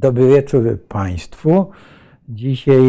[0.00, 1.70] Dobry wieczór Państwu.
[2.28, 2.82] Dzisiaj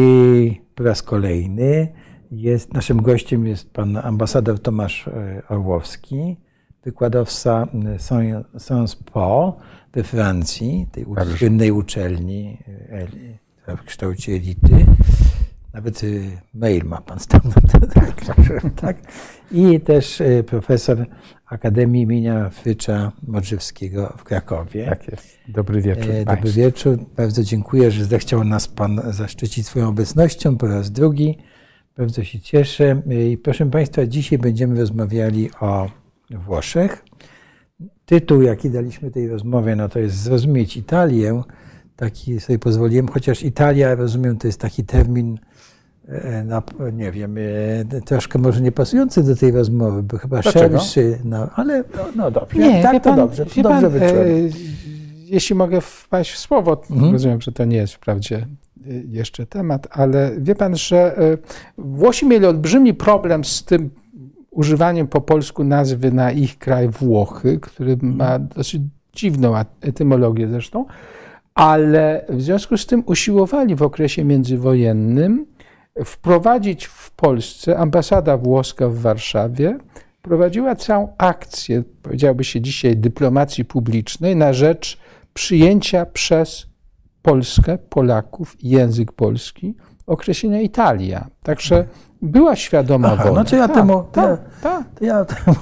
[0.74, 1.92] po raz kolejny
[2.30, 6.36] jest, naszym gościem jest pan ambasador Tomasz e, Orłowski,
[6.84, 7.66] wykładowca
[7.98, 9.56] Sciences Po
[9.92, 11.06] we Francji, tej
[11.38, 12.58] słynnej uczelni
[13.66, 14.86] e, w kształcie elity.
[15.74, 16.06] Nawet e,
[16.54, 18.24] mail ma pan stamtąd, tak,
[18.76, 18.96] tak.
[19.52, 21.06] I też profesor
[21.52, 24.86] Akademii imienia Frycza Modrzewskiego w Krakowie.
[24.86, 25.38] Tak jest.
[25.48, 26.10] Dobry wieczór.
[26.10, 26.98] E, dobry wieczór.
[27.16, 31.38] Bardzo dziękuję, że zechciał nas Pan zaszczycić swoją obecnością po raz drugi.
[31.96, 33.02] Bardzo się cieszę.
[33.10, 35.90] E, I proszę Państwa, dzisiaj będziemy rozmawiali o
[36.30, 37.04] Włoszech.
[38.04, 41.42] Tytuł, jaki daliśmy tej rozmowie, no to jest Zrozumieć Italię.
[41.96, 45.38] Taki sobie pozwoliłem, chociaż Italia, rozumiem, to jest taki termin
[46.08, 50.78] E, no, nie wiem, e, troszkę może nie pasujący do tej rozmowy, bo chyba Dlaczego?
[50.78, 54.10] szerszy, no, ale no, no dobrze, nie, tak to pan, dobrze, to dobrze pan, e,
[55.24, 57.12] Jeśli mogę wpaść w słowo, mhm.
[57.12, 58.46] rozumiem, że to nie jest wprawdzie
[59.08, 61.16] jeszcze temat, ale wie pan, że
[61.78, 63.90] Włosi mieli olbrzymi problem z tym
[64.50, 68.48] używaniem po polsku nazwy na ich kraj Włochy, który ma mhm.
[68.56, 68.82] dosyć
[69.14, 70.86] dziwną etymologię zresztą,
[71.54, 75.46] ale w związku z tym usiłowali w okresie międzywojennym
[76.04, 79.78] wprowadzić w Polsce ambasada włoska w Warszawie
[80.22, 84.98] prowadziła całą akcję, powiedziałoby się dzisiaj, dyplomacji publicznej na rzecz
[85.34, 86.66] przyjęcia przez
[87.22, 89.74] Polskę, Polaków, język polski
[90.06, 91.26] określenia Italia.
[91.42, 91.86] Także
[92.22, 93.34] była świadoma Aha, wola.
[93.34, 94.84] Znaczy ja ta, temu, ta, ja, ta.
[95.00, 95.56] ja temu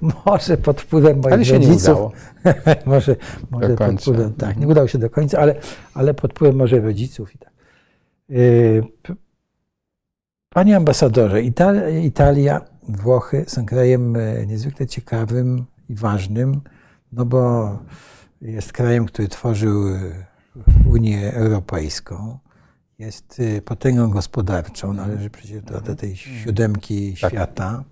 [0.26, 2.12] może pod wpływem moich ale się rodziców, nie udało.
[2.86, 3.16] może
[3.50, 5.54] może pod wpływem, tak, nie udało się do końca, ale,
[5.94, 7.52] ale pod wpływem może rodziców i tak.
[8.28, 8.82] Yy,
[10.56, 16.60] Panie ambasadorze, Italia, Italia, Włochy są krajem e, niezwykle ciekawym i ważnym,
[17.12, 17.70] no bo
[18.40, 20.00] jest krajem, który tworzył e,
[20.88, 22.38] Unię Europejską.
[22.98, 27.32] Jest e, potęgą gospodarczą, należy przecież do, do tej siódemki tak.
[27.32, 27.84] świata.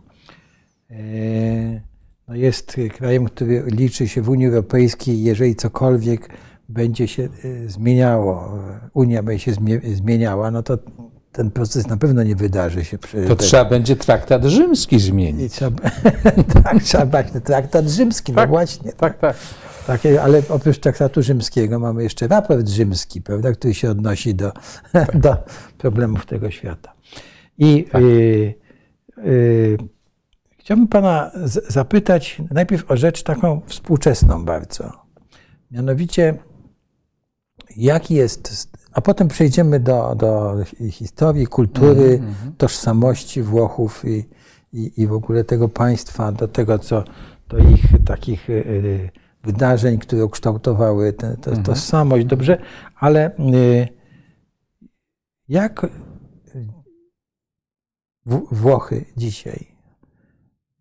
[2.28, 6.28] No jest krajem, który liczy się w Unii Europejskiej, jeżeli cokolwiek
[6.68, 7.28] będzie się
[7.66, 8.58] zmieniało,
[8.94, 9.52] Unia będzie się
[9.94, 10.78] zmieniała, no to
[11.34, 12.98] ten proces na pewno nie wydarzy się.
[12.98, 15.52] Przy to trzeba będzie traktat rzymski zmienić.
[15.52, 15.90] Trzeba,
[16.64, 18.92] tak, trzeba właśnie traktat rzymski, no tak, no właśnie.
[18.92, 19.36] Tak, tak.
[19.86, 20.00] tak.
[20.22, 24.52] ale oprócz traktatu rzymskiego mamy jeszcze raport rzymski, prawda, który się odnosi do,
[24.92, 25.18] tak.
[25.24, 25.36] do
[25.78, 26.92] problemów tego świata.
[27.58, 28.02] I tak.
[28.02, 28.54] y,
[29.26, 29.78] y,
[30.58, 31.30] chciałbym pana
[31.68, 34.92] zapytać najpierw o rzecz taką współczesną bardzo.
[35.70, 36.34] Mianowicie,
[37.76, 40.56] jaki jest a potem przejdziemy do, do
[40.90, 42.56] historii, kultury, mm -hmm.
[42.58, 44.28] tożsamości Włochów i,
[44.72, 47.04] i, i w ogóle tego państwa, do tego, co
[47.48, 49.10] do ich takich y,
[49.42, 51.62] wydarzeń, które ukształtowały tę mm -hmm.
[51.62, 52.26] tożsamość.
[52.26, 52.58] Dobrze,
[52.96, 53.88] ale y,
[55.48, 55.86] jak
[58.50, 59.66] Włochy dzisiaj,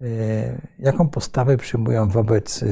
[0.01, 2.63] y, jaką postawę przyjmują wobec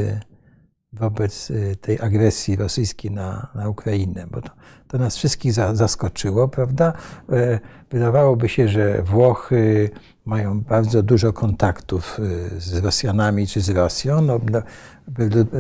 [0.94, 4.50] wobec y, tej agresji rosyjskiej na, na Ukrainę, bo to,
[4.88, 6.94] to nas wszystkich za, zaskoczyło, prawda?
[7.32, 7.60] E,
[7.90, 9.90] wydawałoby się, że Włochy
[10.26, 14.22] mają bardzo dużo kontaktów y, z Rosjanami czy z Rosją.
[14.22, 14.62] No, no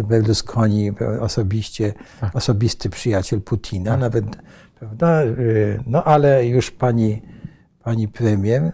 [0.03, 2.35] Berlusconi osobiście, tak.
[2.35, 3.99] osobisty przyjaciel Putina, tak.
[3.99, 4.25] nawet,
[4.79, 5.23] prawda?
[5.23, 7.21] Y, no ale już pani,
[7.83, 8.71] pani premier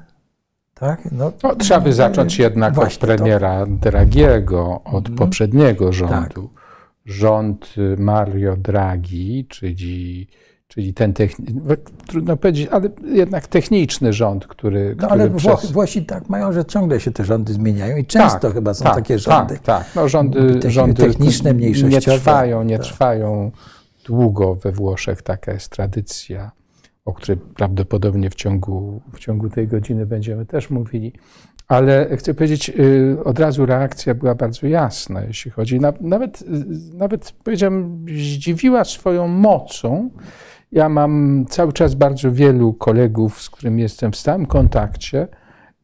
[0.79, 1.11] tak?
[1.11, 3.71] No, no, trzeba by zacząć jednak od premiera to...
[3.71, 5.15] Dragiego, od mhm.
[5.15, 6.49] poprzedniego rządu.
[6.53, 6.63] Tak.
[7.05, 10.27] Rząd Mario Draghi, czyli,
[10.67, 11.61] czyli ten techniczny,
[12.07, 14.95] trudno powiedzieć, ale jednak techniczny rząd, który.
[15.01, 15.71] No ale przez...
[15.71, 18.95] Włosi tak mają, że ciągle się te rządy zmieniają i często tak, chyba są tak,
[18.95, 19.53] takie rządy.
[19.53, 19.95] Tak, tak.
[19.95, 21.95] No, rządy, rządy techniczne, mniejszościowe.
[21.95, 22.87] Nie trwają, nie tak.
[22.87, 23.51] trwają
[24.05, 26.51] długo we Włoszech, taka jest tradycja
[27.07, 31.13] o której prawdopodobnie w ciągu, w ciągu tej godziny będziemy też mówili.
[31.67, 35.79] Ale chcę powiedzieć, y, od razu reakcja była bardzo jasna, jeśli chodzi.
[36.01, 36.43] Nawet,
[36.93, 40.09] nawet powiedziałem, zdziwiła swoją mocą.
[40.71, 45.27] Ja mam cały czas bardzo wielu kolegów, z którymi jestem w stałym kontakcie,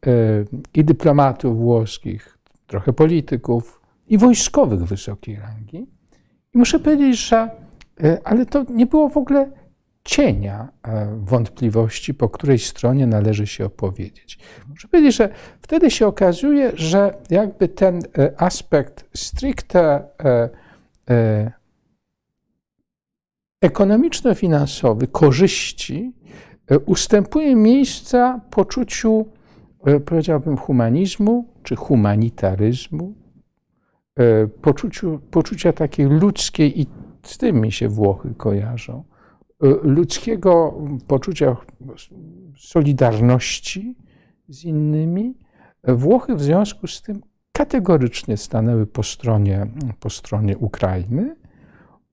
[0.08, 2.38] y, i dyplomatów włoskich,
[2.68, 5.88] trochę polityków, i wojskowych wysokiej rangi.
[6.54, 7.50] I muszę powiedzieć, że
[8.04, 9.63] y, ale to nie było w ogóle
[10.04, 14.40] cienia e, wątpliwości, po której stronie należy się opowiedzieć.
[14.70, 15.30] Muszę powiedzieć, że
[15.62, 20.04] wtedy się okazuje, że jakby ten e, aspekt stricte
[21.10, 21.52] e,
[23.62, 26.14] ekonomiczno-finansowy, korzyści,
[26.86, 29.26] ustępuje miejsca poczuciu,
[30.06, 33.14] powiedziałbym, humanizmu czy humanitaryzmu,
[34.62, 36.88] poczuciu, poczucia takiej ludzkiej i
[37.24, 39.04] z tym mi się Włochy kojarzą.
[39.84, 41.58] Ludzkiego poczucia
[42.58, 43.96] solidarności
[44.48, 45.38] z innymi.
[45.84, 47.22] Włochy w związku z tym
[47.52, 49.68] kategorycznie stanęły po stronie,
[50.00, 51.36] po stronie Ukrainy.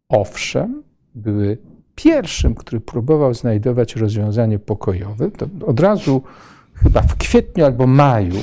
[0.08, 0.82] Owszem,
[1.14, 1.58] były
[1.94, 5.30] pierwszym, który próbował znajdować rozwiązanie pokojowe.
[5.30, 6.22] To od razu
[6.74, 8.36] chyba w kwietniu albo maju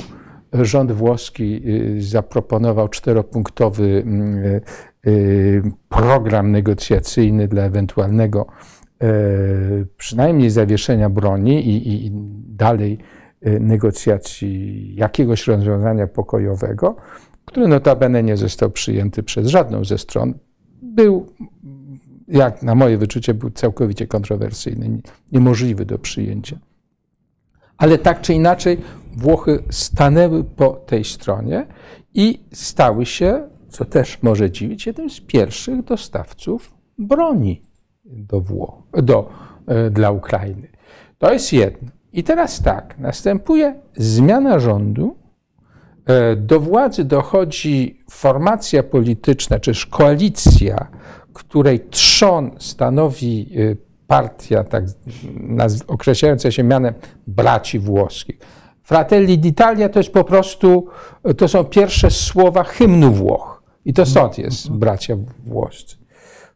[0.52, 4.60] rząd włoski y, zaproponował czteropunktowy mm, y,
[5.06, 8.46] y, program negocjacyjny dla ewentualnego
[9.96, 12.10] przynajmniej zawieszenia broni i, i
[12.56, 12.98] dalej
[13.60, 16.96] negocjacji jakiegoś rozwiązania pokojowego,
[17.44, 20.34] który notabene nie został przyjęty przez żadną ze stron.
[20.82, 21.26] Był,
[22.28, 25.00] jak na moje wyczucie, był całkowicie kontrowersyjny,
[25.32, 26.58] niemożliwy do przyjęcia.
[27.76, 28.78] Ale tak czy inaczej,
[29.16, 31.66] Włochy stanęły po tej stronie
[32.14, 37.67] i stały się, co też może dziwić, jednym z pierwszych dostawców broni
[38.08, 39.30] do Włoch, do,
[39.66, 40.68] e, dla Ukrainy.
[41.18, 41.88] To jest jedno.
[42.12, 45.16] I teraz tak, następuje zmiana rządu.
[46.06, 50.86] E, do władzy dochodzi formacja polityczna, czy też koalicja,
[51.32, 53.76] której trzon stanowi e,
[54.06, 54.84] partia tak
[55.86, 56.94] określająca się mianem
[57.26, 58.38] braci włoskich.
[58.82, 60.86] Fratelli d'Italia to jest po prostu,
[61.36, 63.62] to są pierwsze słowa hymnu Włoch.
[63.84, 65.16] I to stąd jest bracia
[65.46, 65.96] włoscy.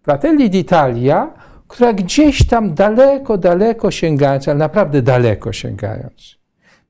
[0.02, 1.26] Fratelli d'Italia,
[1.68, 6.38] która gdzieś tam daleko, daleko sięgając, ale naprawdę daleko sięgając,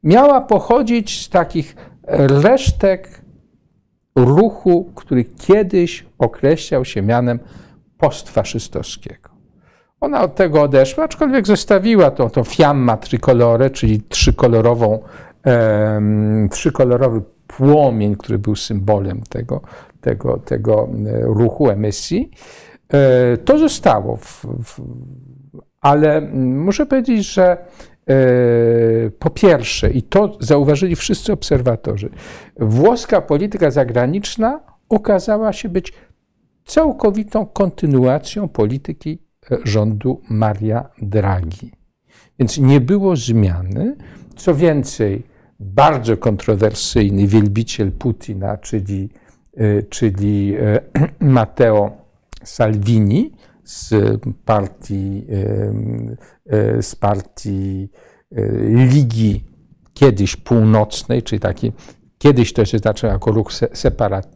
[0.02, 1.76] miała pochodzić z takich
[2.42, 3.22] resztek
[4.16, 7.38] ruchu, który kiedyś określał się mianem
[7.98, 9.30] postfaszystowskiego.
[10.00, 15.02] Ona od tego odeszła, aczkolwiek zostawiła to, to fiamma tricolore, czyli trzykolorową,
[15.46, 16.00] e,
[16.50, 19.60] trzykolorowy płomień, który był symbolem tego,
[20.00, 22.30] tego, tego e, ruchu emisji.
[22.92, 24.80] E, to zostało, w, w,
[25.80, 27.56] ale muszę powiedzieć, że
[28.06, 28.14] e,
[29.18, 32.10] po pierwsze, i to zauważyli wszyscy obserwatorzy,
[32.60, 35.92] włoska polityka zagraniczna okazała się być
[36.64, 39.18] całkowitą kontynuacją polityki
[39.64, 41.72] rządu Maria Draghi.
[42.38, 43.96] Więc nie było zmiany.
[44.36, 45.22] Co więcej,
[45.60, 49.10] bardzo kontrowersyjny wielbiciel Putina, czyli,
[49.56, 50.80] e, czyli e,
[51.20, 52.01] Matteo
[52.44, 53.32] Salvini
[53.64, 53.94] z
[54.44, 55.26] partii,
[56.46, 57.88] e, z partii
[58.68, 59.44] Ligi
[59.94, 61.72] kiedyś północnej, czyli taki,
[62.18, 63.52] kiedyś to się zaczęło jako ruch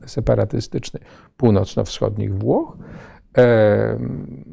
[0.06, 1.00] separatystyczny
[1.36, 2.76] północno-wschodnich Włoch,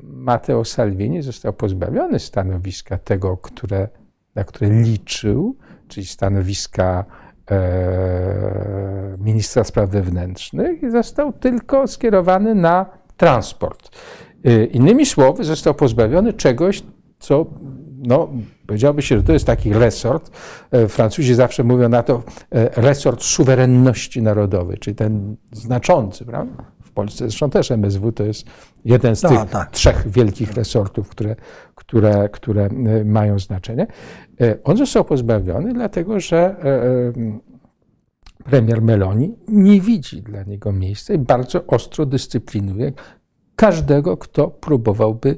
[0.03, 3.87] Matteo Salvini został pozbawiony stanowiska tego, które,
[4.35, 5.57] na które liczył,
[5.87, 7.05] czyli stanowiska
[7.51, 12.85] e, ministra spraw wewnętrznych i został tylko skierowany na
[13.17, 13.89] transport.
[14.45, 16.83] E, innymi słowy, został pozbawiony czegoś,
[17.19, 17.45] co
[17.97, 18.29] no,
[18.67, 20.31] powiedziałoby się, że to jest taki resort.
[20.71, 22.23] E, Francuzi zawsze mówią na to
[22.75, 26.63] resort suwerenności narodowej, czyli ten znaczący, prawda?
[26.93, 27.17] Polsce.
[27.29, 28.45] Zresztą też MSW to jest
[28.85, 29.71] jeden z no, tych tak.
[29.71, 31.35] trzech wielkich resortów, które,
[31.75, 33.87] które, które e, mają znaczenie.
[34.41, 37.13] E, on został pozbawiony, dlatego że e,
[38.43, 42.91] premier Meloni nie widzi dla niego miejsca i bardzo ostro dyscyplinuje
[43.55, 45.37] każdego, kto próbowałby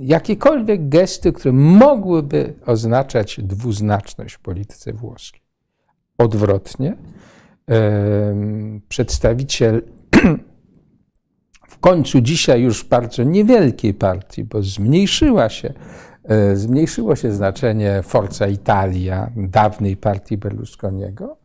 [0.00, 5.42] jakiekolwiek gesty, które mogłyby oznaczać dwuznaczność w polityce włoskiej.
[6.18, 6.96] Odwrotnie,
[8.88, 9.82] przedstawiciel
[11.68, 15.74] w końcu dzisiaj już bardzo niewielkiej partii, bo zmniejszyła się,
[16.24, 21.36] e, zmniejszyło się znaczenie Forza Italia, dawnej partii Berlusconiego.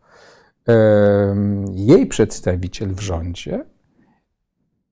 [1.74, 3.65] Jej przedstawiciel w rządzie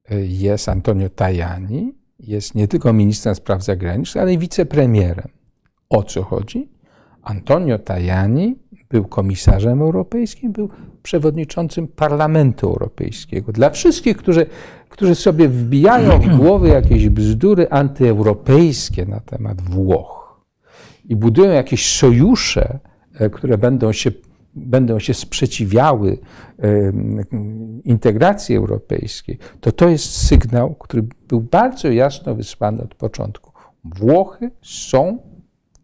[0.10, 5.28] e, jest Antonio Tajani, jest nie tylko ministrem spraw zagranicznych, ale i wicepremierem.
[5.90, 6.70] O co chodzi?
[7.24, 8.60] Antonio Tajani
[8.90, 10.70] był komisarzem europejskim, był
[11.04, 13.52] przewodniczącym Parlamentu Europejskiego.
[13.52, 14.46] Dla wszystkich, którzy,
[14.90, 20.42] którzy sobie wbijają w głowy jakieś bzdury antyeuropejskie na temat Włoch
[21.06, 22.80] i budują jakieś sojusze,
[23.14, 24.12] e, które będą się,
[24.56, 26.18] będą się sprzeciwiały
[27.84, 33.52] integracji europejskiej, to to jest sygnał, który był bardzo jasno wysłany od początku.
[33.84, 35.18] Włochy są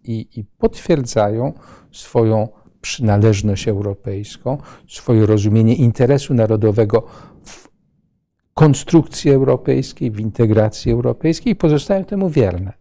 [0.03, 1.53] i, i potwierdzają
[1.91, 2.47] swoją
[2.81, 4.57] przynależność europejską,
[4.87, 7.07] swoje rozumienie interesu narodowego
[7.43, 7.67] w
[8.53, 12.73] konstrukcji europejskiej, w integracji europejskiej i pozostają temu wierne.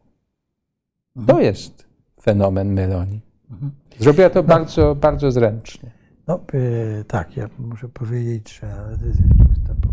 [1.15, 1.43] To mhm.
[1.43, 1.87] jest
[2.23, 3.21] fenomen Meloni.
[3.51, 3.73] Mhm.
[3.99, 4.49] Zrobiła to no.
[4.49, 5.91] bardzo, bardzo zręcznie.
[6.29, 8.99] No y, tak, ja muszę powiedzieć, że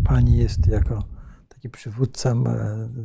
[0.04, 1.04] pani jest jako
[1.48, 2.34] taki przywódca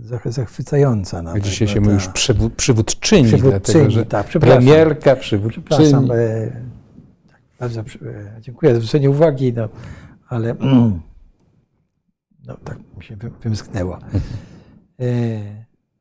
[0.08, 1.22] trochę zachwycająca.
[1.22, 6.12] Nawet, Dzisiaj się mówi już przywód, przywódczyni, przywódczyni dlatego, tak, premierka, przywódczyni.
[6.12, 6.52] E,
[7.28, 7.84] tak, bardzo e,
[8.42, 9.70] dziękuję za zwrócenie uwagi, no,
[10.28, 11.02] ale mm,
[12.48, 14.00] no, tak mi się wymsknęło.
[15.00, 15.06] E,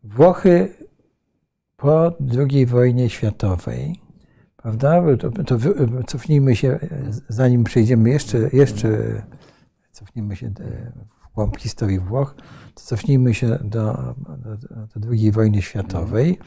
[0.05, 0.75] Włochy
[1.77, 4.01] po II wojnie światowej,
[4.69, 5.17] prawda?
[5.17, 5.59] To, to
[6.07, 6.79] cofnijmy się,
[7.29, 9.23] zanim przejdziemy jeszcze, jeszcze
[9.93, 10.51] cofnijmy się
[11.21, 12.35] w głąb historii Włoch,
[12.75, 14.57] to cofnijmy się do, do,
[14.97, 16.39] do II wojny światowej,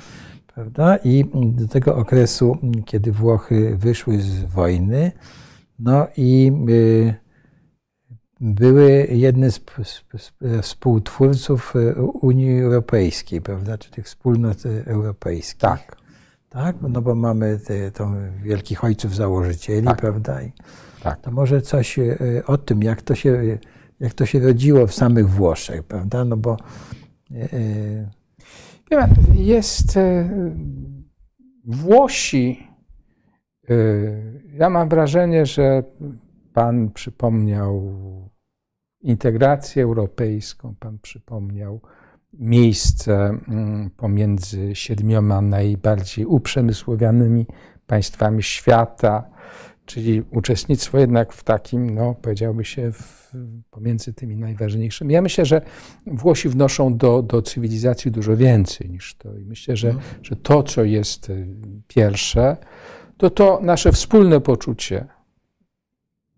[0.55, 0.97] prawda?
[0.97, 5.11] I do tego okresu, kiedy Włochy wyszły z wojny,
[5.79, 7.13] no i y,
[8.39, 9.61] były jedne z,
[10.61, 15.61] współtwórców y, Unii Europejskiej, prawda, czy tych wspólnot europejskich.
[15.61, 16.00] Tak.
[16.51, 18.11] Tak, no bo mamy te, to
[18.43, 19.97] wielkich ojców założycieli, tak.
[19.97, 20.41] prawda?
[20.41, 20.51] I
[21.03, 21.21] tak.
[21.21, 23.57] To może coś y, o tym, jak to, się,
[23.99, 26.25] jak to się rodziło w samych Włoszech, prawda?
[26.25, 26.57] No bo...
[29.33, 29.99] Jest...
[31.65, 32.67] Włosi...
[34.53, 35.83] Ja mam wrażenie, że
[36.53, 37.93] Pan przypomniał
[39.01, 41.81] integrację europejską, Pan przypomniał
[42.33, 47.45] miejsce mm, pomiędzy siedmioma najbardziej uprzemysłowianymi
[47.87, 49.23] państwami świata,
[49.85, 53.35] czyli uczestnictwo jednak w takim, no powiedziałby się, w,
[53.71, 55.13] pomiędzy tymi najważniejszymi.
[55.13, 55.61] Ja myślę, że
[56.07, 59.37] Włosi wnoszą do, do cywilizacji dużo więcej niż to.
[59.37, 60.23] I myślę, że, mhm.
[60.23, 61.47] że to, co jest y,
[61.87, 62.57] pierwsze,
[63.17, 65.07] to to nasze wspólne poczucie.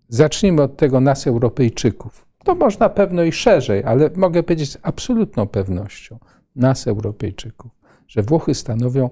[0.09, 2.25] Zacznijmy od tego nas, Europejczyków.
[2.43, 6.19] To można pewno i szerzej, ale mogę powiedzieć z absolutną pewnością,
[6.55, 7.71] nas, Europejczyków,
[8.07, 9.09] że Włochy stanowią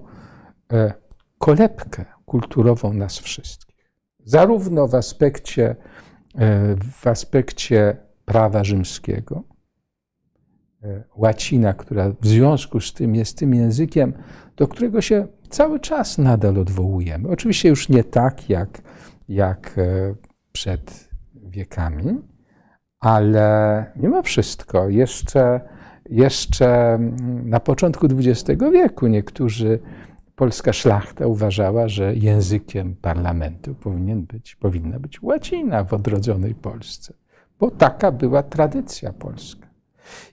[0.72, 0.92] e,
[1.38, 3.92] kolebkę kulturową nas wszystkich.
[4.24, 5.76] Zarówno w aspekcie,
[6.34, 9.42] e, w aspekcie prawa rzymskiego,
[10.82, 14.12] e, łacina, która w związku z tym jest tym językiem,
[14.56, 17.28] do którego się cały czas nadal odwołujemy.
[17.28, 18.82] Oczywiście już nie tak jak,
[19.28, 19.80] jak
[20.52, 22.22] przed wiekami,
[23.02, 25.60] ale mimo wszystko jeszcze,
[26.10, 26.98] jeszcze
[27.44, 29.78] na początku XX wieku niektórzy
[30.36, 37.14] polska szlachta uważała, że językiem parlamentu powinien być, powinna być łacina w odrodzonej Polsce,
[37.58, 39.68] bo taka była tradycja polska.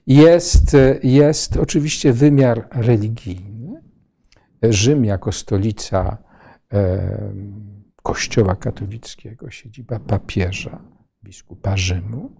[0.06, 3.82] Jest, jest oczywiście wymiar religijny.
[4.62, 6.16] Rzym jako stolica
[6.72, 7.32] e,
[8.02, 10.82] Kościoła katolickiego, siedziba papieża,
[11.24, 12.30] biskupa Rzymu,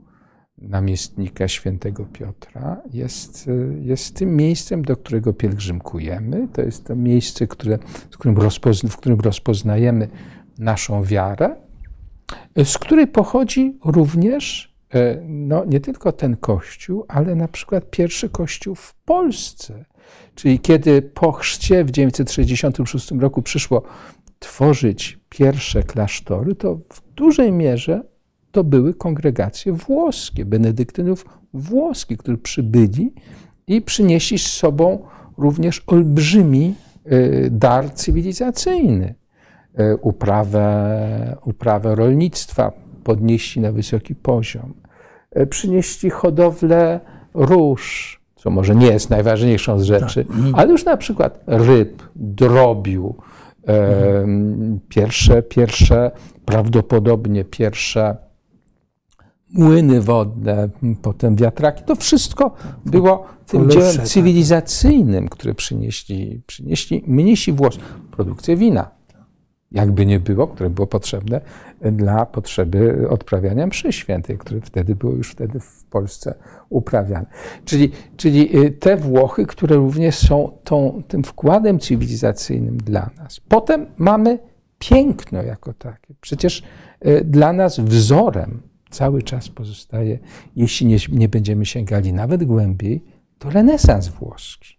[0.61, 3.51] namiestnika świętego Piotra jest,
[3.81, 6.49] jest tym miejscem, do którego pielgrzymkujemy.
[6.53, 7.79] To jest to miejsce, które,
[8.11, 8.37] w, którym
[8.89, 10.09] w którym rozpoznajemy
[10.59, 11.57] naszą wiarę,
[12.65, 18.75] z której pochodzi również e, no, nie tylko ten kościół, ale na przykład pierwszy kościół
[18.75, 19.85] w Polsce.
[20.35, 23.83] Czyli kiedy po chrzcie w 966 roku przyszło
[24.39, 28.03] tworzyć pierwsze klasztory, to w dużej mierze
[28.53, 33.15] to były kongregacje włoskie, benedyktynów włoskich, którzy przybyli
[33.67, 34.99] i przynieśli z sobą
[35.39, 39.15] również olbrzymi e, dar cywilizacyjny.
[39.75, 42.73] E, uprawę, uprawę rolnictwa
[43.05, 44.75] podnieśli na wysoki poziom.
[45.31, 47.01] E, przynieśli hodowlę
[47.35, 50.37] róż, co może nie jest najważniejszą z rzeczy, tak.
[50.53, 53.15] ale już na przykład ryb, drobiu,
[53.67, 54.81] mhm.
[54.89, 56.11] pierwsze, pierwsze,
[56.45, 58.17] prawdopodobnie pierwsze
[59.53, 60.69] młyny wodne,
[61.03, 61.85] potem wiatraki.
[61.85, 62.55] To wszystko
[62.87, 64.07] było tym dziełem tak.
[64.07, 67.81] cywilizacyjnym, które przynieśli, przynieśli mnisi włoscy.
[68.11, 68.91] Produkcję wina,
[69.73, 71.41] jakby nie było, które było potrzebne
[71.81, 76.35] dla potrzeby odprawiania mszy świętej, które wtedy było już wtedy w Polsce
[76.69, 77.27] uprawiane.
[77.65, 83.41] Czyli, czyli y, te Włochy, które również są tą, tym wkładem cywilizacyjnym dla nas.
[83.49, 84.39] Potem mamy
[84.79, 86.15] piękno jako takie.
[86.21, 86.63] Przecież
[87.07, 90.19] y, dla nas wzorem cały czas pozostaje,
[90.57, 93.05] jeśli nie, nie będziemy sięgali nawet głębiej,
[93.39, 94.79] to renesans włoski.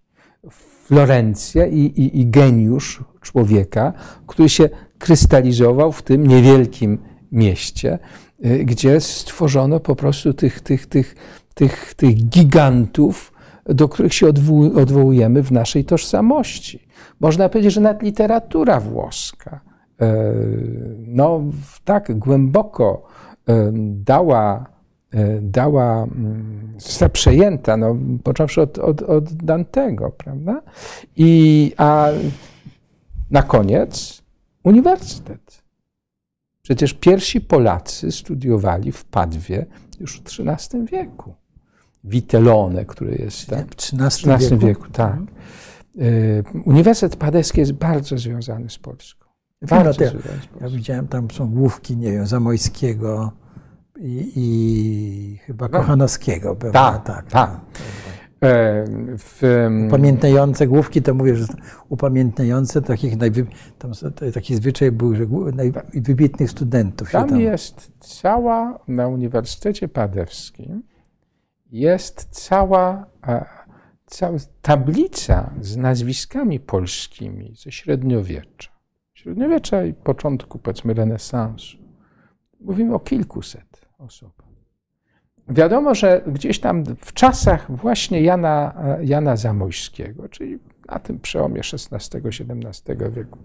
[0.85, 3.93] Florencja i, i, i geniusz człowieka,
[4.27, 6.97] który się krystalizował w tym niewielkim
[7.31, 7.99] mieście,
[8.45, 11.15] y, gdzie stworzono po prostu tych, tych, tych,
[11.53, 13.33] tych, tych gigantów,
[13.65, 14.27] do których się
[14.75, 16.87] odwołujemy w naszej tożsamości.
[17.19, 19.61] Można powiedzieć, że nawet literatura włoska,
[20.01, 20.23] e,
[21.07, 21.41] no
[21.85, 23.07] tak głęboko
[23.81, 24.65] dała,
[25.11, 26.73] e, dała mm,
[27.13, 30.61] przejęta, no, począwszy od, od, od Dantego, prawda?
[31.15, 32.07] I, a
[33.31, 34.21] na koniec
[34.63, 35.61] uniwersytet.
[36.61, 39.65] Przecież pierwsi Polacy studiowali w Padwie
[39.99, 41.33] już w XIII wieku.
[42.03, 44.65] Vitellone, który jest tam, w XIII wieku.
[44.65, 45.13] wieku tak.
[45.13, 45.27] Mhm.
[46.65, 49.30] Uniwersytet Paderski jest bardzo związany z Polską.
[49.69, 50.11] Bardzo ja,
[50.61, 53.31] ja widziałem, tam są główki, nie wiem, Zamojskiego
[53.99, 55.79] i, i chyba no.
[55.79, 56.55] Kochanowskiego.
[56.55, 57.29] Tak, tak, tak.
[57.29, 57.59] tak.
[58.43, 58.85] E,
[59.17, 61.45] w, upamiętniające główki, to mówię, że
[61.89, 63.45] upamiętniające takich najwy,
[63.79, 63.91] tam,
[64.33, 65.25] taki zwyczaj był, że
[65.55, 67.11] najwybitnych studentów.
[67.11, 70.83] Tam, tam jest cała, na Uniwersytecie Padewskim
[71.71, 73.05] jest cała,
[74.05, 78.71] cała tablica z nazwiskami polskimi ze średniowiecza.
[79.21, 81.77] Średniowiecza i początku, powiedzmy, renesansu.
[82.61, 84.47] Mówimy o kilkuset osobach.
[85.47, 93.11] Wiadomo, że gdzieś tam w czasach właśnie Jana, Jana Zamojskiego, czyli na tym przełomie XVI-XVII
[93.11, 93.39] wieku,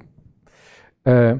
[1.06, 1.38] e,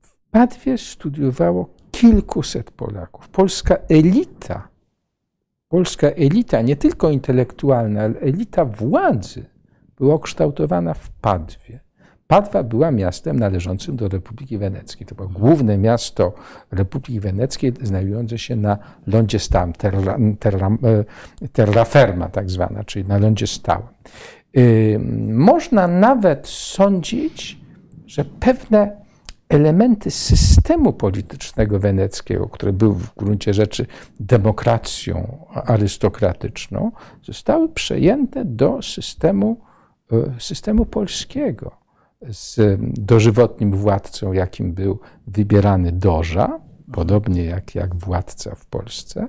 [0.00, 3.28] w Padwie studiowało kilkuset Polaków.
[3.28, 4.68] Polska elita,
[5.68, 9.44] polska elita, nie tylko intelektualna, ale elita władzy
[9.96, 11.80] była kształtowana w Padwie.
[12.32, 15.06] Padwa była miastem należącym do Republiki Weneckiej.
[15.06, 16.32] To było główne miasto
[16.70, 20.68] Republiki Weneckiej, znajdujące się na lądzie stałym, terra, terra,
[21.42, 23.86] e, terraferma tak zwana, czyli na lądzie stałym.
[25.32, 27.58] Można nawet sądzić,
[28.06, 28.96] że pewne
[29.48, 33.86] elementy systemu politycznego weneckiego, który był w gruncie rzeczy
[34.20, 39.60] demokracją arystokratyczną, zostały przejęte do systemu,
[40.12, 41.81] e, systemu polskiego
[42.30, 46.60] z dożywotnim władcą, jakim był wybierany Doża,
[46.92, 49.28] podobnie jak, jak władca w Polsce,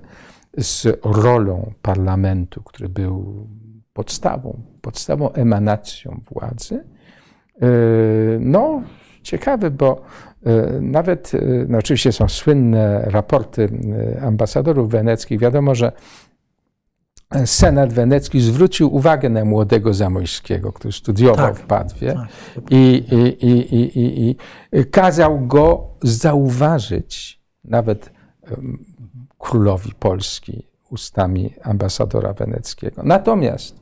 [0.58, 3.47] z rolą parlamentu, który był
[3.93, 6.75] podstawą, podstawą emanacją władzy.
[7.62, 7.67] E,
[8.39, 8.82] no,
[9.23, 10.01] ciekawe, bo
[10.45, 13.69] e, nawet, e, no oczywiście są słynne raporty
[14.21, 15.39] ambasadorów weneckich.
[15.39, 15.91] Wiadomo, że
[17.46, 22.28] Senat Wenecki zwrócił uwagę na młodego Zamojskiego, który studiował tak, w Padwie tak.
[22.69, 23.04] i,
[23.41, 24.36] i, i, i,
[24.86, 28.12] kazał go zauważyć nawet
[29.39, 33.04] królowi Polski ustami ambasadora weneckiego.
[33.04, 33.76] Natomiast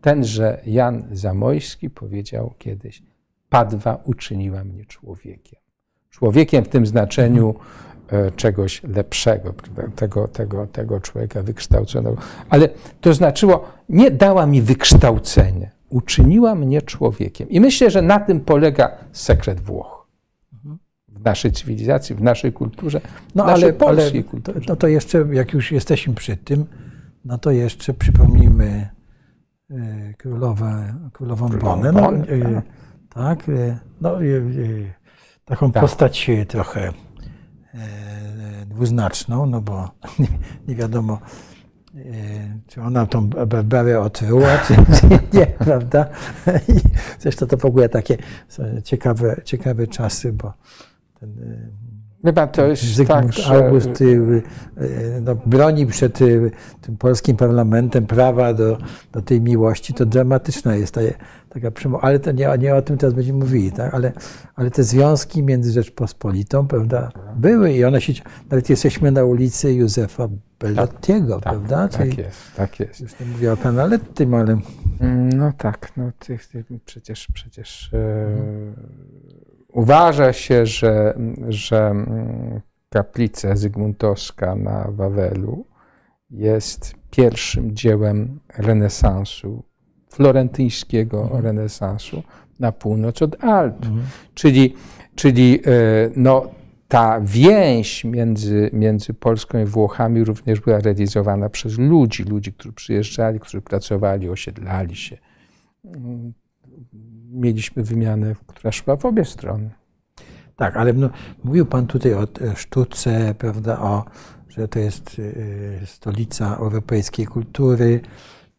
[0.00, 3.02] tenże Jan Zamojski powiedział kiedyś,
[3.48, 5.60] Padwa uczyniła mnie człowiekiem.
[6.10, 7.95] Człowiekiem w tym znaczeniu E,
[8.36, 9.54] czegoś lepszego,
[9.96, 12.16] tego, tego, tego człowieka wykształconego.
[12.50, 12.68] Ale
[13.00, 17.48] to znaczyło, nie dała mi wykształcenie, uczyniła mnie człowiekiem.
[17.48, 20.06] I myślę, że na tym polega sekret Włoch.
[21.08, 23.00] W naszej cywilizacji, w naszej kulturze,
[23.34, 24.60] no, w naszej ale, polskiej ale, kulturze.
[24.68, 26.66] No to jeszcze, jak już jesteśmy przy tym,
[27.24, 28.88] no to jeszcze przypomnijmy
[29.70, 31.92] e, królowę, królową Bonę.
[31.92, 32.12] No,
[33.08, 33.46] tak, tak
[34.00, 34.18] no,
[35.44, 35.82] taką tak.
[35.82, 37.05] postać trochę E,
[38.66, 40.28] dwuznaczną, no bo nie,
[40.68, 41.18] nie wiadomo,
[41.94, 42.00] e,
[42.66, 46.06] czy ona tą Barbarę otruła, czy, czy, nie, prawda?
[46.68, 46.72] I
[47.18, 48.16] zresztą to w ogóle takie
[48.84, 50.52] ciekawe, ciekawe czasy, bo
[51.20, 51.86] ten e,
[52.24, 54.42] Chyba to jest Zygmunt tak, August y,
[55.22, 56.18] no, broni przed
[56.80, 58.78] tym polskim parlamentem prawa do,
[59.12, 61.00] do tej miłości, to dramatyczna jest ta,
[61.60, 61.98] taka.
[62.00, 63.94] Ale to nie, nie o tym teraz będziemy mówili, tak?
[63.94, 64.12] ale,
[64.54, 68.12] ale te związki między Rzeczpospolitą, prawda, były i one się,
[68.50, 70.28] nawet jesteśmy na ulicy Józefa
[70.60, 71.88] Bellottiego, tak, prawda?
[71.88, 73.00] Tak, tak jest, tak jest.
[73.00, 74.58] Już nie mówię o Canalettim, ale...
[75.34, 77.90] No tak, no ty, ty, przecież, przecież...
[77.92, 79.06] E
[79.76, 81.14] Uważa się, że,
[81.48, 85.66] że mm, kaplica Zygmuntowska na Wawelu
[86.30, 89.64] jest pierwszym dziełem renesansu,
[90.16, 91.44] florentyńskiego mhm.
[91.44, 92.22] renesansu
[92.60, 93.84] na północ od Alp.
[93.84, 94.02] Mhm.
[94.34, 94.74] Czyli,
[95.14, 95.70] czyli e,
[96.16, 96.48] no,
[96.88, 103.40] ta więź między, między Polską i Włochami również była realizowana przez ludzi, ludzi, którzy przyjeżdżali,
[103.40, 105.16] którzy pracowali, osiedlali się
[107.30, 109.70] mieliśmy wymianę, która szła w obie strony.
[110.56, 111.10] Tak, ale no,
[111.44, 112.26] mówił Pan tutaj o
[112.56, 114.04] sztuce, prawda, o,
[114.48, 118.00] że to jest y, stolica europejskiej kultury,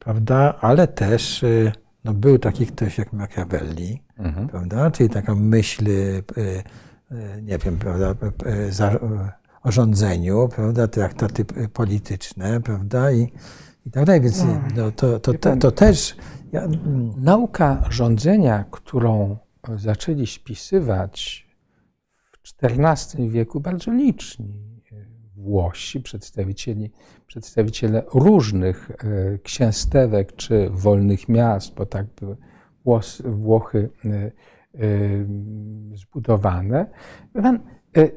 [0.07, 1.71] prawda, ale też y,
[2.03, 4.47] no, był taki ktoś jak Machiavelli, mhm.
[4.47, 6.23] prawda, czyli taka myśl, y,
[7.41, 8.15] nie wiem, prawda,
[9.63, 13.31] o rządzeniu, prawda, traktaty polityczne, prawda, i,
[13.85, 16.17] i tak dalej, więc no, no to, to, to, to też
[16.51, 16.67] ja,
[17.17, 19.37] nauka rządzenia, którą
[19.75, 21.47] zaczęli spisywać
[22.43, 24.66] w XIV wieku bardzo liczni
[25.47, 26.91] Włosi, przedstawicieli,
[27.27, 32.37] przedstawiciele różnych e, księstewek czy wolnych miast, bo tak były
[33.25, 34.31] Włochy e, e,
[35.93, 36.85] zbudowane.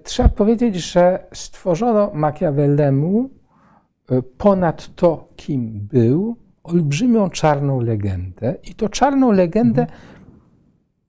[0.03, 3.31] Trzeba powiedzieć, że stworzono Machiavellemu
[4.39, 9.87] ponad to, kim był, olbrzymią czarną legendę i to czarną legendę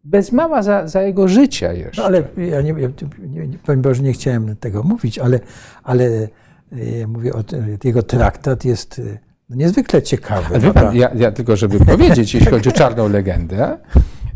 [0.03, 2.01] bez mała za, za jego życia jeszcze.
[2.01, 5.39] No ale ja nie, nie, nie, powiem Boże, nie chciałem tego mówić, ale,
[5.83, 6.27] ale
[6.71, 7.43] ja mówię o
[7.83, 9.01] jego traktat jest
[9.49, 10.55] no, niezwykle ciekawy.
[10.55, 13.77] Ale pan, ja, ja, tylko, żeby powiedzieć, jeśli chodzi o czarną legendę,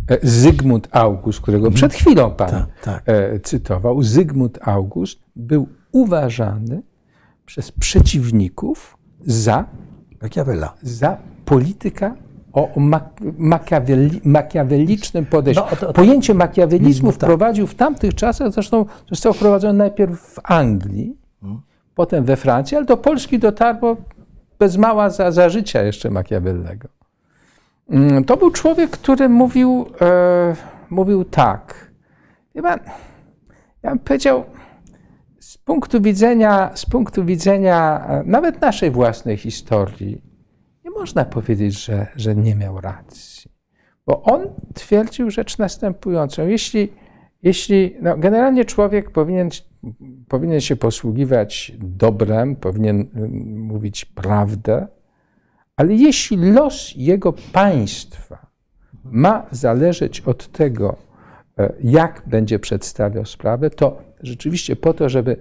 [0.10, 3.04] e, Zygmunt August, którego przed chwilą pan tak, tak.
[3.06, 6.82] E, cytował, Zygmunt August był uważany
[7.46, 9.66] przez przeciwników za
[10.22, 10.74] Machiavella.
[10.82, 12.16] Za polityka
[12.56, 12.70] o
[13.38, 15.64] makiaweli, makiawelicznym podejściu.
[15.72, 17.16] No, to, to, Pojęcie makiawelizmu tak.
[17.16, 21.62] wprowadził w tamtych czasach, zresztą został wprowadzony najpierw w Anglii, hmm.
[21.96, 23.98] potem we Francji, ale do Polski dotarło
[24.60, 26.88] bez mała za, za życia jeszcze Machiavellego.
[27.90, 30.56] Mm, to był człowiek, który mówił, e,
[30.90, 31.92] mówił tak.
[32.54, 32.80] Chyba,
[33.84, 34.44] ja bym powiedział,
[35.40, 40.22] z punktu widzenia, z punktu widzenia e, nawet naszej własnej historii,
[40.96, 43.52] można powiedzieć, że, że nie miał racji.
[44.06, 44.42] Bo on
[44.74, 46.48] twierdził rzecz następującą.
[46.48, 46.94] Jeśli,
[47.44, 49.50] jeśli no generalnie człowiek powinien,
[50.28, 54.88] powinien się posługiwać dobrem, powinien y, mówić prawdę,
[55.76, 58.46] ale jeśli los jego państwa
[59.04, 60.96] ma zależeć od tego,
[61.58, 65.38] e, jak będzie przedstawiał sprawę, to rzeczywiście po to, żeby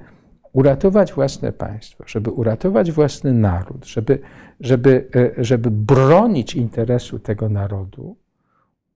[0.55, 4.19] uratować własne państwo, żeby uratować własny naród, żeby,
[4.61, 8.17] żeby, e, żeby bronić interesu tego narodu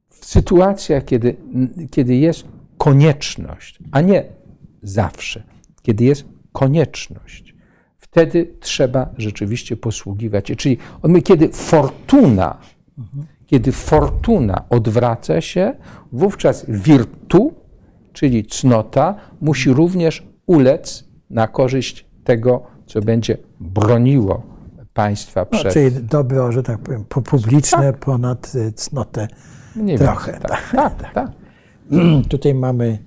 [0.08, 1.36] w sytuacjach, kiedy,
[1.90, 2.44] kiedy jest
[2.78, 4.24] konieczność, a nie
[4.82, 5.42] zawsze,
[5.82, 7.54] kiedy jest konieczność.
[7.98, 10.56] Wtedy trzeba rzeczywiście posługiwać się.
[10.56, 10.78] Czyli
[11.24, 12.58] kiedy fortuna,
[13.46, 15.74] kiedy fortuna odwraca się,
[16.12, 17.54] wówczas virtu,
[18.12, 24.42] czyli cnota, musi również ulec na korzyść tego, co będzie broniło
[24.94, 25.72] państwa no, przed...
[25.72, 27.98] czyli dobro, że tak powiem, publiczne tak.
[27.98, 29.28] ponad y, cnotę
[29.98, 30.32] trochę.
[30.32, 31.14] Tak, tak, tak.
[31.14, 31.30] tak.
[32.30, 32.98] Tutaj mamy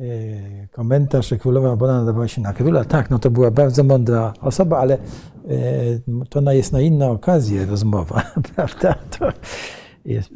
[0.00, 2.84] y, komentarz, że królowa Bona nadawała się na króla.
[2.84, 4.98] Tak, no to była bardzo mądra osoba, ale
[5.50, 8.22] y, to jest na inną okazję rozmowa,
[8.54, 8.94] prawda?
[9.18, 9.32] To
[10.04, 10.30] jest,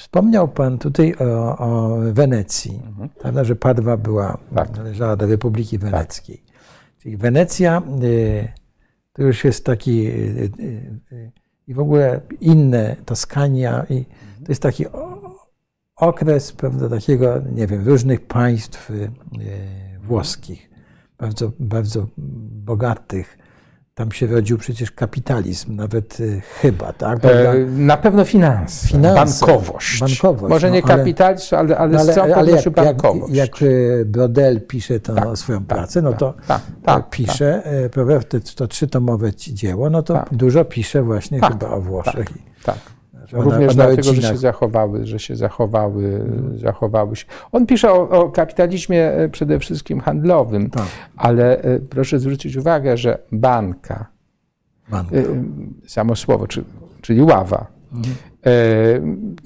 [0.00, 3.08] Wspomniał Pan tutaj o, o Wenecji, mhm.
[3.08, 4.76] prawda, że Padwa była, tak.
[4.76, 5.90] należała do Republiki tak.
[5.90, 6.38] Weneckiej.
[6.38, 6.56] Tak.
[6.98, 8.48] Czyli Wenecja y,
[9.12, 10.50] to już jest taki y,
[11.12, 11.32] y,
[11.66, 14.04] i w ogóle inne, Toskania, i
[14.44, 14.84] to jest taki
[15.96, 18.92] okres prawda, takiego, nie wiem, różnych państw
[20.02, 20.70] włoskich,
[21.18, 22.06] bardzo, bardzo
[22.64, 23.38] bogatych,
[23.94, 27.24] tam się rodził przecież kapitalizm, nawet y, chyba, tak?
[27.24, 30.00] E, na pewno finanse, finanse bankowość.
[30.00, 30.50] bankowość.
[30.50, 33.34] Może no, nie kapitalizm, ale, ale, ale, z całą ale jak, bankowość.
[33.34, 37.62] Jak, jak y, Brodel pisze to tak, swoją tak, pracę, no to tak, tak, pisze,
[37.94, 38.28] tak.
[38.28, 40.28] to, to trzytomowe dzieło, no to tak.
[40.32, 42.28] dużo pisze właśnie tak, chyba o Włoszech.
[42.64, 42.78] Tak.
[43.32, 46.58] Również dlatego, że się zachowały, że się zachowały, hmm.
[46.58, 47.24] zachowały się.
[47.52, 50.86] On pisze o, o, kapitalizmie e, przede wszystkim handlowym, tak.
[51.16, 54.06] ale e, proszę zwrócić uwagę, że banka,
[54.88, 55.16] banka.
[55.16, 55.22] E,
[55.86, 56.46] samo słowo,
[57.00, 58.16] czyli ława, hmm.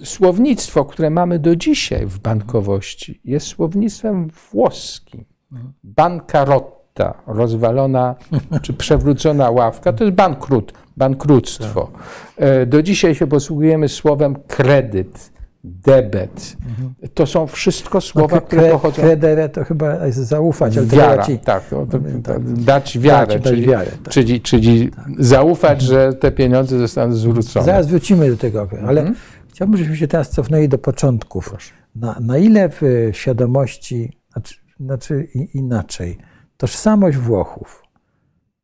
[0.05, 5.25] Słownictwo, które mamy do dzisiaj w bankowości, jest słownictwem włoskim.
[5.51, 5.73] Hmm.
[5.85, 8.14] Bankarotta, rozwalona
[8.62, 11.90] czy przewrócona ławka, to jest bankrut bankructwo.
[12.37, 12.68] Tak.
[12.68, 16.57] Do dzisiaj się posługujemy słowem kredyt, debet.
[16.68, 16.94] Mhm.
[17.14, 19.02] To są wszystko słowa, no, które pochodzą...
[19.02, 20.78] Kredere to chyba jest zaufać.
[20.78, 21.38] Ale wiara, ci...
[21.38, 24.14] tak, to, to, to, dać wiarę, dać, czyli, wiarę, tak.
[24.14, 25.04] czyli, czyli tak.
[25.18, 27.66] zaufać, że te pieniądze zostaną zwrócone.
[27.66, 29.16] Zaraz wrócimy do tego, ale mhm.
[29.48, 31.54] chciałbym, żebyśmy się teraz cofnęli do początków.
[31.94, 36.18] Na, na ile w świadomości, znaczy, znaczy inaczej,
[36.57, 37.83] tożsamość Włochów,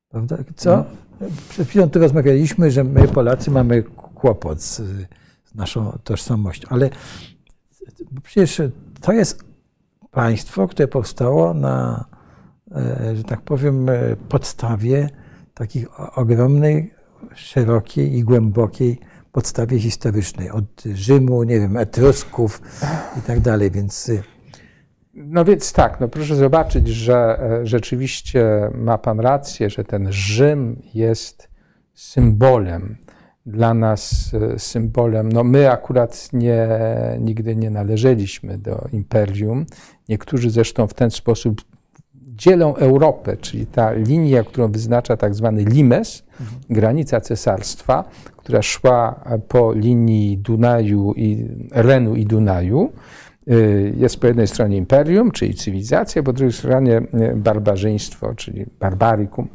[0.08, 0.36] prawda?
[0.56, 0.74] Co?
[0.74, 1.09] Mhm
[1.48, 3.83] przed chwilą tu rozmawialiśmy, że my Polacy mamy
[4.14, 4.76] kłopot z,
[5.44, 6.90] z naszą tożsamością, ale
[8.22, 8.62] przecież
[9.00, 9.44] to jest
[10.11, 12.04] państwo, które powstało na,
[12.76, 15.11] e, że tak powiem, e, podstawie
[15.54, 16.94] takiej ogromnej,
[17.35, 18.98] szerokiej i głębokiej
[19.33, 20.50] podstawie historycznej.
[20.50, 22.62] Od Rzymu, nie wiem, Etrusków
[23.18, 24.11] i tak dalej, więc
[25.14, 30.82] no więc tak, no proszę zobaczyć, że e, rzeczywiście ma Pan rację, że ten Rzym
[30.94, 31.48] jest
[31.94, 32.96] symbolem
[33.46, 35.32] dla nas e, symbolem.
[35.32, 36.68] No my akurat nie,
[37.20, 39.66] nigdy nie należeliśmy do imperium.
[40.08, 41.62] Niektórzy zresztą w ten sposób
[42.14, 46.60] dzielą Europę, czyli ta linia, którą wyznacza tak zwany limes, mhm.
[46.70, 48.04] granica cesarstwa,
[48.36, 52.92] która szła po linii Dunaju i Renu i Dunaju,
[53.96, 59.48] jest po jednej stronie imperium, czyli cywilizacja, po drugiej stronie y, barbarzyństwo, czyli barbarikum.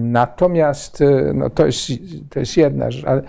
[0.00, 1.02] Natomiast
[1.34, 1.90] no to, jest,
[2.30, 3.22] to jest jedna rzecz, ale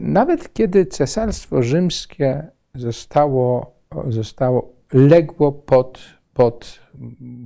[0.00, 3.74] nawet kiedy Cesarstwo Rzymskie zostało,
[4.08, 6.00] zostało legło pod,
[6.34, 6.80] pod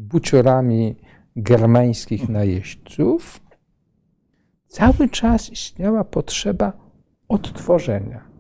[0.09, 0.97] buciorami
[1.37, 3.41] germańskich najeźdźców,
[4.67, 6.73] cały czas istniała potrzeba
[7.29, 8.31] odtworzenia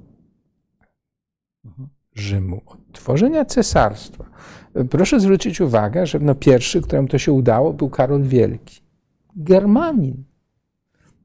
[2.14, 4.25] Rzymu, odtworzenia cesarstwa.
[4.90, 8.81] Proszę zwrócić uwagę, że no pierwszy, któremu to się udało, był Karol Wielki.
[9.37, 10.25] Germanin,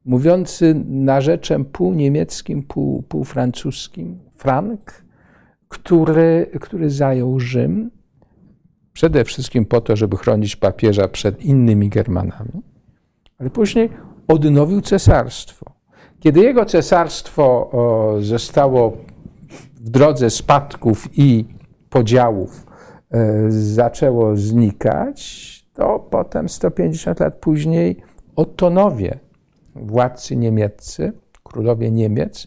[0.04, 5.04] mówiący narzeczem pół niemieckim, pół, pół francuskim, Frank,
[5.68, 7.90] który, który zajął Rzym
[8.92, 12.62] przede wszystkim po to, żeby chronić papieża przed innymi Germanami,
[13.38, 13.90] ale później
[14.28, 15.66] odnowił cesarstwo.
[16.20, 17.70] Kiedy jego cesarstwo
[18.20, 18.96] zostało
[19.86, 21.44] w drodze spadków i
[21.90, 22.66] podziałów
[23.10, 27.96] e, zaczęło znikać, to potem 150 lat później
[28.36, 29.18] Ottonowie,
[29.74, 31.12] władcy niemieccy,
[31.44, 32.46] królowie Niemiec,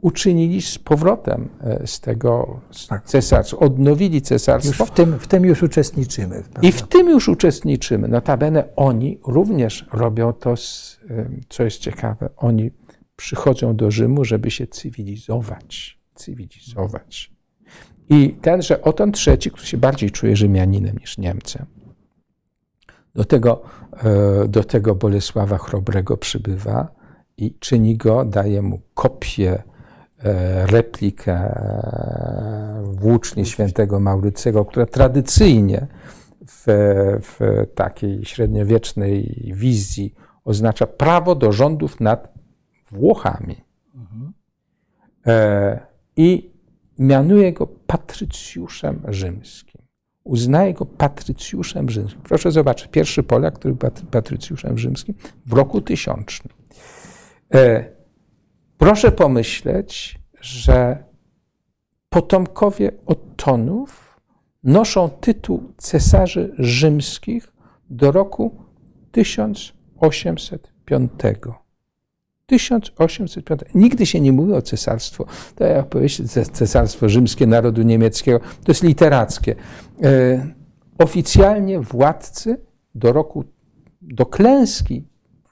[0.00, 3.04] uczynili z powrotem e, z tego tak.
[3.04, 4.84] cesarstwa, odnowili cesarstwo.
[4.84, 6.42] Już w, tym, w tym już uczestniczymy.
[6.42, 6.68] Prawda?
[6.68, 8.08] I w tym już uczestniczymy.
[8.08, 11.00] Notabene oni również robią to, z,
[11.48, 12.70] co jest ciekawe, oni
[13.16, 15.99] przychodzą do Rzymu, żeby się cywilizować.
[16.20, 17.32] Cywilizować.
[18.08, 21.66] I tenże Oton III, który się bardziej czuje Rzymianinem niż Niemcem,
[23.14, 23.62] do tego,
[24.02, 26.88] e, do tego Bolesława Chrobrego przybywa
[27.36, 29.62] i czyni go, daje mu kopię
[30.24, 35.86] E, replikę e, włóczni świętego Maurycego, która tradycyjnie
[36.46, 36.64] w,
[37.22, 42.34] w takiej średniowiecznej wizji oznacza prawo do rządów nad
[42.90, 43.64] Włochami.
[45.26, 45.80] E,
[46.20, 46.50] I
[46.98, 49.82] mianuje go patrycjuszem rzymskim.
[50.24, 52.20] Uznaje go patrycjuszem rzymskim.
[52.22, 55.14] Proszę zobaczyć, pierwszy Polak, który był patrycjuszem rzymskim
[55.46, 56.54] w roku tysiącznym.
[58.78, 61.04] Proszę pomyśleć, że
[62.08, 64.20] potomkowie Ottonów
[64.64, 67.52] noszą tytuł cesarzy rzymskich
[67.90, 68.64] do roku
[69.12, 71.10] 1805.
[72.50, 73.60] 1805.
[73.74, 75.26] Nigdy się nie mówi o cesarstwo.
[75.54, 79.54] To jak powiedzieć, cesarstwo rzymskie narodu niemieckiego, to jest literackie.
[80.02, 80.46] E,
[80.98, 82.60] oficjalnie władcy
[82.94, 83.44] do roku,
[84.02, 85.04] do klęski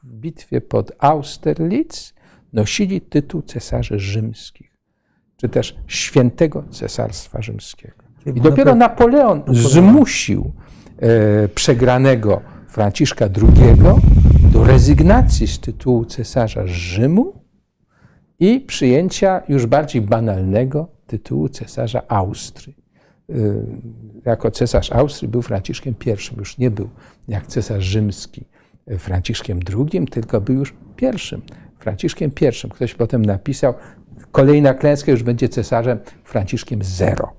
[0.03, 2.15] w bitwie pod Austerlitz
[2.53, 4.77] nosili tytuł cesarzy rzymskich,
[5.37, 8.09] czy też świętego cesarstwa rzymskiego.
[8.27, 10.53] I dopiero Napoleon zmusił
[10.99, 13.77] e, przegranego Franciszka II
[14.59, 17.33] do rezygnacji z tytułu cesarza Rzymu
[18.41, 22.77] i przyjęcia już bardziej banalnego tytułu cesarza Austrii.
[23.31, 23.35] E,
[24.25, 26.89] jako cesarz Austrii był Franciszkiem I, już nie był
[27.29, 28.45] jak cesarz rzymski
[28.99, 31.43] Franciszkiem II, tylko był już pierwszym
[31.79, 32.31] Franciszkiem
[32.65, 32.69] I.
[32.69, 33.75] Ktoś potem napisał,
[34.33, 37.33] kolejna klęska już będzie cesarzem Franciszkiem Zero.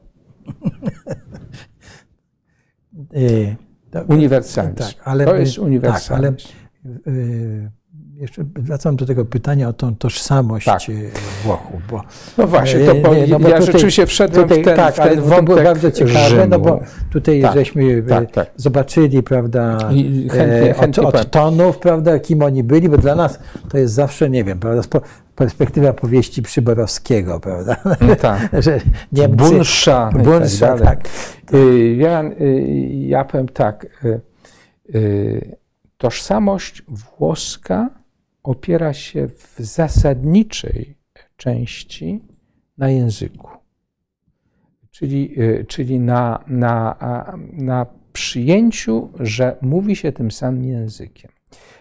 [4.08, 4.74] Uniwersalny.
[5.04, 6.48] Tak, to jest uniwersalność.
[6.48, 6.59] Tak, y,
[8.16, 10.82] jeszcze wracam do tego pytania o tą tożsamość tak.
[10.82, 10.94] E,
[11.44, 11.82] Włochów.
[11.90, 12.04] Bo,
[12.38, 14.94] no właśnie, to bo, nie, no bo ja tutaj, rzeczywiście wszedłem tutaj, w ten, tak,
[14.94, 16.48] w ten wątek to było bardzo ciekawe, Rzymu.
[16.50, 16.80] no bo
[17.12, 18.52] tutaj tak, żeśmy tak, tak.
[18.56, 23.40] zobaczyli, prawda, I chętnie, chętnie od, od tonów, prawda, kim oni byli, bo dla nas
[23.70, 24.82] to jest zawsze, nie wiem, prawda,
[25.36, 27.76] perspektywa powieści Przyborowskiego, prawda?
[28.02, 28.50] No tak.
[28.64, 28.80] że
[29.12, 30.84] Niemcy, Bunsza, Bunsza tak.
[30.84, 31.10] tak.
[31.98, 32.24] Ja,
[32.90, 33.88] ja powiem tak,
[36.00, 37.90] tożsamość włoska
[38.44, 40.98] opiera się w zasadniczej
[41.38, 42.20] części
[42.78, 43.50] na języku,
[44.92, 46.96] czyli, y, czyli na, na,
[47.54, 51.32] na przyjęciu, że mówi się tym samym językiem.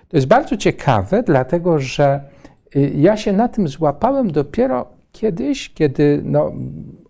[0.09, 2.21] To jest bardzo ciekawe, dlatego że
[2.77, 6.53] y, ja się na tym złapałem dopiero kiedyś, kiedy no,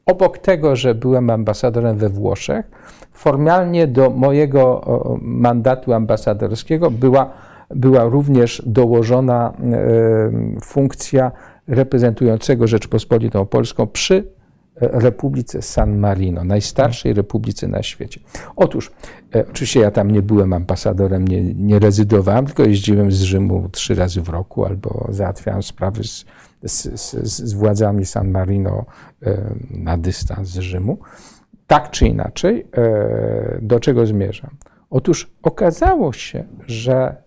[0.09, 2.71] obok tego, że byłem ambasadorem we Włoszech,
[3.13, 4.85] formalnie do mojego
[5.21, 7.31] mandatu ambasadorskiego była
[7.75, 11.33] była również dołożona e, funkcja
[11.67, 14.17] reprezentującego Rzeczpospolitą Polską przy
[14.81, 18.21] e, Republice San Marino, najstarszej republice na świecie.
[18.57, 18.93] Otóż,
[19.35, 23.95] e, oczywiście ja tam nie byłem ambasadorem, nie, nie rezydowałem, tylko jeździłem z Rzymu trzy
[23.95, 26.25] razy w roku albo załatwiałem sprawy z,
[26.67, 28.87] z, z, z władzami San Marino
[29.71, 30.99] na dystans z Rzymu.
[31.67, 32.67] Tak czy inaczej,
[33.63, 34.51] do czego zmierzam?
[34.91, 37.23] Otóż okazało się, że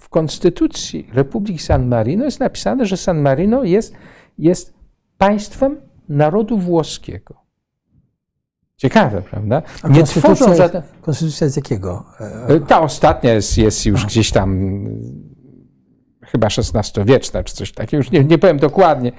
[0.00, 3.94] w konstytucji Republiki San Marino jest napisane, że San Marino jest,
[4.38, 4.74] jest
[5.18, 5.76] państwem
[6.08, 7.42] narodu włoskiego.
[8.76, 9.62] Ciekawe, prawda?
[9.82, 10.82] A nie tworzą żadne...
[11.00, 12.04] Konstytucja z jakiego?
[12.68, 14.78] Ta ostatnia jest, jest już gdzieś tam
[16.32, 19.12] chyba XVI-wieczna czy coś takiego, już nie, nie powiem dokładnie.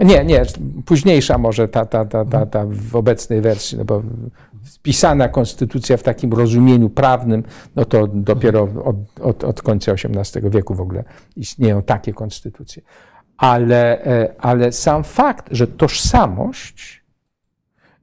[0.00, 0.42] Nie, nie,
[0.84, 4.02] późniejsza może ta, ta, ta, ta, ta w obecnej wersji, no bo
[4.64, 7.44] wpisana konstytucja w takim rozumieniu prawnym,
[7.76, 11.04] no to dopiero od, od, od końca XVIII wieku w ogóle
[11.36, 12.82] istnieją takie konstytucje.
[13.36, 17.04] Ale, e, ale sam fakt, że tożsamość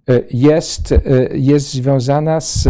[0.09, 0.99] e, jest, e,
[1.31, 2.67] jest związana z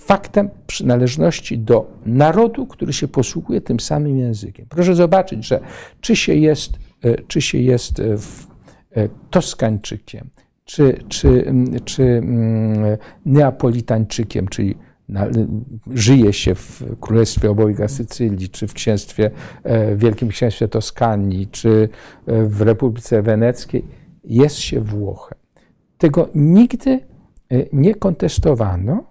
[0.00, 4.66] faktem przynależności do narodu, który się posługuje tym samym językiem.
[4.68, 5.60] Proszę zobaczyć, że
[6.00, 6.72] czy się jest,
[7.26, 8.02] czy się jest
[9.30, 10.30] Toskańczykiem,
[10.64, 11.52] czy, czy,
[11.84, 12.22] czy
[13.26, 14.74] Neapolitańczykiem, czyli
[15.08, 15.26] na,
[15.90, 19.30] żyje się w Królestwie Obojga Sycylii, czy w księstwie,
[19.64, 21.88] w Wielkim Księstwie Toskanii, czy
[22.26, 23.84] w Republice Weneckiej,
[24.24, 25.38] jest się Włochem.
[25.98, 27.00] Tego nigdy
[27.72, 29.09] nie kontestowano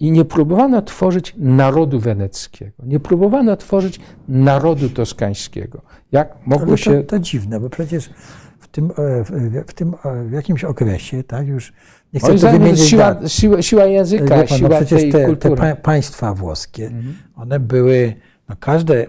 [0.00, 5.82] i nie próbowano tworzyć narodu weneckiego, nie próbowano tworzyć narodu toskańskiego.
[6.12, 7.02] Jak mogło Ale to, się.
[7.02, 8.10] To dziwne, bo przecież
[8.58, 11.72] w tym, e, w tym e, w jakimś okresie, tak, już
[12.12, 15.76] nie chcę tu wymienić siła, siła, siła języka, pan, no siła no przecież te, te
[15.76, 17.14] państwa włoskie, mhm.
[17.36, 18.14] one były,
[18.48, 19.06] no każde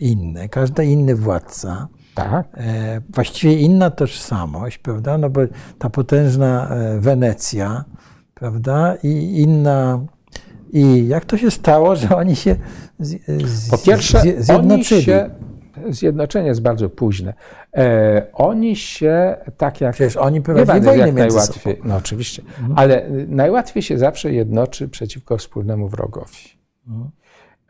[0.00, 2.46] inne, każdy inny władca, tak.
[2.54, 5.40] E, właściwie inna tożsamość, prawda, no bo
[5.78, 7.84] ta potężna Wenecja,
[8.34, 10.06] prawda, i inna
[10.72, 12.56] i jak to się stało, że oni się
[12.98, 14.74] z, z, po pierwsze, zjednoczyli?
[14.74, 15.30] Oni się,
[15.90, 17.34] zjednoczenie jest bardzo późne.
[17.76, 19.94] E, oni się tak jak.
[19.94, 21.80] Przecież oni prowadzili wojnę jak najłatwiej.
[21.84, 22.78] No oczywiście, mhm.
[22.78, 26.58] ale najłatwiej się zawsze jednoczy przeciwko wspólnemu wrogowi.
[26.88, 27.10] Mhm.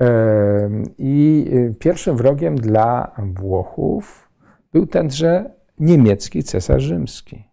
[0.00, 4.28] E, I y, pierwszym wrogiem dla Włochów
[4.72, 7.44] był tenże niemiecki cesarz rzymski.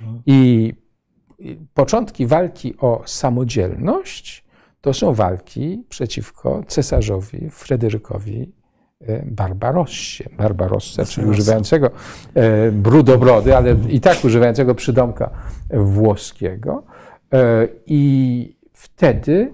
[0.00, 0.22] Mhm.
[0.26, 0.72] I
[1.74, 4.44] początki walki o samodzielność
[4.82, 8.52] to są walki przeciwko cesarzowi Fryderykowi
[9.00, 10.24] e, Barbarossie.
[10.38, 11.90] Barbarossa, czyli używającego
[12.34, 15.30] e, brudobrody, ale i tak używającego przydomka
[15.70, 16.82] włoskiego.
[17.32, 19.52] E, I wtedy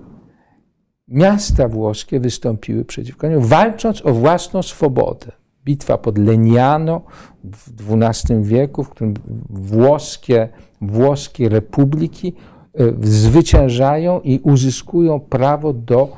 [1.09, 5.33] miasta włoskie wystąpiły przeciwko niemu, walcząc o własną swobodę.
[5.68, 7.02] Bitwa pod Leniano
[7.44, 9.14] w XII wieku, w którym
[9.50, 10.48] włoskie,
[10.81, 12.35] włoskie republiki
[12.78, 16.16] E, zwyciężają i uzyskują prawo do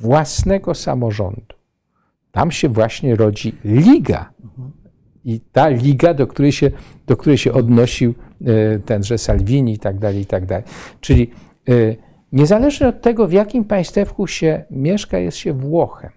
[0.00, 1.56] własnego samorządu.
[2.32, 4.32] Tam się właśnie rodzi liga.
[5.24, 6.70] I ta liga, do której się,
[7.06, 8.14] do której się odnosił
[8.44, 10.64] e, tenże Salvini i tak dalej, i tak dalej.
[11.00, 11.30] Czyli
[11.68, 11.72] e,
[12.32, 16.10] niezależnie od tego, w jakim państewku się mieszka, jest się Włochem.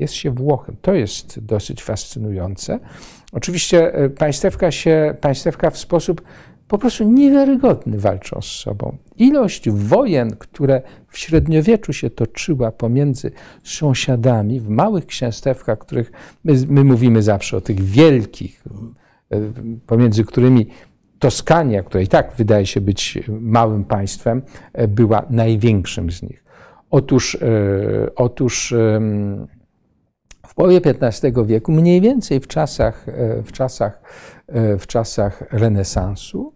[0.00, 0.76] Jest się Włochem.
[0.82, 2.78] To jest dosyć fascynujące.
[3.32, 6.22] Oczywiście państewka się, państewka w sposób
[6.70, 8.96] po prostu niewiarygodny walczą z sobą.
[9.16, 13.30] Ilość wojen, które w średniowieczu się toczyła pomiędzy
[13.64, 16.12] sąsiadami w małych księstewkach, których
[16.44, 18.64] my, my mówimy zawsze o tych wielkich,
[19.30, 19.40] e,
[19.86, 20.66] pomiędzy którymi
[21.18, 26.44] Toskania, która i tak wydaje się być małym państwem, e, była największym z nich.
[26.90, 27.38] Otóż, e,
[28.14, 28.74] otóż
[30.50, 33.06] w połowie XV wieku, mniej więcej w czasach,
[33.44, 34.02] w czasach,
[34.78, 36.52] w czasach renesansu,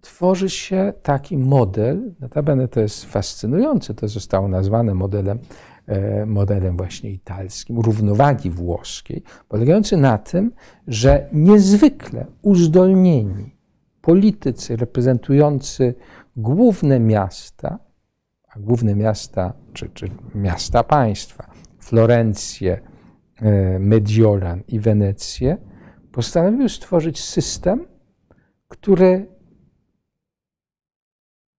[0.00, 5.38] tworzy się taki model, notabene to jest fascynujące, to zostało nazwane modelem,
[5.86, 10.52] e, modelem właśnie italskim, równowagi włoskiej, polegający na tym,
[10.86, 13.56] że niezwykle uzdolnieni
[14.00, 15.94] politycy reprezentujący
[16.36, 17.78] główne miasta,
[18.48, 22.87] a główne miasta, czy, czy miasta państwa, Florencję, e,
[23.78, 25.56] Mediolan i Wenecję,
[26.12, 27.86] postanowiły stworzyć system,
[28.68, 29.26] który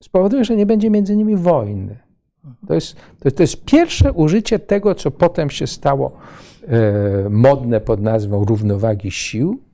[0.04, 2.00] spowoduje, że nie będzie między nimi wojny.
[2.68, 2.96] To jest,
[3.36, 6.12] to jest pierwsze użycie tego, co potem się stało
[6.68, 9.69] e, modne pod nazwą równowagi sił.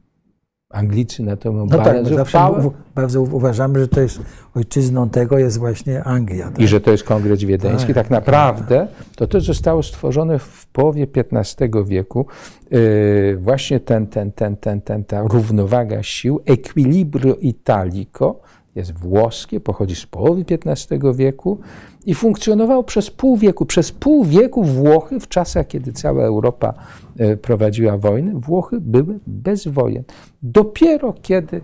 [0.76, 4.20] Anglicy na to mają no bardzo tak, zawsze bardzo uważamy, że to jest
[4.56, 6.46] ojczyzną tego jest właśnie Anglia.
[6.46, 6.60] Tak?
[6.60, 7.94] I że to jest Kongres Wiedeński.
[7.94, 12.26] Tak, tak naprawdę to to zostało stworzone w połowie XV wieku.
[12.72, 18.40] E, właśnie ten, ten, ten, ten, ten, ta równowaga sił, equilibrio italico,
[18.76, 21.60] jest włoskie, pochodzi z połowy XV wieku
[22.06, 23.66] i funkcjonował przez pół wieku.
[23.66, 26.74] Przez pół wieku Włochy, w czasach, kiedy cała Europa
[27.18, 30.04] e, prowadziła wojnę, Włochy były bez wojen.
[30.44, 31.62] Dopiero kiedy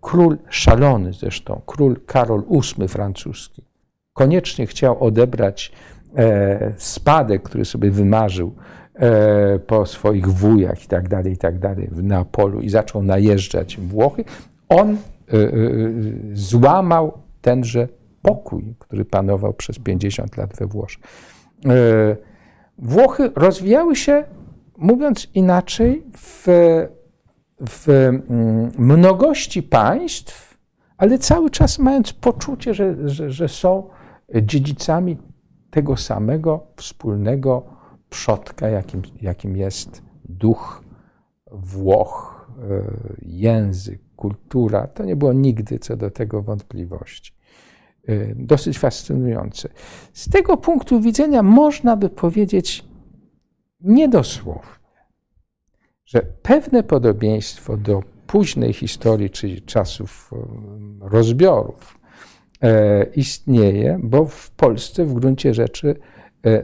[0.00, 3.62] król szalony zresztą, król Karol VIII francuski,
[4.12, 5.72] koniecznie chciał odebrać
[6.16, 8.54] e, spadek, który sobie wymarzył
[8.94, 13.76] e, po swoich wujach i tak dalej, i tak dalej w Neapolu i zaczął najeżdżać
[13.80, 14.24] Włochy,
[14.68, 14.96] on
[16.32, 17.88] złamał tenże
[18.22, 21.02] pokój, który panował przez 50 lat we Włoszech.
[22.78, 24.24] Włochy rozwijały się
[24.78, 26.46] mówiąc inaczej, w,
[27.68, 30.58] w mm, mnogości państw,
[30.96, 33.88] ale cały czas mając poczucie, że, że, że są
[34.42, 35.16] dziedzicami
[35.70, 37.62] tego samego wspólnego
[38.10, 40.84] przodka, jakim, jakim jest duch
[41.52, 42.48] Włoch,
[43.22, 44.86] język, kultura.
[44.86, 47.32] To nie było nigdy co do tego wątpliwości.
[48.08, 49.68] E, dosyć fascynujące.
[50.12, 52.84] Z tego punktu widzenia można by powiedzieć
[53.80, 54.88] niedosłownie,
[56.06, 61.98] że pewne podobieństwo do późnej historii, czyli czasów e, rozbiorów,
[63.16, 65.96] istnieje, bo w Polsce w gruncie rzeczy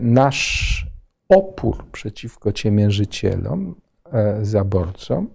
[0.00, 0.86] nasz
[1.28, 3.74] opór przeciwko ciemiężycielom,
[4.42, 5.30] zaborcom,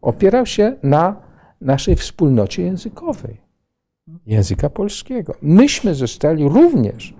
[0.00, 1.31] opierał się na
[1.62, 3.40] naszej wspólnocie językowej,
[4.26, 5.34] języka polskiego.
[5.42, 7.14] Myśmy zostali również,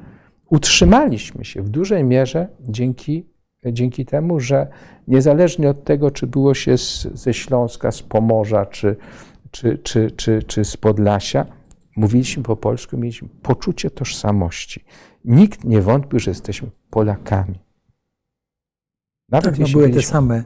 [0.50, 3.26] utrzymaliśmy się w dużej mierze dzięki,
[3.66, 4.66] dzięki temu, że
[5.08, 8.96] niezależnie od tego, czy było się z, ze Śląska, z Pomorza, czy,
[9.50, 11.46] czy, czy, czy, czy z Podlasia,
[11.96, 14.84] mówiliśmy po polsku, mieliśmy poczucie tożsamości.
[15.24, 17.58] Nikt nie wątpił, że jesteśmy Polakami.
[19.28, 20.44] Nawet tak, no były te same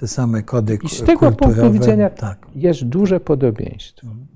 [0.00, 2.46] te same kody I z tego punktu widzenia tak.
[2.54, 4.06] jest duże podobieństwo.
[4.06, 4.26] Mhm.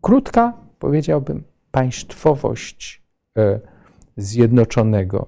[0.00, 3.02] Krótka, powiedziałbym, państwowość
[3.38, 3.60] e,
[4.16, 5.26] zjednoczonego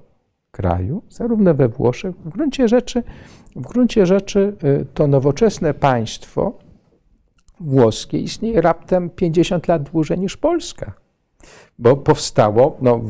[0.50, 3.02] kraju, zarówno we Włoszech, w gruncie rzeczy,
[3.56, 6.58] w gruncie rzeczy e, to nowoczesne państwo
[7.60, 10.92] włoskie istnieje raptem 50 lat dłużej niż Polska,
[11.78, 13.00] bo powstało no,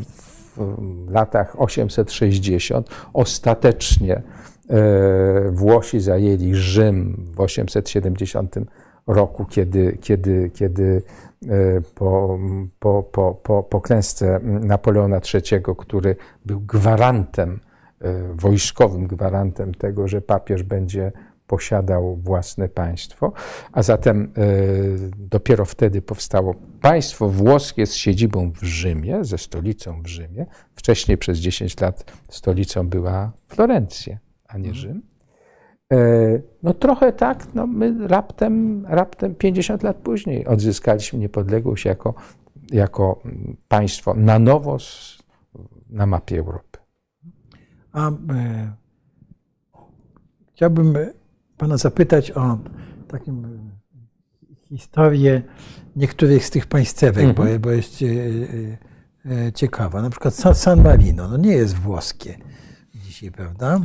[0.56, 4.22] w latach 860 ostatecznie
[5.50, 8.56] Włosi zajęli Rzym w 870
[9.06, 11.02] roku, kiedy, kiedy, kiedy
[11.48, 12.38] e, po,
[12.78, 16.16] po, po, po, po klęsce Napoleona III, który
[16.46, 17.60] był gwarantem,
[18.00, 21.12] e, wojskowym gwarantem tego, że papież będzie
[21.46, 23.32] posiadał własne państwo,
[23.72, 24.32] a zatem
[25.16, 30.46] dopiero wtedy powstało państwo włoskie z siedzibą w Rzymie, ze stolicą w Rzymie.
[30.74, 34.18] Wcześniej przez 10 lat stolicą była Florencja
[34.52, 34.74] a nie mhm.
[34.74, 35.02] Rzym.
[35.92, 35.96] E,
[36.62, 42.14] no trochę tak, no my raptem, raptem 50 lat później odzyskaliśmy niepodległość jako,
[42.72, 43.22] jako
[43.68, 44.76] państwo na nowo
[45.90, 46.78] na mapie Europy.
[47.92, 48.12] A e,
[50.54, 50.94] chciałbym
[51.56, 52.58] pana zapytać o
[53.08, 53.70] taką e,
[54.68, 55.42] historię
[55.96, 57.34] niektórych z tych państwek, mm -hmm.
[57.34, 57.60] bo, mhm.
[57.60, 58.06] bo jest e,
[59.46, 60.02] e, ciekawa.
[60.02, 62.38] Na przykład San Marino, no nie jest włoskie
[62.94, 63.80] dzisiaj, prawda?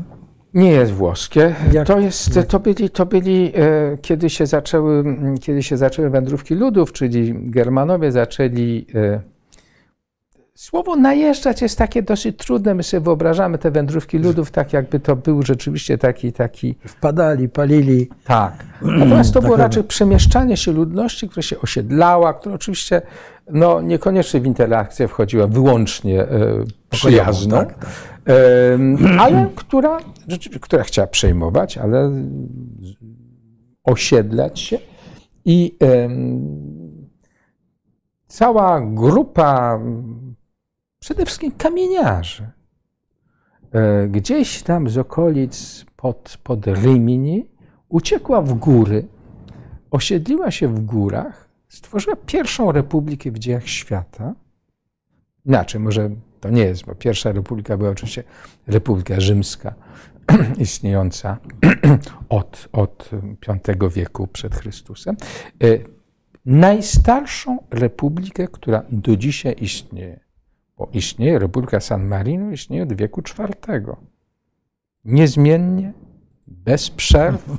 [0.55, 1.55] Nie jest włoskie.
[1.71, 2.45] Jak, to, jest, jak?
[2.45, 5.03] to byli, to byli e, kiedy, się zaczęły,
[5.41, 8.85] kiedy się zaczęły wędrówki ludów, czyli Germanowie zaczęli.
[8.95, 9.34] E,
[10.55, 12.73] słowo najeżdżać jest takie dosyć trudne.
[12.73, 16.33] My sobie wyobrażamy te wędrówki ludów tak, jakby to był rzeczywiście taki.
[16.33, 16.75] taki...
[16.87, 18.09] Wpadali, palili.
[18.23, 18.65] Tak.
[18.81, 23.01] Natomiast to było raczej przemieszczanie się ludności, która się osiedlała, która oczywiście
[23.51, 26.27] no, niekoniecznie w interakcję wchodziła wyłącznie e,
[26.89, 27.57] przyjazną.
[27.57, 27.87] Tak, tak
[29.19, 29.97] ale która,
[30.61, 32.11] która chciała przejmować, ale
[33.83, 34.77] osiedlać się.
[35.45, 35.77] I
[38.27, 39.79] cała grupa
[41.05, 42.49] przede wszystkim kamieniarzy
[43.71, 47.49] e, gdzieś tam z okolic pod, pod Rimini
[47.89, 49.07] uciekła w góry,
[49.91, 54.33] osiedliła się w górach, stworzyła pierwszą republikę w dziejach świata.
[55.45, 58.23] Inaczej, może to nie jest, bo pierwsza republika była oczywiście
[58.67, 59.73] Republika Rzymska,
[60.57, 61.37] istniejąca
[62.29, 63.09] od, od
[63.79, 65.15] V wieku przed Chrystusem.
[65.63, 65.67] E,
[66.45, 70.24] najstarszą republikę, która do dzisiaj istnieje,
[70.77, 73.95] bo istnieje Republika San Marino, istnieje od wieku IV.
[75.05, 75.93] Niezmiennie,
[76.47, 77.57] bez przerw,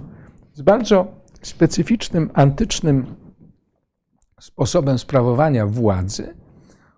[0.52, 1.06] z bardzo
[1.42, 3.06] specyficznym, antycznym
[4.40, 6.34] sposobem sprawowania władzy,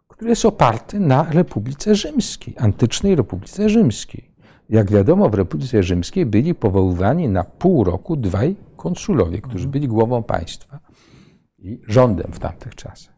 [0.08, 4.30] który jest oparty na Republice Rzymskiej, antycznej Republice Rzymskiej.
[4.68, 10.22] Jak wiadomo, w Republice Rzymskiej byli powoływani na pół roku dwaj konsulowie, którzy byli głową
[10.22, 10.80] państwa
[11.58, 13.17] i rządem w tamtych czasach.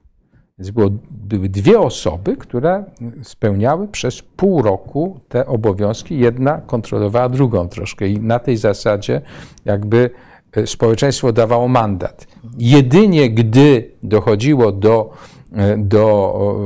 [0.60, 2.84] Więc było, były dwie osoby, które
[3.22, 6.18] spełniały przez pół roku te obowiązki.
[6.18, 9.20] Jedna kontrolowała drugą troszkę i na tej zasadzie
[9.64, 10.10] jakby
[10.52, 12.26] e, społeczeństwo dawało mandat.
[12.58, 15.10] Jedynie gdy dochodziło do
[15.52, 16.60] E, do,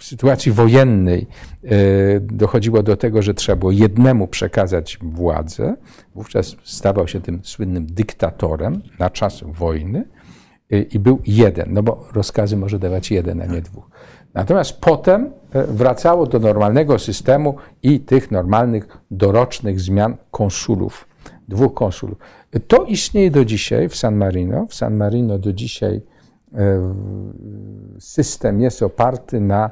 [0.00, 1.26] sytuacji wojennej
[1.64, 1.70] e,
[2.20, 5.74] dochodziło do tego, że trzeba było jednemu przekazać władzę,
[6.14, 10.04] wówczas stawał się tym słynnym dyktatorem na czas wojny
[10.70, 13.90] i był jeden, no bo rozkazy może dawać jeden, a nie dwóch.
[14.34, 21.08] Natomiast potem wracało do normalnego systemu i tych normalnych dorocznych zmian konsulów
[21.48, 22.18] dwóch konsulów.
[22.68, 24.66] To istnieje do dzisiaj w San Marino.
[24.66, 26.02] W San Marino do dzisiaj
[26.54, 26.94] e,
[27.98, 29.70] system jest oparty na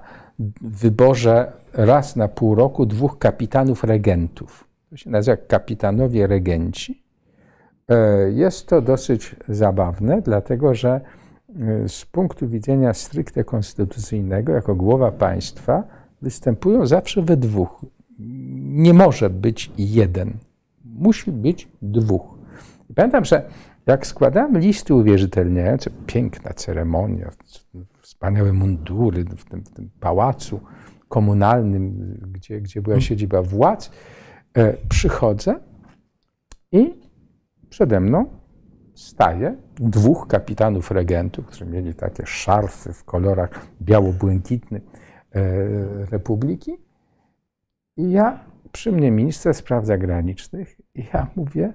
[0.61, 4.65] wyborze raz na pół roku dwóch kapitanów regentów.
[4.91, 7.06] To się nazywa kapitanowie regenci.
[7.89, 11.01] E, jest to dosyć zabawne, dlatego że
[11.61, 15.83] e, z punktu widzenia stricte konstytucyjnego, jako głowa państwa,
[16.23, 17.85] występują zawsze we dwóch.
[18.59, 20.33] Nie może być jeden.
[20.85, 22.39] Musi być dwóch.
[22.91, 23.49] I pamiętam, że
[23.87, 27.31] jak składałem listy uwierzytelniające, piękna ceremonia,
[28.03, 30.61] wspaniałe mundury w tym, w tym pałacu
[31.09, 33.91] komunalnym, gdzie, gdzie była siedziba władz,
[34.55, 35.61] e, przychodzę
[36.73, 37.06] i
[37.77, 38.27] przede mną
[38.95, 45.43] staje dwóch kapitanów regentów, którzy mieli takie szarfy w kolorach biało-błękitnych e,
[46.11, 46.77] Republiki.
[47.97, 51.73] I ja, przy mnie minister spraw zagranicznych, i ja mówię,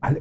[0.00, 0.20] ale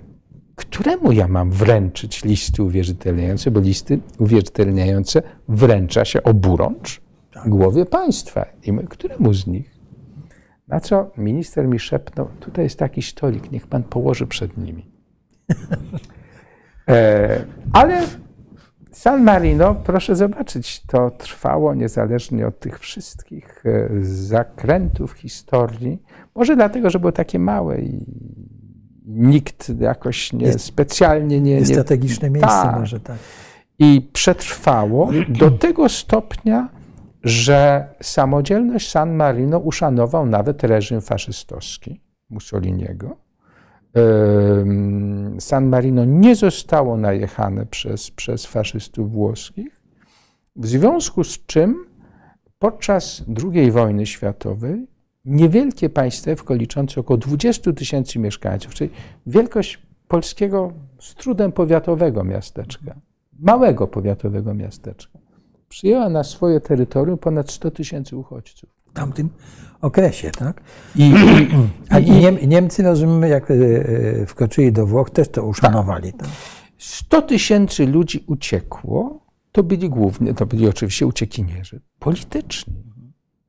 [0.55, 7.01] któremu ja mam wręczyć listy uwierzytelniające, bo listy uwierzytelniające wręcza się oburącz
[7.33, 7.49] tak.
[7.49, 8.45] głowie państwa.
[8.63, 9.72] I my, któremu z nich?
[10.67, 14.91] Na co minister mi szepnął, tutaj jest taki stolik, niech pan położy przed nimi.
[16.89, 18.03] e, ale
[18.91, 26.01] San Marino, proszę zobaczyć, to trwało niezależnie od tych wszystkich e, zakrętów historii.
[26.35, 28.05] Może dlatego, że było takie małe i
[29.05, 31.51] nikt jakoś nie, jest, specjalnie nie...
[31.51, 32.79] Jest strategiczne miejsce tak.
[32.79, 33.17] może, tak.
[33.79, 36.69] I przetrwało do tego stopnia,
[37.23, 43.17] że samodzielność San Marino uszanował nawet reżim faszystowski Mussoliniego.
[45.39, 49.81] San Marino nie zostało najechane przez, przez faszystów włoskich,
[50.55, 51.85] w związku z czym
[52.59, 54.87] podczas II wojny światowej
[55.25, 58.89] niewielkie państewko liczące około 20 tysięcy mieszkańców, czyli
[59.27, 62.95] wielkość polskiego z trudem powiatowego miasteczka,
[63.39, 65.19] małego powiatowego miasteczka,
[65.73, 68.69] przyjęła na swoje terytorium ponad 100 tysięcy uchodźców.
[68.89, 69.29] W tamtym
[69.81, 70.61] okresie, tak?
[70.95, 71.13] I,
[71.89, 76.13] a i Niemcy, rozumiemy, jak e, e, wkroczyli do Włoch, też to uszanowali.
[76.13, 76.29] Tak.
[76.77, 79.19] 100 tysięcy ludzi uciekło,
[79.51, 82.83] to byli głównie, to byli oczywiście uciekinierzy polityczni.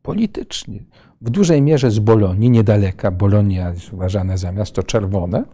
[0.02, 0.86] Polityczni.
[1.20, 3.10] W dużej mierze z Bolonii, niedaleka.
[3.10, 5.44] Bolonia jest uważana za miasto czerwone.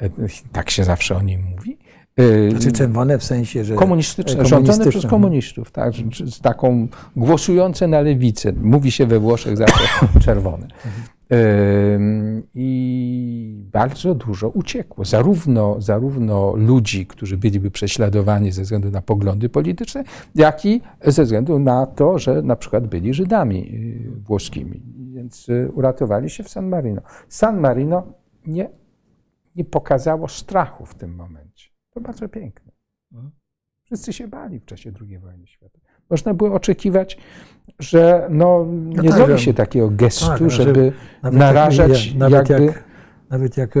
[0.00, 0.10] E,
[0.52, 1.78] tak się zawsze o nim mówi.
[2.20, 3.74] Y, znaczy czerwone w sensie, że.
[3.74, 5.92] Komunistyczne, rządzone przez komunistów, tak,
[6.26, 8.52] z taką głosujące na lewicę.
[8.52, 9.84] Mówi się we Włoszech zawsze
[10.24, 10.68] czerwone.
[12.54, 15.04] I bardzo dużo uciekło.
[15.04, 20.04] Zarówno, zarówno ludzi, którzy byliby prześladowani ze względu na poglądy polityczne,
[20.34, 24.82] jak i ze względu na to, że na przykład byli Żydami y, włoskimi.
[25.14, 27.02] Więc y, uratowali się w San Marino.
[27.28, 28.06] San Marino
[28.46, 28.70] nie,
[29.56, 31.47] nie pokazało strachu w tym momencie.
[31.98, 32.72] To bardzo piękne.
[33.12, 33.30] Mhm.
[33.84, 35.88] Wszyscy się bali w czasie II wojny światowej.
[36.10, 37.18] Można było oczekiwać,
[37.78, 40.92] że no, no nie tak, zrobi się takiego gestu, tak, żeby
[41.22, 42.66] narażać jak, nawet jakby...
[42.66, 42.84] Jak,
[43.30, 43.74] nawet jak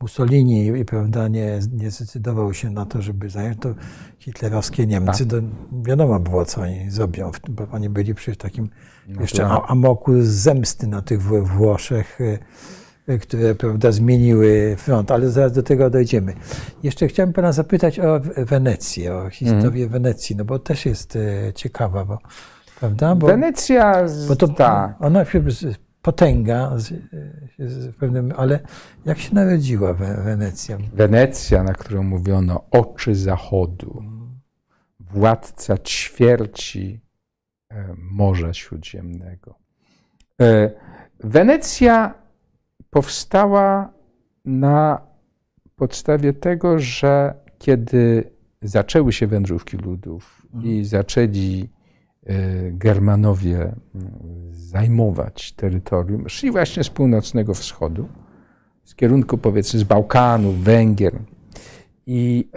[0.00, 3.74] Mussolini prawda, nie, nie zdecydował się na to, żeby zająć, to
[4.18, 5.40] hitlerowskie Niemcy, tak.
[5.40, 5.46] to
[5.82, 8.68] wiadomo było, co oni zrobią, bo oni byli przy takim
[9.08, 12.38] no jeszcze amoku zemsty na tych Włoszech, e,
[13.20, 16.34] które prawda, zmieniły front, ale zaraz do tego dojdziemy.
[16.82, 19.88] Jeszcze chciałem pana zapytać o Wenecję, o historię mm.
[19.88, 22.18] Wenecji, no bo też jest e, ciekawa, bo,
[22.80, 23.14] prawda?
[23.14, 24.94] Bo, Wenecja, bo to, ta.
[25.00, 25.24] ona
[26.02, 26.72] potęga,
[27.58, 28.60] z pewnym, ale
[29.04, 29.94] jak się narodziła
[30.24, 30.78] Wenecja?
[30.92, 34.02] Wenecja, na którą mówiono oczy zachodu,
[35.00, 37.00] władca ćwierci
[37.70, 39.54] e, Morza Śródziemnego.
[40.40, 40.70] E,
[41.20, 42.23] Wenecja
[42.94, 43.92] powstała
[44.44, 45.00] na
[45.76, 48.30] podstawie tego, że kiedy
[48.62, 50.84] zaczęły się wędrówki ludów i mhm.
[50.84, 51.68] zaczęli
[52.26, 52.34] e,
[52.70, 53.74] Germanowie mm,
[54.52, 58.08] zajmować terytorium, szli właśnie z północnego wschodu,
[58.84, 61.18] z kierunku powiedzmy z Bałkanów, Węgier
[62.06, 62.48] i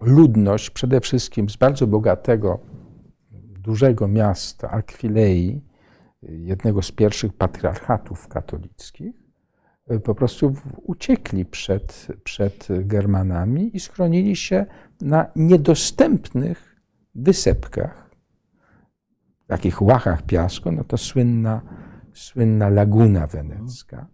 [0.00, 2.58] ludność przede wszystkim z bardzo bogatego,
[3.58, 5.60] dużego miasta Akwilei,
[6.22, 9.23] jednego z pierwszych patriarchatów katolickich, Y,
[10.04, 14.66] po prostu uciekli przed, przed Germanami i schronili się
[15.00, 16.76] na niedostępnych
[17.14, 18.10] wysepkach,
[19.46, 21.60] takich łachach piasku, no to słynna,
[22.12, 24.06] słynna laguna wenecka.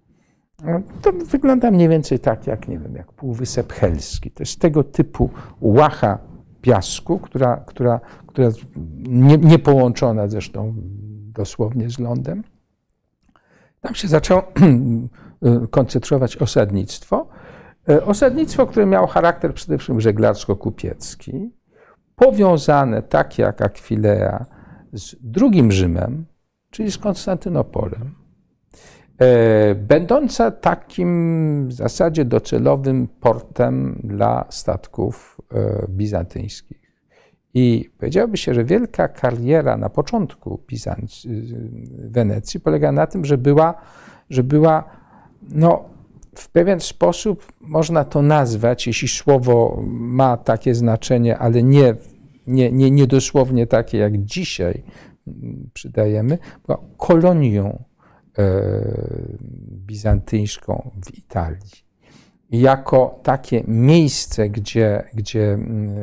[0.64, 4.30] No, to wygląda mniej więcej tak, jak nie wiem, jak Półwysep Helski.
[4.30, 6.18] To jest tego typu łacha
[6.60, 8.48] piasku, która, która, która
[8.96, 10.74] nie, nie połączona zresztą
[11.32, 12.44] dosłownie z lądem.
[13.80, 14.42] Tam się zaczęło
[15.70, 17.28] koncentrować osadnictwo.
[18.06, 21.50] Osadnictwo, które miało charakter przede wszystkim żeglarsko-kupiecki,
[22.16, 24.46] powiązane, tak jak Akwilea,
[24.92, 26.24] z drugim Rzymem,
[26.70, 28.14] czyli z Konstantynopolem,
[29.18, 36.80] e, będąca takim w zasadzie docelowym portem dla statków e, bizantyjskich.
[37.54, 41.26] I powiedziałoby się, że wielka kariera na początku Bizanc
[41.98, 43.74] Wenecji polega na tym, że była,
[44.30, 44.99] że była
[45.42, 45.84] no,
[46.34, 51.94] w pewien sposób można to nazwać, jeśli słowo ma takie znaczenie, ale nie,
[52.46, 54.82] nie, nie, nie dosłownie takie jak dzisiaj
[55.72, 57.84] przydajemy, była kolonią
[58.38, 58.44] e,
[59.86, 61.90] bizantyjską w Italii.
[62.50, 65.58] Jako takie miejsce, gdzie, gdzie,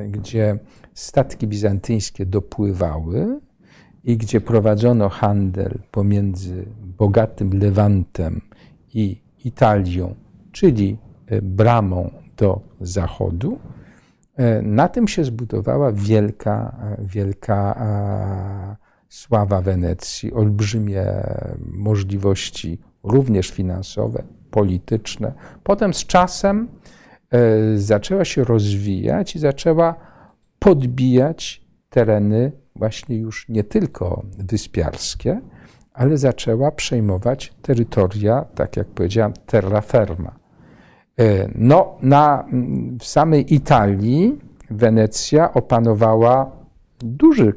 [0.10, 0.60] gdzie
[0.94, 3.40] statki bizantyjskie dopływały
[4.04, 6.66] i gdzie prowadzono handel pomiędzy
[6.98, 8.42] bogatym Lewantem
[8.94, 10.16] i Italią,
[10.52, 13.60] czyli e, bramą do zachodu,
[14.36, 17.88] e, na tym się zbudowała wielka, e, wielka
[19.10, 21.06] sława Wenecji, olbrzymie
[21.72, 25.34] możliwości, również finansowe, polityczne.
[25.64, 26.68] Potem z czasem
[27.76, 29.96] zaczęła się rozwijać i zaczęła
[30.60, 35.42] podbijać tereny właśnie już nie tylko wyspiarskie,
[35.98, 40.36] ale zaczęła przejmować terytoria, tak jak powiedziałem, terraferma.
[41.20, 42.46] E, no, na,
[43.00, 44.40] w samej Italii
[44.70, 46.52] Wenecja opanowała
[47.00, 47.54] duży,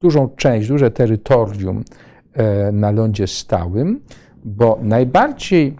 [0.00, 1.84] dużą część, duże terytorium
[2.32, 4.00] e, na lądzie stałym,
[4.44, 5.76] bo najbardziej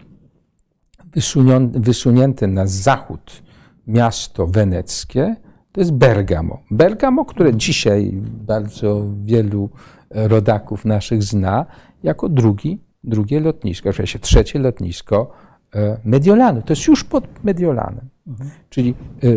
[1.73, 3.43] wysunięte na zachód
[3.87, 5.35] miasto weneckie
[5.73, 6.59] to jest Bergamo.
[6.71, 9.69] Bergamo, które dzisiaj bardzo wielu
[10.13, 11.65] rodaków naszych zna
[12.03, 15.31] jako drugi, drugie lotnisko, w sensie trzecie lotnisko
[15.75, 16.61] e, Mediolanu.
[16.61, 18.09] To jest już pod Mediolanem.
[18.27, 18.49] Mhm.
[18.69, 19.27] Czyli e,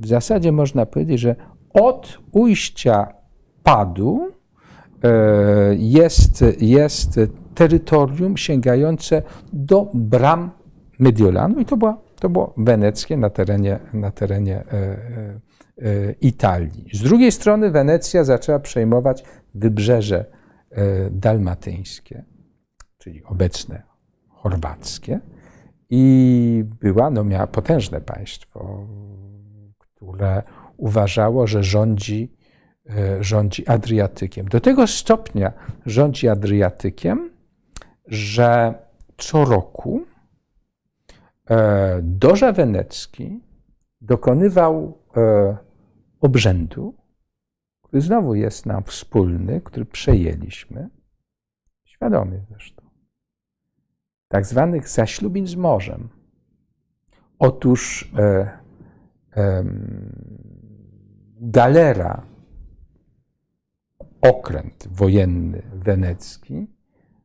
[0.00, 1.36] w zasadzie można powiedzieć, że
[1.74, 3.06] od ujścia
[3.62, 4.30] padu
[5.04, 5.10] e,
[5.78, 7.20] jest, jest
[7.54, 9.22] terytorium sięgające
[9.52, 10.50] do bram
[10.98, 14.64] Mediolanu i to, była, to było weneckie na terenie, na terenie
[16.20, 16.90] Italii.
[16.92, 19.24] Z drugiej strony Wenecja zaczęła przejmować
[19.54, 20.24] wybrzeże
[20.70, 22.24] e, dalmatyńskie,
[22.98, 23.82] czyli obecne
[24.28, 25.20] chorwackie,
[25.90, 28.86] i była, no miała potężne państwo,
[29.78, 30.42] które
[30.76, 32.36] uważało, że rządzi,
[32.90, 34.48] e, rządzi Adriatykiem.
[34.48, 35.52] Do tego stopnia
[35.86, 37.30] rządzi Adriatykiem,
[38.06, 38.74] że
[39.18, 40.02] co roku
[41.50, 43.40] e, Dorza Wenecki
[44.00, 44.98] dokonywał
[46.20, 46.94] obrzędu,
[47.82, 50.88] który znowu jest nam wspólny, który przejęliśmy,
[51.84, 52.82] świadomie zresztą,
[54.28, 56.08] tak zwanych zaślubin z morzem.
[57.38, 58.58] Otóż e,
[59.36, 59.64] e,
[61.40, 62.26] galera,
[64.20, 66.66] okręt wojenny wenecki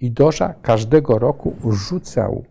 [0.00, 2.44] i Dorza każdego roku rzucał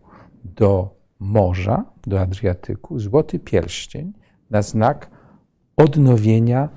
[0.44, 4.12] do morza, do Adriatyku, złoty pierścień
[4.50, 5.10] na znak
[5.76, 6.68] odnowienia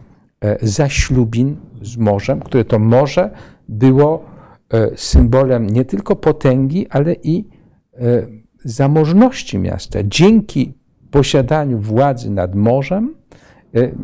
[0.42, 3.32] e, zaślubin z morzem, które to morze
[3.70, 4.26] było
[4.74, 7.46] e, symbolem nie tylko potęgi, ale i
[7.94, 8.28] e,
[8.64, 10.00] zamożności miasta.
[10.04, 10.74] Dzięki
[11.12, 13.16] posiadaniu władzy nad morzem,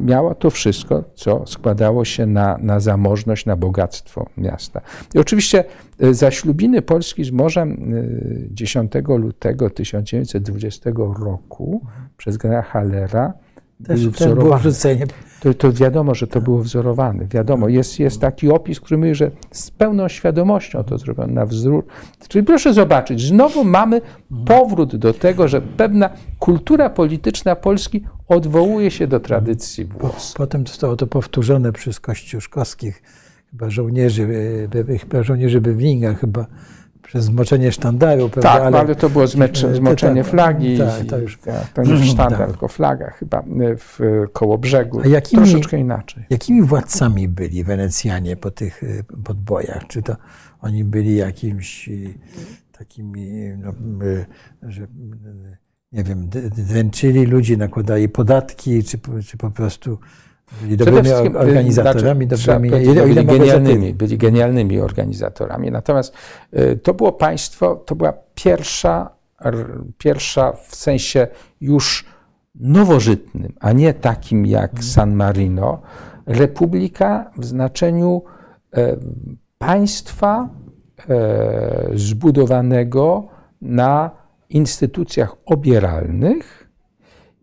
[0.06, 4.82] miała to wszystko, co składało się na, na zamożność, na bogactwo miasta.
[5.14, 5.64] I oczywiście
[6.04, 7.94] y, zaślubiny Polski z morzem
[8.52, 11.82] 10 y, lutego 1920 roku
[12.18, 13.34] przez generała Hallera
[13.84, 15.06] też, też było wrzucenie.
[15.46, 17.26] To, to, wiadomo, że to było wzorowane.
[17.26, 21.86] Wiadomo, jest, jest taki opis, który mówi, że z pełną świadomością to zrobiono na wzór.
[22.28, 24.02] Czyli proszę zobaczyć, znowu mamy
[24.46, 30.38] powrót do tego, że pewna kultura polityczna Polski odwołuje się do tradycji włoskiej.
[30.38, 33.04] Potem zostało to powtórzone przez kościuszkowskich,
[33.52, 34.28] chyba żołnierzy,
[35.02, 36.46] chyba żołnierzy Bewinga, chyba
[37.06, 38.54] przez zmoczenie sztandaru, prawda?
[38.54, 40.78] Tak, ale, ale to było zmecze, zmoczenie tak, flagi.
[40.78, 42.50] Tak, to, już, tak, to nie sztandar, tak.
[42.50, 43.44] tylko flaga chyba
[43.78, 44.00] w
[44.34, 45.02] koło brzegu.
[45.04, 46.24] A jakimi, Troszeczkę inaczej.
[46.30, 49.88] Jakimi władcami byli Wenecjanie po tych y, podbojach?
[49.88, 50.16] Czy to
[50.62, 52.14] oni byli jakimś y,
[52.72, 53.70] takimi, no,
[54.06, 54.26] y,
[54.64, 54.88] że
[55.92, 60.00] nie wiem, dręczyli ludzi, nakładali podatki, czy, czy po prostu
[60.62, 65.72] byli dobrymi y, organizatorami, znaczy, dobrymi, ile, byli, genialnymi, byli genialnymi organizatorami.
[65.72, 66.14] Natomiast
[66.54, 69.10] y, to było państwo, to była pierwsza,
[69.98, 71.28] pierwsza w sensie
[71.62, 72.06] już
[72.56, 74.84] nowożytnym, a nie takim jak mhm.
[74.84, 75.82] San Marino,
[76.26, 78.22] republika w znaczeniu
[79.58, 80.50] państwa
[81.94, 83.28] zbudowanego
[83.62, 84.12] na
[84.50, 86.65] instytucjach obieralnych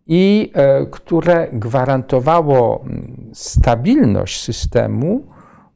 [0.07, 0.53] i
[0.91, 5.27] które gwarantowało mm, stabilność systemu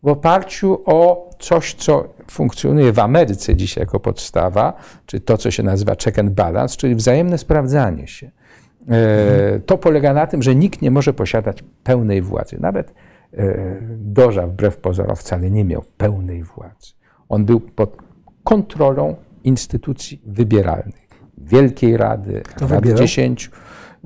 [0.02, 4.72] w oparciu o coś, co funkcjonuje w Ameryce dzisiaj jako podstawa,
[5.06, 8.30] czy to, co się nazywa check and balance, czyli wzajemne sprawdzanie się.
[8.88, 12.56] E, to polega na tym, że nikt nie może posiadać pełnej władzy.
[12.60, 12.94] Nawet
[13.32, 16.92] e, Dorza, wbrew pozorom, wcale nie miał pełnej władzy.
[17.28, 17.96] On był pod
[18.44, 21.06] kontrolą instytucji wybieralnych.
[21.38, 23.50] Wielkiej Rady, Kto Rady Dziesięciu.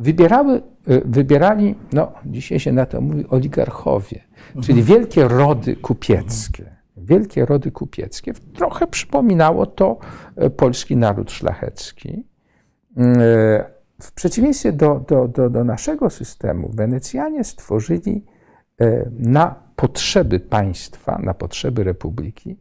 [0.01, 4.21] Wybierały, e, wybierali, no dzisiaj się na to mówi, oligarchowie,
[4.63, 8.33] czyli wielkie rody kupieckie wielkie rody kupieckie.
[8.55, 9.99] Trochę przypominało to
[10.37, 12.25] e, polski naród szlachecki.
[12.97, 13.71] E,
[14.01, 18.25] w przeciwieństwie do, do, do, do naszego systemu, Wenecjanie stworzyli
[18.81, 22.57] e, na potrzeby państwa, na potrzeby republiki,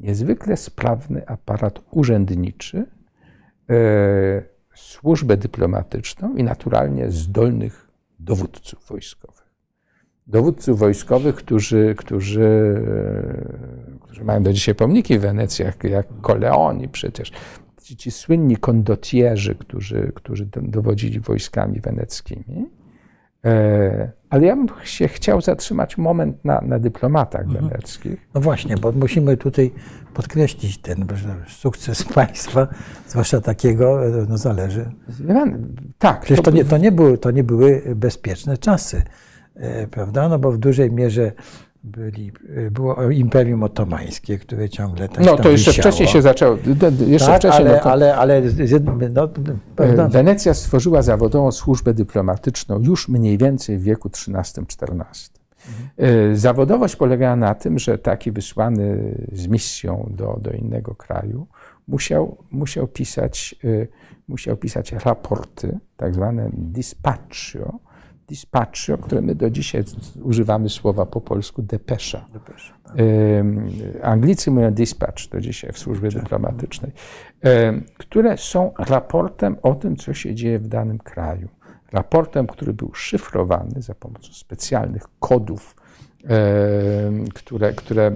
[0.00, 2.86] niezwykle sprawny aparat urzędniczy,
[4.74, 9.44] służbę dyplomatyczną i naturalnie zdolnych dowódców wojskowych
[10.26, 12.82] dowódców wojskowych, którzy, którzy,
[14.00, 17.32] którzy mają do dzisiaj pomniki w Wenecji, jak, jak Coleoni przecież.
[17.82, 22.70] Ci, ci słynni kondotierzy, którzy, którzy dowodzili wojskami weneckimi.
[23.44, 27.68] E, ale ja bym się chciał zatrzymać moment na, na dyplomatach mhm.
[27.68, 28.28] weneckich.
[28.34, 29.70] No właśnie, bo musimy tutaj
[30.14, 31.06] podkreślić ten
[31.48, 32.68] sukces państwa,
[33.08, 34.90] zwłaszcza takiego, no zależy.
[35.98, 36.20] Tak.
[36.20, 39.02] Przecież to, nie, to, nie były, to nie były bezpieczne czasy.
[39.54, 40.28] E, prawda?
[40.28, 41.32] No bo w dużej mierze
[41.84, 42.32] byli,
[42.66, 45.82] e, było Imperium Otomańskie, które ciągle tak No to jeszcze wisiało.
[45.82, 46.58] wcześniej się zaczęło.
[47.06, 47.68] Jeszcze tak, wcześniej.
[47.68, 48.42] Ale, no ale, ale
[49.14, 49.28] no,
[49.76, 50.06] prawda?
[50.06, 55.30] E, Wenecja stworzyła zawodową służbę dyplomatyczną już mniej więcej w wieku XIII-XIV.
[55.98, 56.36] Mhm.
[56.36, 61.46] Zawodowość polegała na tym, że taki wysłany z misją do, do innego kraju
[61.88, 63.54] musiał, musiał, pisać,
[64.28, 66.50] musiał pisać raporty, tak zwane
[68.28, 69.84] dispatcho, dispatch, o którym my do dzisiaj
[70.22, 72.24] używamy słowa po polsku depesza.
[72.32, 72.96] depesza tak.
[74.02, 76.22] Anglicy mówią dispatch do dzisiaj w służbie tak.
[76.22, 76.92] dyplomatycznej,
[77.98, 81.48] które są raportem o tym, co się dzieje w danym kraju.
[81.92, 85.76] Raportem, który był szyfrowany za pomocą specjalnych kodów,
[87.34, 88.12] które, które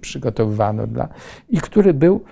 [0.00, 1.08] przygotowywano dla
[1.48, 2.24] i który był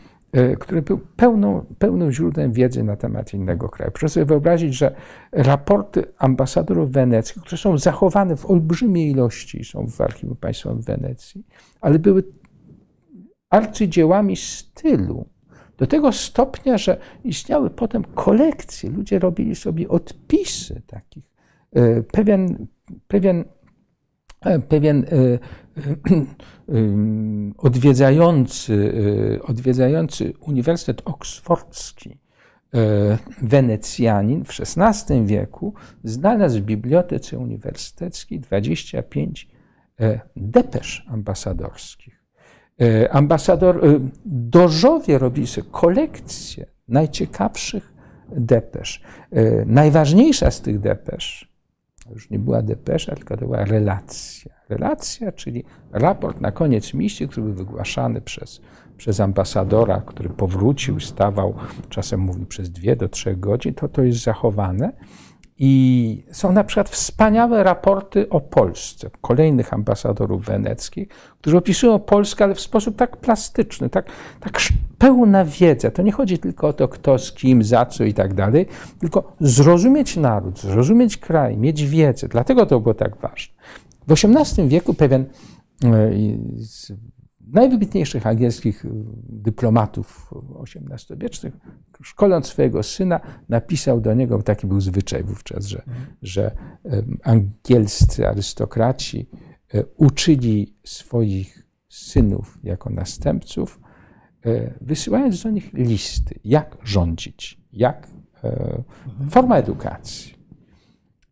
[0.60, 3.92] który był pełną, pełnym źródłem wiedzy na temat innego kraju.
[3.92, 4.94] Proszę sobie wyobrazić, że
[5.32, 11.46] raporty ambasadorów weneckich, które są zachowane w olbrzymiej ilości, są w Archiwum Państwowym w Wenecji,
[11.80, 12.24] ale były
[13.50, 15.26] arcydziełami stylu.
[15.78, 21.24] Do tego stopnia, że istniały potem kolekcje, ludzie robili sobie odpisy takich.
[21.72, 22.66] E, pewien,
[23.08, 23.63] pewien E,
[24.68, 25.38] pewien e, e,
[27.58, 28.92] odwiedzający,
[29.42, 32.18] odwiedzający Uniwersytet Oksfordzki
[33.42, 35.74] Wenecjanin w XVI wieku
[36.04, 39.48] znalazł w bibliotece uniwersyteckiej 25
[40.36, 42.22] depesz ambasadorskich.
[43.10, 43.80] Ambasador,
[44.24, 47.94] dożowie robili sobie kolekcję najciekawszych
[48.36, 49.02] depesz.
[49.66, 51.53] Najważniejsza z tych depesz
[52.10, 54.54] już nie była depesza, tylko to była relacja.
[54.68, 58.60] Relacja, czyli raport na koniec misji, który był wygłaszany przez,
[58.96, 61.54] przez ambasadora, który powrócił, stawał,
[61.88, 64.92] czasem mówił przez dwie do trzech godzin, to to jest zachowane.
[65.58, 71.08] I są na przykład wspaniałe raporty o Polsce, kolejnych ambasadorów weneckich,
[71.40, 74.06] którzy opisują Polskę, ale w sposób tak plastyczny, tak,
[74.40, 74.60] tak
[74.98, 75.90] pełna wiedza.
[75.90, 78.66] To nie chodzi tylko o to, kto z kim, za co i tak dalej,
[79.00, 82.28] tylko zrozumieć naród, zrozumieć kraj, mieć wiedzę.
[82.28, 83.54] Dlatego to było tak ważne.
[84.06, 85.24] W XVIII wieku pewien
[85.84, 86.10] e,
[87.54, 88.88] najwybitniejszych angielskich y,
[89.28, 90.30] dyplomatów
[90.62, 91.54] XVIII-wiecznych,
[92.02, 96.06] szkoląc swojego syna, napisał do niego, taki był zwyczaj wówczas, że, mhm.
[96.22, 96.56] że
[97.22, 99.28] angielscy arystokraci
[99.74, 103.80] e, uczyli swoich synów jako następców,
[104.46, 108.08] e, wysyłając do nich listy, jak rządzić, jak
[108.44, 109.30] e, mhm.
[109.30, 110.33] forma edukacji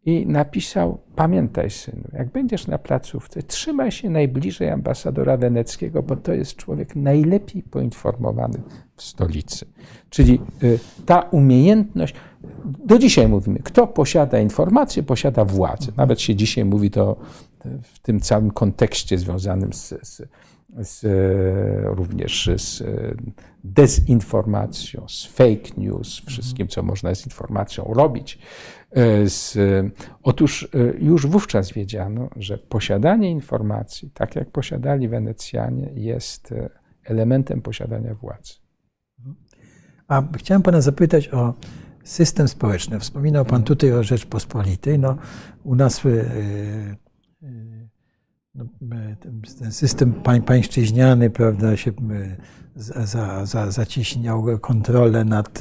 [0.05, 6.33] i napisał: Pamiętaj, synu, jak będziesz na placówce, trzymaj się najbliżej ambasadora weneckiego, bo to
[6.33, 8.61] jest człowiek najlepiej poinformowany
[8.97, 9.67] w stolicy.
[10.11, 12.15] Czyli y, ta umiejętność,
[12.65, 15.93] do dzisiaj mówimy, kto posiada informację, posiada władzę.
[15.97, 17.17] Nawet się dzisiaj mówi to
[17.83, 20.23] w tym całym kontekście związanym z, z,
[20.79, 21.07] z,
[21.97, 22.83] również z
[23.65, 28.39] dezinformacją, z fake news, wszystkim, co można z informacją robić.
[29.27, 29.59] Z,
[30.23, 30.69] otóż
[30.99, 36.55] już wówczas wiedziano, że posiadanie informacji, tak jak posiadali Wenecjanie, jest
[37.05, 38.55] elementem posiadania władzy.
[40.09, 41.55] A chciałem pana zapytać o
[42.05, 43.01] system społeczny.
[43.01, 44.99] Wspominał pan tutaj o Rzeczpospolitej.
[44.99, 45.17] No,
[45.65, 46.97] u nas yy,
[47.43, 49.17] yy,
[49.59, 51.93] ten system pań, pańszczyźniany, prawda, się
[52.77, 55.59] za, za, za, zacieśniał kontrolę nad,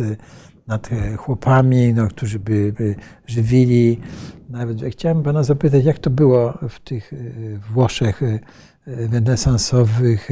[0.72, 2.96] nad chłopami, no, którzy by, by
[3.28, 4.00] żywili.
[4.50, 7.12] Nawet chciałem pana zapytać, jak to było w tych
[7.74, 8.22] Włoszech
[8.88, 10.30] renesansowych,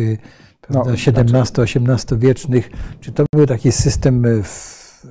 [0.70, 2.70] no, XVII-XVIII znaczy- wiecznych,
[3.00, 4.30] czy to był taki system e,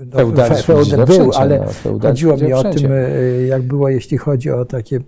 [0.07, 4.51] no, feudalizm feud, był, ale no, chodziło mi o tym, e, jak było, jeśli chodzi
[4.51, 5.01] o takie e,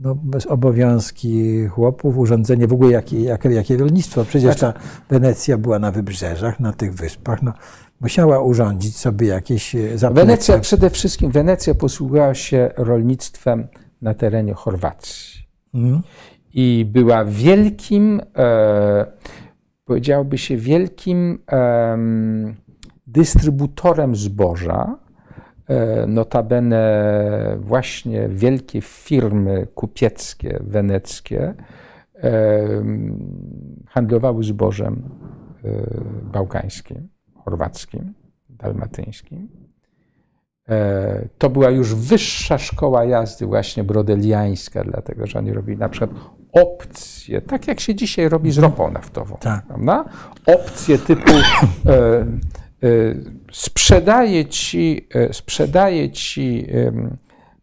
[0.00, 0.16] no,
[0.48, 4.24] obowiązki chłopów, urządzenie, w ogóle jakie, jakie, jakie rolnictwo.
[4.24, 7.42] Przecież znaczy- ta Wenecja była na wybrzeżach, na tych wyspach.
[7.42, 7.52] No,
[8.00, 10.26] musiała urządzić sobie jakieś zaplecze.
[10.26, 13.68] Wenecja, przede wszystkim Wenecja posługała się rolnictwem
[14.02, 15.42] na terenie Chorwacji.
[15.74, 16.02] Mhm.
[16.54, 19.06] I była wielkim e,
[19.84, 22.54] powiedziałoby się, wielkim um,
[23.06, 24.98] dystrybutorem zboża.
[25.68, 31.54] E, notabene właśnie wielkie firmy kupieckie, weneckie
[33.88, 35.02] handlowały zbożem
[35.64, 35.68] e,
[36.32, 37.08] bałkańskim,
[37.48, 38.14] chorwackim,
[38.48, 39.48] dalmatyńskim.
[40.68, 46.10] E, to była już wyższa szkoła jazdy, właśnie brodeliańska, dlatego że oni robili na przykład
[46.52, 49.66] opcje, tak jak się dzisiaj robi z ropą naftową, tak.
[49.66, 50.04] prawda?
[50.46, 52.26] Opcje typu e, e,
[53.52, 56.66] sprzedaje ci, e, sprzedaje ci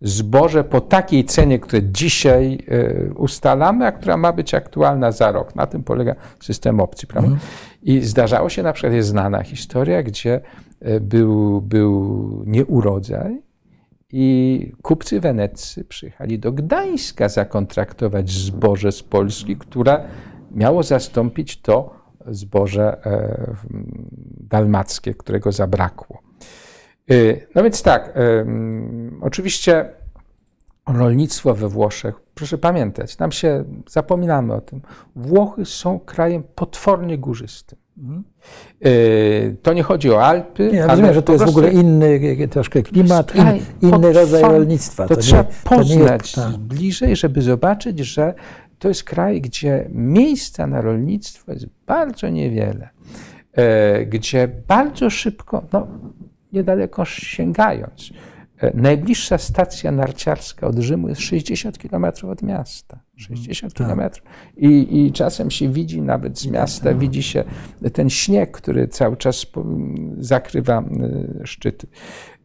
[0.05, 5.55] zboże po takiej cenie, które dzisiaj e, ustalamy, a która ma być aktualna za rok.
[5.55, 7.07] Na tym polega system opcji.
[7.07, 7.31] Prawda?
[7.31, 7.49] Mhm.
[7.83, 10.41] I zdarzało się, na przykład jest znana historia, gdzie
[10.81, 13.41] e, był, był nieurodzaj
[14.11, 20.03] i kupcy weneccy przyjechali do Gdańska zakontraktować zboże z Polski, które
[20.51, 21.95] miało zastąpić to
[22.27, 23.55] zboże e,
[24.49, 26.21] dalmackie, którego zabrakło.
[27.11, 28.13] Y, no więc tak,
[29.21, 29.89] oczywiście
[30.87, 34.81] rolnictwo we Włoszech, proszę pamiętać, nam się zapominamy o tym.
[35.15, 37.79] Włochy są krajem potwornie górzystym.
[37.97, 38.23] Mhm.
[38.85, 40.71] Y, to nie chodzi o Alpy.
[40.71, 42.19] Nie, ja rozumiem, że to jest w ogóle inny
[42.51, 43.45] troszkę klimat, in,
[43.81, 45.07] inny rodzaj rolnictwa.
[45.07, 48.33] To, to trzeba nie, poznać to jest, bliżej, żeby zobaczyć, że
[48.79, 52.89] to jest kraj, gdzie miejsca na rolnictwo jest bardzo niewiele,
[54.01, 55.87] y, gdzie bardzo szybko, no,
[56.55, 58.11] niedaleko sięgając,
[58.57, 62.99] E, najbliższa stacja narciarska od Rzymu jest 60 km od miasta.
[63.15, 63.87] 60 tak.
[63.87, 64.09] km.
[64.57, 66.97] I, I czasem się widzi nawet z miasta, tak.
[66.97, 67.43] widzi się
[67.93, 69.45] ten śnieg, który cały czas
[70.17, 71.87] zakrywa e, szczyty.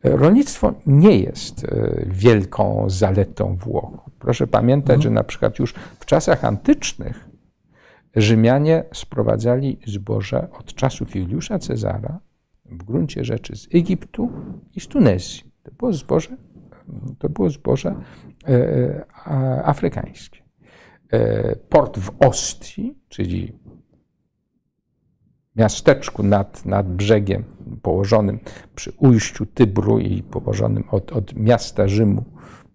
[0.05, 1.67] E, rolnictwo nie jest
[2.07, 4.11] wielką zaletą Włoch.
[4.19, 5.03] Proszę pamiętać, mhm.
[5.03, 7.31] że na przykład już w czasach antycznych
[8.17, 12.19] Rzymianie sprowadzali zboże od czasów Juliusza Cezara
[12.71, 14.31] w gruncie rzeczy z Egiptu
[14.75, 15.43] i z Tunezji.
[15.63, 16.37] To było zboże,
[17.19, 17.95] to było zboże
[18.45, 20.41] e, e, afrykańskie.
[21.13, 23.53] E, port w Ostii, czyli
[25.57, 27.45] miasteczku nad, nad brzegiem
[27.83, 28.39] położonym
[28.75, 32.25] przy ujściu Tybru i położonym od, od miasta Rzymu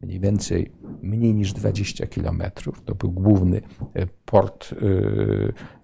[0.01, 0.71] mniej więcej
[1.01, 2.81] mniej niż 20 kilometrów.
[2.85, 3.61] To był główny
[4.25, 4.75] port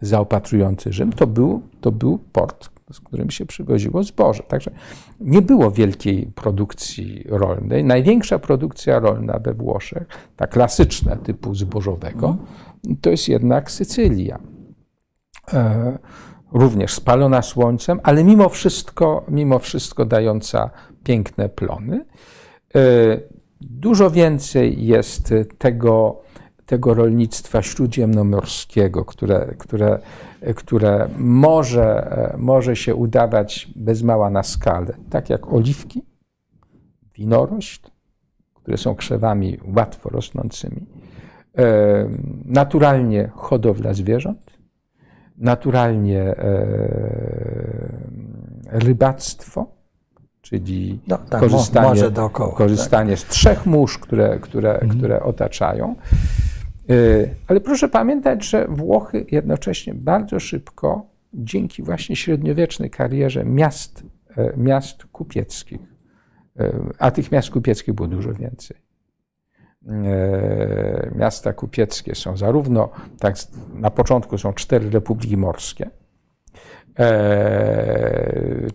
[0.01, 1.13] zaopatrujący Rzym.
[1.13, 4.43] To był, to był port z którym się przywoziło zboże.
[4.43, 4.71] Także
[5.19, 7.83] nie było wielkiej produkcji rolnej.
[7.83, 12.37] Największa produkcja rolna we Włoszech, ta klasyczna typu zbożowego,
[13.01, 14.39] to jest jednak Sycylia.
[15.53, 15.97] E,
[16.51, 20.69] również spalona słońcem, ale mimo wszystko, mimo wszystko dająca
[21.03, 22.05] piękne plony.
[22.75, 22.81] E,
[23.61, 26.21] dużo więcej jest tego,
[26.71, 29.99] tego rolnictwa śródziemnomorskiego, które, które
[30.55, 36.05] które może, może się udawać bez mała na skalę, tak jak oliwki,
[37.15, 37.79] winorośl,
[38.53, 40.85] które są krzewami łatwo rosnącymi,
[41.57, 42.09] e,
[42.45, 44.57] naturalnie hodowla zwierząt,
[45.37, 46.37] naturalnie e,
[48.65, 49.65] rybactwo,
[50.41, 53.19] czyli no, tak, korzystanie, dookoła, korzystanie tak.
[53.19, 54.97] z trzech mórz, które, które, mhm.
[54.97, 55.95] które otaczają.
[56.91, 64.03] Y, ale proszę pamiętać, że Włochy jednocześnie bardzo szybko, dzięki właśnie średniowiecznej karierze miast,
[64.37, 65.81] e, miast kupieckich,
[66.59, 68.77] e, a tych miast kupieckich było dużo więcej,
[71.15, 72.89] miasta kupieckie są zarówno,
[73.19, 73.35] tak
[73.73, 75.89] na początku są cztery republiki morskie,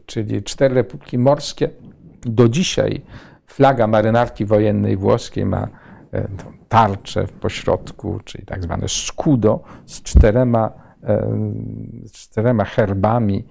[0.07, 1.71] czyli cztery republiki morskie.
[2.21, 3.03] Do dzisiaj
[3.47, 5.69] flaga marynarki wojennej włoskiej ma
[6.69, 10.73] tarczę w pośrodku, czyli tak zwane scudo z czterema,
[12.07, 13.47] z czterema herbami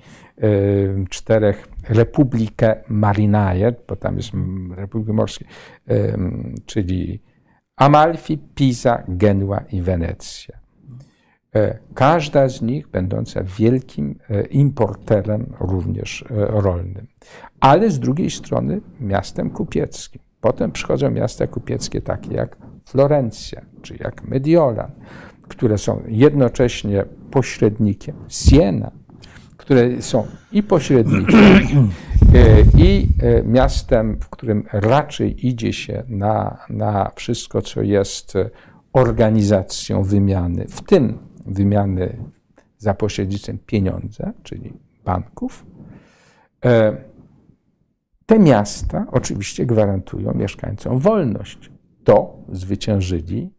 [1.09, 4.31] czterech Republikę Marinaje, bo tam jest
[4.75, 5.45] Republiki Morskie,
[6.65, 7.21] czyli
[7.75, 10.65] Amalfi, Pisa, Genua i Wenecja.
[11.55, 17.07] E, każda z nich będąca wielkim e, importerem również e, rolnym,
[17.59, 20.21] ale z drugiej strony miastem kupieckim.
[20.45, 24.91] Potem przychodzą miasta kupieckie takie jak Florencja czy jak Mediolan,
[25.47, 28.15] które są jednocześnie pośrednikiem.
[28.27, 28.91] Siena,
[29.57, 31.89] które są i pośrednikiem,
[32.35, 38.33] e, i e, miastem, w którym raczej idzie się na, na wszystko, co jest
[38.93, 42.17] organizacją wymiany, w tym wymiany
[42.77, 44.73] za pośrednictwem pieniądza, czyli
[45.05, 45.65] banków.
[48.25, 51.71] E, te miasta oczywiście gwarantują mieszkańcom wolność.
[52.03, 53.51] To zwyciężyli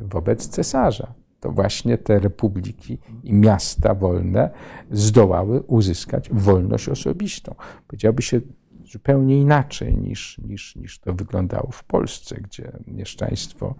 [0.00, 4.50] wobec cesarza to właśnie te republiki i miasta wolne
[4.90, 7.54] zdołały uzyskać wolność osobistą.
[7.86, 8.40] Powiedziałby się
[8.84, 13.74] zupełnie inaczej niż, niż, niż to wyglądało w Polsce, gdzie mieszczaństwo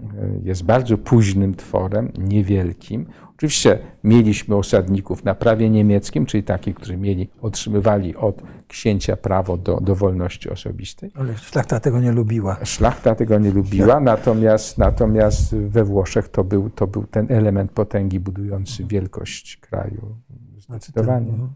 [0.00, 3.06] e, jest bardzo późnym tworem, niewielkim.
[3.36, 9.80] Oczywiście mieliśmy osadników na prawie niemieckim, czyli takich, którzy mieli, otrzymywali od księcia prawo do,
[9.80, 11.10] do wolności osobistej.
[11.14, 12.64] Ale szlachta tego nie lubiła.
[12.64, 18.20] Szlachta tego nie lubiła, natomiast, natomiast we Włoszech to był, to był ten element potęgi
[18.20, 20.16] budujący wielkość kraju.
[20.58, 21.26] Zdecydowanie.
[21.26, 21.48] Znaczy ten,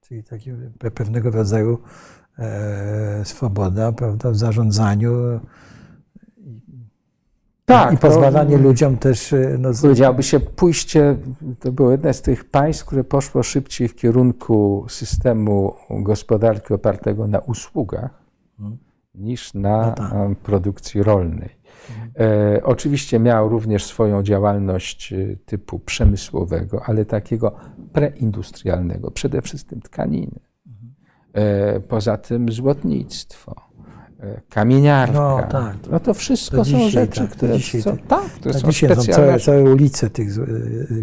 [0.00, 0.50] czyli taki
[0.94, 1.78] pewnego rodzaju
[2.38, 5.40] e, swoboda prawda, w zarządzaniu
[7.70, 9.32] tak, I pozwalanie to, ludziom też.
[9.32, 11.16] E, no, powiedziałby się, pójście,
[11.60, 17.38] to było jedne z tych państw, które poszło szybciej w kierunku systemu gospodarki opartego na
[17.38, 18.10] usługach
[18.58, 18.78] hmm.
[19.14, 20.38] niż na no tak.
[20.42, 21.60] produkcji rolnej.
[21.88, 22.10] Hmm.
[22.56, 27.56] E, oczywiście miał również swoją działalność e, typu przemysłowego, ale takiego
[27.92, 30.40] preindustrialnego, przede wszystkim tkaniny.
[30.64, 30.94] Hmm.
[31.32, 33.69] E, poza tym złotnictwo
[34.48, 35.14] kamieniarka.
[35.14, 35.76] No, tak.
[35.90, 39.02] no to wszystko to są rzeczy, tak, które dzisiaj, są, tak, które są specjalne.
[39.04, 40.28] Są całe, całe ulice tych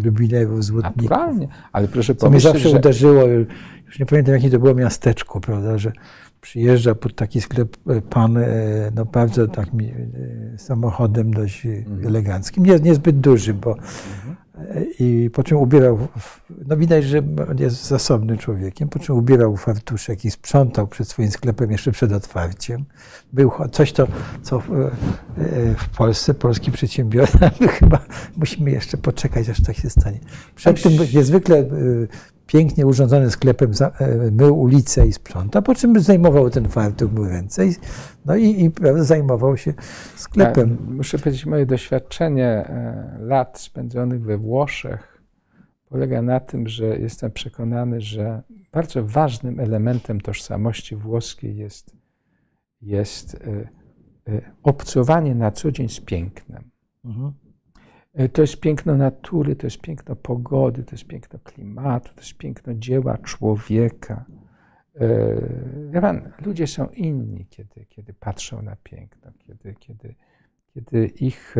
[0.04, 1.02] jubilejów, złotników.
[1.10, 2.76] Naturalnie, ale proszę Co mnie zawsze że...
[2.76, 3.22] uderzyło,
[3.86, 5.92] już nie pamiętam jakie to było miasteczko, prawda, że
[6.40, 8.46] przyjeżdża pod taki sklep e, pan, e,
[8.94, 12.06] no bardzo tak e, samochodem dość mhm.
[12.06, 14.47] eleganckim, nie, niezbyt duży, bo mhm
[14.98, 16.08] i po czym ubierał,
[16.66, 17.22] no widać, że
[17.58, 22.84] jest zasobnym człowiekiem, po czym ubierał fartuszek i sprzątał przed swoim sklepem jeszcze przed otwarciem.
[23.32, 24.06] Był coś, to,
[24.42, 24.90] co w, e,
[25.78, 27.98] w Polsce, polski przedsiębiorca, chyba
[28.36, 30.20] musimy jeszcze poczekać, aż tak się stanie.
[30.54, 31.66] Przed tym niezwykle e,
[32.48, 37.66] pięknie urządzonym sklepem e, mył ulicę i sprzątał, po czym zajmował ten fartuch, mył ręce
[37.66, 37.74] i,
[38.26, 39.74] no i, i prawda, zajmował się
[40.16, 40.76] sklepem.
[40.86, 45.22] Ja muszę powiedzieć, moje doświadczenie e, lat spędzonych we Włoszech
[45.88, 48.42] polega na tym, że jestem przekonany, że
[48.72, 51.96] bardzo ważnym elementem tożsamości włoskiej jest,
[52.82, 56.70] jest e, obcowanie na co dzień z pięknem.
[57.04, 57.32] Mhm.
[58.18, 62.34] E, to jest piękno natury, to jest piękno pogody, to jest piękno klimatu, to jest
[62.34, 64.24] piękno dzieła człowieka.
[65.00, 65.08] E,
[65.90, 70.14] wie pan, ludzie są inni, kiedy, kiedy patrzą na piękno, kiedy, kiedy,
[70.74, 71.54] kiedy ich,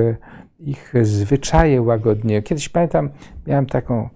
[0.59, 2.43] ich zwyczaje łagodnieją.
[2.43, 3.11] Kiedyś pamiętam,
[3.47, 4.09] miałem taką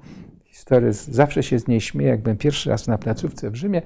[0.44, 3.82] historię, zawsze się z niej śmieję, jak byłem pierwszy raz na placówce w Rzymie,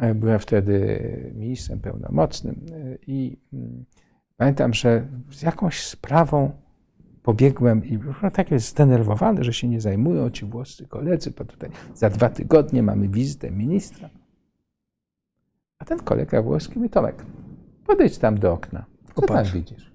[0.00, 1.00] e, byłem wtedy
[1.34, 2.66] ministrem pełnomocnym
[3.06, 3.84] i mm,
[4.36, 6.63] pamiętam, że z jakąś sprawą
[7.24, 11.70] pobiegłem i no, tak jest zdenerwowany, że się nie zajmują ci włoscy koledzy, bo tutaj
[11.94, 14.10] za dwa tygodnie mamy wizytę ministra.
[15.78, 17.26] A ten kolega włoski mówi, Tomek,
[17.86, 18.84] podejdź tam do okna.
[19.06, 19.50] Co Popatrz.
[19.50, 19.92] tam widzisz?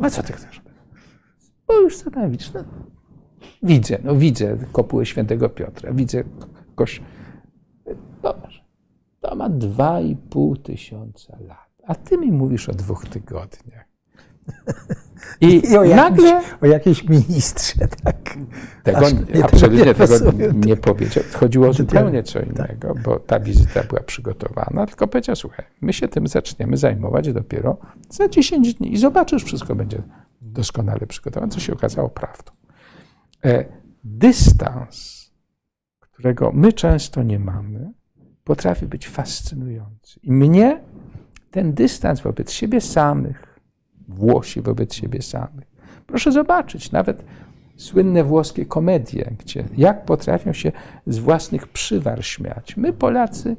[0.00, 0.62] A co ty chcesz?
[1.66, 2.52] Bo już co tam widzisz?
[2.52, 2.64] No,
[3.62, 6.24] widzę, no widzę kopułę świętego Piotra, widzę
[6.74, 7.02] kość.
[8.22, 8.64] Zobacz,
[9.20, 11.72] to ma dwa i pół tysiąca lat.
[11.86, 13.88] A ty mi mówisz o dwóch tygodniach.
[15.40, 16.28] I, I o, nagle...
[16.28, 18.38] Jakimś, o jakimś ministrze, tak.
[18.82, 18.98] Tego,
[19.42, 21.24] absolutnie tego nie powiedział.
[21.32, 22.48] Chodziło o zupełnie co tak.
[22.48, 27.76] innego, bo ta wizyta była przygotowana, tylko powiedział, słuchaj, my się tym zaczniemy zajmować dopiero
[28.10, 30.02] za 10 dni i zobaczysz, wszystko będzie
[30.40, 32.52] doskonale przygotowane, co się okazało prawdą.
[33.44, 33.64] E,
[34.04, 35.30] dystans,
[36.00, 37.92] którego my często nie mamy,
[38.44, 40.20] potrafi być fascynujący.
[40.22, 40.80] I mnie
[41.50, 43.51] ten dystans wobec siebie samych,
[44.14, 45.72] Włosi wobec siebie samych.
[46.06, 47.24] Proszę zobaczyć, nawet
[47.76, 50.72] słynne włoskie komedie, gdzie jak potrafią się
[51.06, 52.76] z własnych przywar śmiać.
[52.76, 53.56] My, Polacy,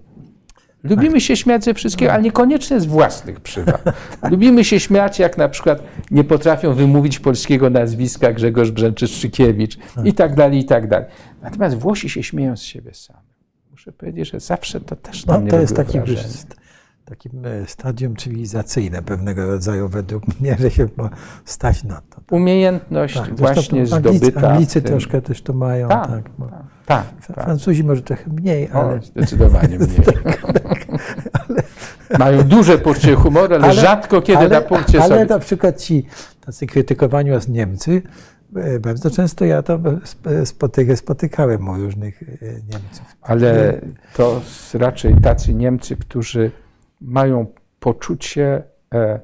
[0.84, 3.80] lubimy się śmiać ze wszystkiego, ale niekoniecznie z własnych przywar.
[4.32, 10.36] Lubimy się śmiać, jak na przykład nie potrafią wymówić polskiego nazwiska Grzegorz Brzęczyszczykiewicz i tak
[10.36, 11.08] dalej, i tak dalej.
[11.41, 13.20] Natomiast Włosi się śmieją z siebie sami.
[13.72, 15.99] Muszę powiedzieć, że zawsze to też no, to jest taki
[17.14, 20.88] takim e, stadium cywilizacyjne pewnego rodzaju według mnie, że się
[21.45, 22.36] stać na to.
[22.36, 24.49] Umiejętność tak, właśnie zdobyta.
[24.49, 25.89] Anglicy troszkę też to mają.
[25.89, 26.24] Tak, tak,
[26.86, 28.99] tak, tak, Francuzi może trochę mniej, ale...
[28.99, 29.99] O, zdecydowanie mniej.
[30.05, 30.86] tak, tak,
[31.34, 31.64] ale...
[32.20, 35.26] Mają duże poczucie humoru, ale, ale rzadko kiedy ale, na punkcie Ale sobie.
[35.26, 36.05] na przykład ci
[36.45, 38.01] tacy krytykowani was Niemcy,
[38.55, 39.80] e, bardzo często ja to
[40.45, 43.05] spotyka, spotykałem u różnych e, Niemców.
[43.22, 43.82] Ale
[44.16, 44.41] to
[44.74, 46.51] raczej tacy Niemcy, którzy
[47.04, 47.45] mają
[47.80, 49.20] poczucie, e,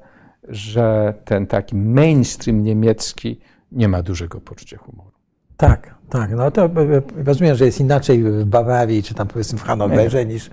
[0.48, 3.40] że ten taki mainstream niemiecki
[3.72, 5.12] nie ma dużego poczucia humoru.
[5.58, 6.32] Tak, tak.
[6.32, 6.70] No to
[7.16, 10.50] rozumiem, że jest inaczej w Bawarii, czy tam powiedzmy w Hanowerze, niż,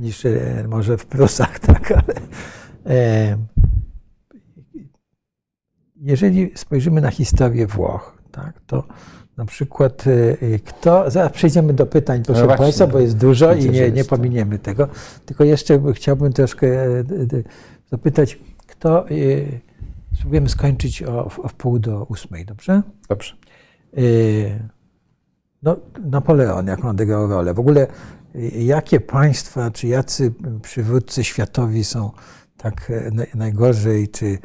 [0.00, 2.14] niż e, może w Prusach, tak, ale
[2.86, 3.36] e,
[5.96, 8.84] jeżeli spojrzymy na historię Włoch, tak, to
[9.36, 13.70] na przykład y, kto, zaraz przejdziemy do pytań, proszę no Państwa, bo jest dużo i
[13.70, 14.88] nie, nie pominiemy tego.
[15.26, 17.04] Tylko jeszcze chciałbym troszkę e,
[17.90, 19.60] zapytać, kto, y,
[20.14, 22.82] spróbujemy skończyć o, o wpół do ósmej, dobrze?
[23.08, 23.34] Dobrze.
[23.98, 24.68] Y,
[25.62, 27.54] no, Napoleon, jaką odegrał rolę?
[27.54, 27.86] W ogóle
[28.58, 30.32] jakie państwa, czy jacy
[30.62, 32.10] przywódcy światowi są
[32.56, 34.38] tak e, najgorzej, czy Y,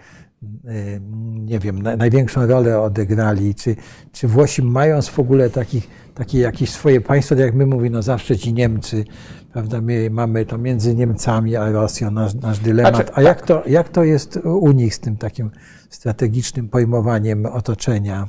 [1.39, 3.75] nie wiem, największą rolę odegrali, czy,
[4.11, 8.01] czy Włosi mają w ogóle takich, takie jakieś swoje państwo, tak jak my mówimy, no
[8.01, 9.05] zawsze ci Niemcy,
[9.53, 12.95] prawda, my mamy to między Niemcami a Rosją nasz, nasz dylemat.
[12.95, 13.47] Znaczy, a jak, tak.
[13.47, 15.51] to, jak to jest u nich z tym takim
[15.89, 18.27] strategicznym pojmowaniem otoczenia?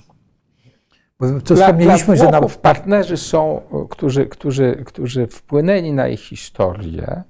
[1.21, 2.41] Bo to dla, wspomnieliśmy, dla że na...
[2.41, 7.23] partnerzy są, którzy, którzy, którzy wpłynęli na ich historię,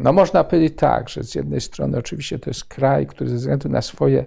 [0.00, 3.68] no można powiedzieć tak, że z jednej strony oczywiście to jest kraj, który ze względu
[3.68, 4.24] na swoje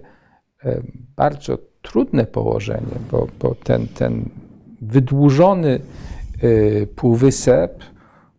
[0.64, 0.82] e,
[1.16, 4.28] bardzo trudne położenie, bo, bo ten, ten
[4.80, 5.80] wydłużony
[6.42, 7.84] e, półwysep,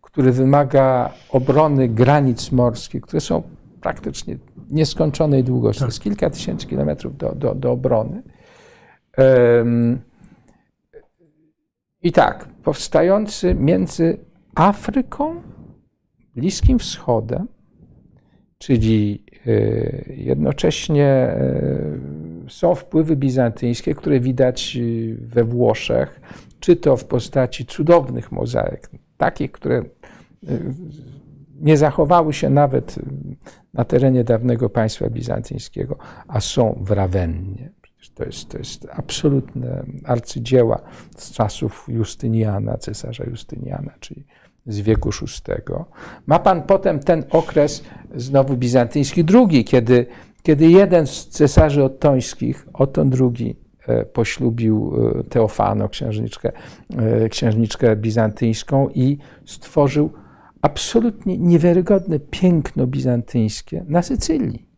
[0.01, 3.43] który wymaga obrony granic morskich, które są
[3.82, 4.38] praktycznie
[4.69, 6.03] nieskończonej długości, jest tak.
[6.03, 8.21] kilka tysięcy kilometrów do, do, do obrony.
[12.03, 14.17] I tak, powstający między
[14.55, 15.41] Afryką
[16.36, 17.47] Bliskim Wschodem,
[18.57, 19.51] czyli e,
[20.13, 21.61] jednocześnie e,
[22.47, 26.21] są wpływy bizantyjskie, które widać e, we Włoszech,
[26.59, 29.84] czy to w postaci cudownych mozaik, takich, które
[31.61, 32.95] nie zachowały się nawet
[33.73, 37.71] na terenie dawnego państwa bizantyjskiego, a są w Rawennie.
[38.15, 40.82] To jest, to jest absolutne arcydzieła
[41.17, 44.25] z czasów Justyniana, cesarza Justyniana, czyli
[44.66, 45.74] z wieku VI.
[46.28, 47.84] Ma pan potem ten okres
[48.16, 50.05] znowu bizantyjski drugi, kiedy,
[50.43, 56.51] kiedy jeden z cesarzy ottońskich, Oton II, e, poślubił e, Teofano, księżniczkę,
[56.97, 60.12] e, księżniczkę bizantyjską i stworzył
[60.62, 64.71] absolutnie niewiarygodne piękno bizantyjskie na Sycylii.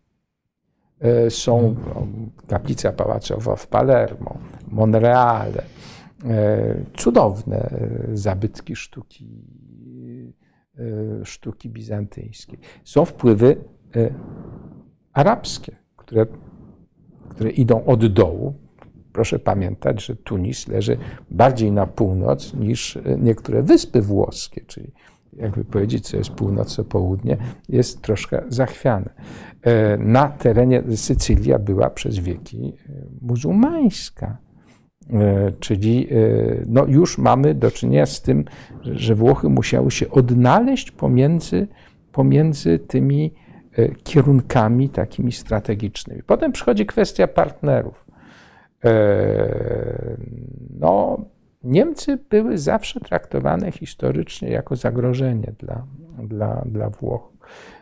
[1.29, 1.75] Są
[2.47, 4.37] kaplica pałacowa w Palermo,
[4.67, 5.63] Monreale,
[6.97, 7.69] cudowne
[8.13, 9.27] zabytki sztuki
[11.23, 12.59] sztuki bizantyjskiej.
[12.83, 13.57] Są wpływy
[13.95, 14.13] e,
[15.13, 16.25] arabskie, które,
[17.29, 18.53] które idą od dołu.
[19.13, 20.97] Proszę pamiętać, że Tunis leży
[21.31, 24.91] bardziej na północ niż e, niektóre wyspy włoskie, czyli
[25.33, 27.37] jakby powiedzieć, co jest północ, co południe,
[27.69, 29.09] jest troszkę zachwiane.
[29.99, 32.73] Na terenie Sycylia była przez wieki
[33.21, 34.37] muzułmańska.
[35.13, 36.15] E, czyli e,
[36.67, 38.45] no już mamy do czynienia z tym,
[38.83, 41.67] że Włochy musiały się odnaleźć pomiędzy,
[42.11, 43.33] pomiędzy tymi
[43.77, 46.23] e, kierunkami takimi strategicznymi.
[46.23, 48.05] Potem przychodzi kwestia partnerów.
[50.79, 51.25] No,
[51.63, 55.85] Niemcy były zawsze traktowane historycznie jako zagrożenie dla,
[56.23, 57.29] dla, dla Włoch.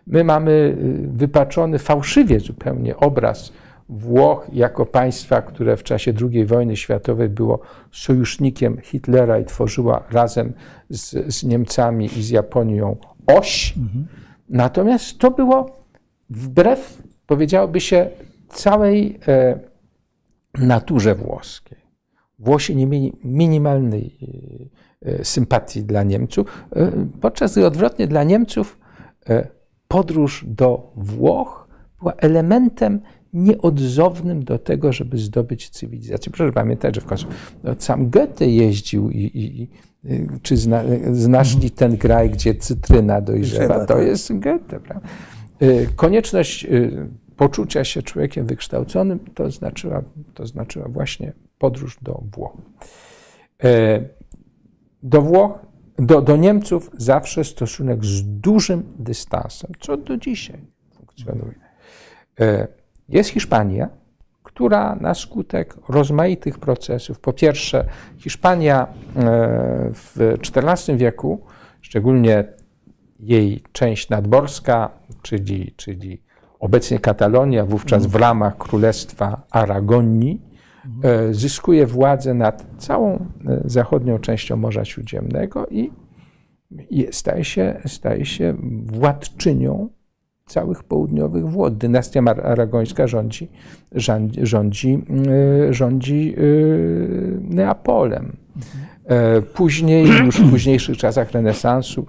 [0.07, 0.77] My mamy
[1.07, 3.53] wypaczony fałszywie zupełnie obraz
[3.91, 7.59] Włoch jako państwa, które w czasie II wojny światowej było
[7.91, 10.53] sojusznikiem Hitlera i tworzyła razem
[10.89, 12.97] z, z Niemcami i z Japonią
[13.27, 13.73] oś.
[13.77, 14.07] Mhm.
[14.49, 15.85] Natomiast to było
[16.29, 18.09] wbrew, powiedziałoby się,
[18.49, 19.59] całej e,
[20.59, 21.77] naturze włoskiej.
[22.39, 24.17] Włosi nie mieli minimalnej
[25.01, 26.91] e, sympatii dla Niemców, e,
[27.21, 28.79] podczas gdy odwrotnie dla Niemców
[29.29, 29.47] e,
[29.87, 31.67] podróż do Włoch
[31.99, 33.01] była elementem
[33.33, 36.31] nieodzownym do tego, żeby zdobyć cywilizację.
[36.31, 37.27] Proszę pamiętać, że w końcu
[37.63, 39.67] no, sam Goethe jeździł i, i, i
[40.41, 43.79] czy zna, znasz li ten kraj, gdzie cytryna dojrzewa?
[43.79, 44.05] To tak.
[44.05, 44.79] jest Goethe.
[44.79, 45.09] Prawda?
[45.61, 50.01] Y, konieczność y, poczucia się człowiekiem wykształconym to znaczyła,
[50.33, 52.57] to znaczyła właśnie podróż do Włoch.
[53.63, 54.09] Y,
[55.03, 55.59] do Włoch,
[55.99, 60.59] do, do Niemców zawsze stosunek z dużym dystansem, co do dzisiaj
[60.95, 61.55] funkcjonuje.
[63.11, 63.89] Jest Hiszpania,
[64.43, 67.85] która na skutek rozmaitych procesów, po pierwsze,
[68.17, 68.87] Hiszpania
[69.93, 71.41] w XIV wieku,
[71.81, 72.43] szczególnie
[73.19, 74.89] jej część nadborska,
[75.21, 76.21] czyli, czyli
[76.59, 80.41] obecnie Katalonia, wówczas w ramach Królestwa Aragonii,
[81.03, 83.19] e, zyskuje władzę nad całą e,
[83.65, 85.91] zachodnią częścią Morza Śródziemnego i
[87.11, 88.53] staje się, staje się
[88.85, 89.89] władczynią
[90.51, 91.71] całych południowych Włoch.
[91.71, 93.47] Dynastia aragońska rządzi,
[93.91, 95.03] rządzi, rządzi,
[95.69, 96.35] e, rządzi
[97.41, 98.37] Neapolem.
[99.53, 102.05] Później, już w późniejszych czasach renesansu,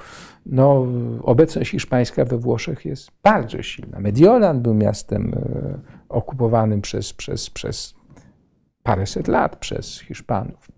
[0.46, 0.86] no,
[1.22, 4.00] obecność hiszpańska we Włoszech jest bardzo silna.
[4.00, 5.78] Mediolan był miastem e,
[6.08, 7.94] okupowanym przez, przez, przez
[8.82, 10.68] paręset lat przez Hiszpanów.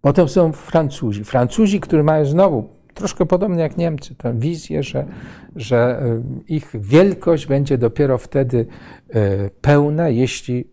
[0.00, 1.24] Potem są Francuzi.
[1.24, 5.06] Francuzi, którzy mają znowu, troszkę podobnie jak Niemcy, tę wizję, że,
[5.56, 8.66] że e, ich wielkość będzie dopiero wtedy
[9.08, 10.68] e, pełna, jeśli,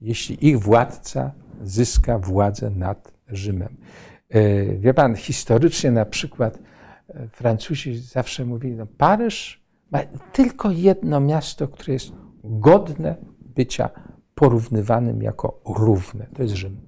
[0.00, 1.32] jeśli ich władca
[1.62, 3.76] zyska władzę nad Rzymem.
[4.78, 6.58] Wie pan, historycznie na przykład
[7.32, 9.98] Francuzi zawsze mówili, no Paryż ma
[10.32, 12.12] tylko jedno miasto, które jest
[12.44, 13.90] godne bycia
[14.34, 16.26] porównywanym jako równe.
[16.34, 16.80] To jest Rzym.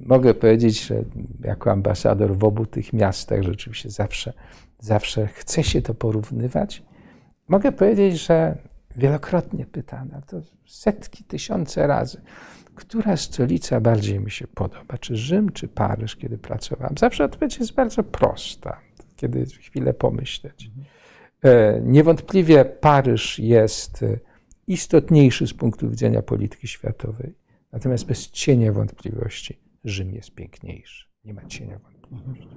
[0.00, 1.04] Mogę powiedzieć, że
[1.40, 4.32] jako ambasador w obu tych miastach rzeczywiście zawsze,
[4.78, 6.82] zawsze chce się to porównywać.
[7.48, 8.58] Mogę powiedzieć, że
[8.96, 12.20] wielokrotnie pytano, to setki, tysiące razy
[12.80, 16.94] która stolica bardziej mi się podoba, czy Rzym, czy Paryż, kiedy pracowałem?
[16.98, 18.80] Zawsze odpowiedź jest bardzo prosta,
[19.16, 20.70] kiedy chwilę pomyśleć.
[21.42, 24.18] E, niewątpliwie Paryż jest e,
[24.66, 27.34] istotniejszy z punktu widzenia polityki światowej,
[27.72, 31.06] natomiast bez cienia wątpliwości Rzym jest piękniejszy.
[31.24, 32.56] Nie ma cienia wątpliwości.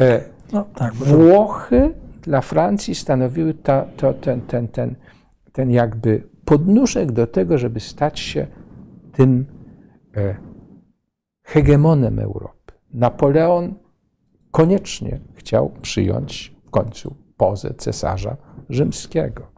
[0.00, 4.94] E, no, tak, Włochy dla Francji stanowiły ta, to, ten, ten, ten,
[5.52, 8.46] ten jakby podnóżek do tego, żeby stać się
[9.12, 9.46] tym
[10.16, 10.36] e,
[11.42, 12.72] hegemonem Europy.
[12.94, 13.74] Napoleon
[14.50, 18.36] koniecznie chciał przyjąć w końcu pozę cesarza
[18.68, 19.52] rzymskiego.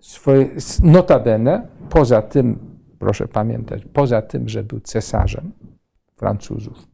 [0.00, 0.48] Swoje,
[0.82, 2.58] notabene, poza tym,
[2.98, 5.52] proszę pamiętać, poza tym, że był cesarzem
[6.16, 6.86] Francuzów,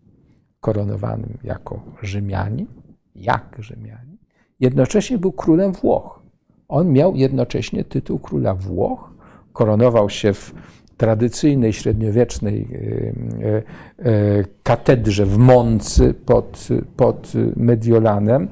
[0.61, 2.67] koronowanym jako Rzymianin,
[3.15, 4.17] jak Rzymianin,
[4.61, 6.23] jednocześnie był królem Włoch.
[6.69, 9.11] On miał jednocześnie tytuł króla Włoch,
[9.53, 10.55] koronował się w
[10.97, 18.49] tradycyjnej, średniowiecznej e, e, katedrze w Moncy pod, pod Mediolanem,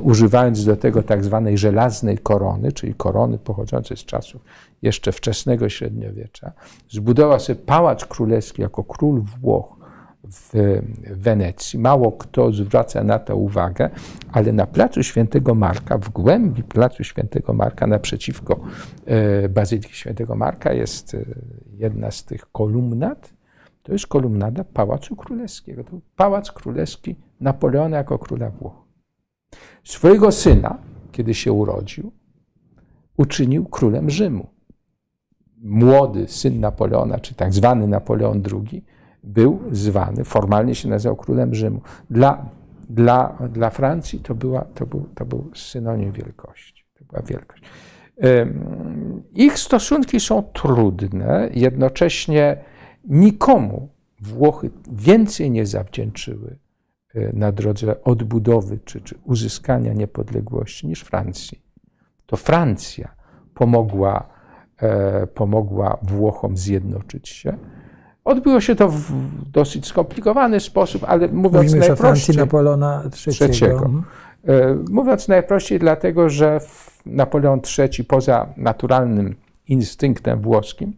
[0.00, 4.44] używając do tego tak zwanej żelaznej korony, czyli korony pochodzącej z czasów
[4.82, 6.52] jeszcze wczesnego średniowiecza,
[6.88, 9.79] zbudował sobie pałac królewski jako król Włoch
[10.24, 10.80] w
[11.10, 11.78] Wenecji.
[11.78, 13.90] Mało kto zwraca na to uwagę,
[14.32, 18.60] ale na placu Świętego Marka, w głębi placu Świętego Marka, naprzeciwko
[19.06, 21.24] e, Bazyliki Świętego Marka, jest e,
[21.76, 23.34] jedna z tych kolumnat.
[23.82, 25.84] To jest kolumnada Pałacu Królewskiego.
[25.84, 28.84] To Pałac Królewski Napoleona jako króla Włoch.
[29.84, 30.78] Swojego syna,
[31.12, 32.12] kiedy się urodził,
[33.16, 34.46] uczynił królem Rzymu.
[35.62, 38.84] Młody syn Napoleona, czy tak zwany Napoleon II,
[39.22, 41.80] był zwany, formalnie się nazywał królem Rzymu.
[42.10, 42.46] Dla,
[42.90, 46.84] dla, dla Francji to, była, to, był, to był synonim wielkości.
[46.98, 47.62] To była wielkość.
[49.34, 52.56] Ich stosunki są trudne, jednocześnie
[53.04, 53.88] nikomu
[54.20, 56.58] Włochy więcej nie zawdzięczyły
[57.14, 61.62] e, na drodze odbudowy czy, czy uzyskania niepodległości niż Francji.
[62.26, 63.14] To Francja
[63.54, 64.28] pomogła,
[64.76, 67.58] e, pomogła Włochom zjednoczyć się
[68.24, 69.12] Odbyło się to w
[69.52, 71.96] dosyć skomplikowany sposób, ale mówiąc Mówimy najprościej...
[71.96, 73.70] Francji Napoleona III.
[73.70, 74.02] Mhm.
[74.44, 76.60] E, mówiąc najprościej, dlatego, że
[77.06, 79.36] Napoleon III poza naturalnym
[79.68, 80.96] instynktem włoskim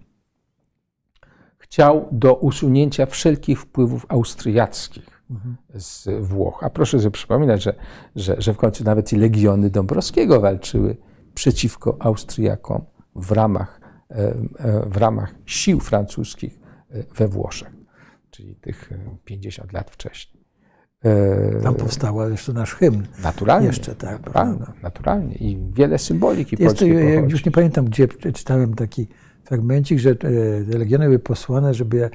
[1.58, 5.56] chciał do usunięcia wszelkich wpływów austriackich mhm.
[5.74, 6.64] z Włoch.
[6.64, 7.74] A proszę sobie przypominać, że,
[8.16, 10.96] że, że w końcu nawet i legiony Dąbrowskiego walczyły
[11.34, 12.84] przeciwko Austriakom
[13.16, 13.80] w ramach,
[14.10, 16.61] e, e, w ramach sił francuskich
[17.16, 17.70] we Włoszech,
[18.30, 18.90] czyli tych
[19.24, 20.42] 50 e, lat wcześniej.
[21.62, 23.06] Tam powstała jeszcze nasz hymn.
[23.22, 23.66] Naturalnie.
[23.66, 25.34] Jeszcze, tak, naturalnie, naturalnie.
[25.34, 29.08] I wiele symboliki Jest to, ja Już nie pamiętam, gdzie czytałem taki
[29.44, 32.10] fragmencik, że te legiony były posłane, żeby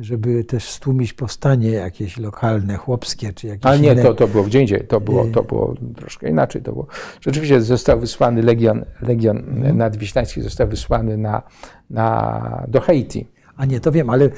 [0.00, 4.02] żeby też stłumić powstanie jakieś lokalne, chłopskie, czy jakieś Ale nie, inne...
[4.02, 6.62] to, to było gdzie indziej, to było, to było troszkę inaczej.
[6.62, 6.86] To było.
[7.20, 9.76] Rzeczywiście został wysłany Legion, Legion mhm.
[9.76, 11.42] Nadwiślański został wysłany na,
[11.90, 13.26] na, do Haiti.
[13.60, 14.28] A nie, to wiem, ale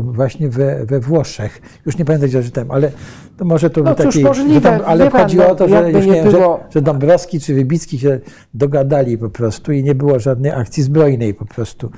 [0.00, 2.90] właśnie we, we Włoszech, już nie pamiętam, gdzie czytałem, ale
[3.36, 4.22] to może to no, był taki...
[4.22, 6.60] Możliwe, tam, ale chodzi pan, o to, że, już nie było...
[6.66, 8.20] że, że Dąbrowski czy Wybicki się
[8.54, 11.90] dogadali po prostu i nie było żadnej akcji zbrojnej po prostu.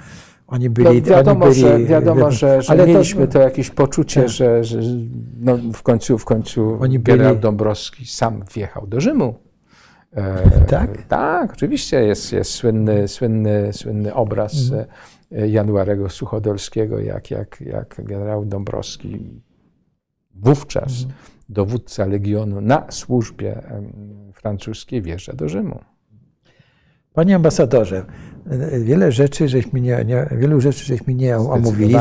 [0.46, 3.70] Oni byli, no, wiadomo, oni byli, że, wiadomo, że, że ale mieliśmy to, to jakieś
[3.70, 4.30] poczucie, tak.
[4.30, 4.80] że, że
[5.40, 7.42] no w końcu, w końcu oni generał byli...
[7.42, 9.34] Dąbrowski sam wjechał do Rzymu.
[10.16, 11.02] E, tak?
[11.02, 14.86] Tak, oczywiście jest, jest słynny, słynny, słynny obraz mhm.
[15.30, 19.40] Januarego Suchodolskiego, jak, jak, jak generał Dąbrowski
[20.34, 21.12] wówczas mhm.
[21.48, 23.62] dowódca Legionu na służbie
[24.32, 25.80] francuskiej wjeżdża do Rzymu.
[27.12, 28.04] Panie ambasadorze,
[28.80, 31.94] wiele rzeczy żeśmy nie, nie, wielu rzeczy żeśmy nie omówili.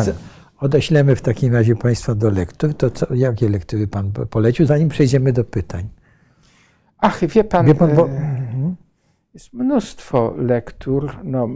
[0.59, 2.73] Odeślemy w takim razie Państwa do lektur.
[2.73, 5.89] To co, jakie lektury Pan polecił, zanim przejdziemy do pytań?
[6.97, 8.09] Ach, wie Pan, wie pan bo...
[8.09, 8.75] E,
[9.33, 11.17] jest mnóstwo lektur.
[11.23, 11.49] No,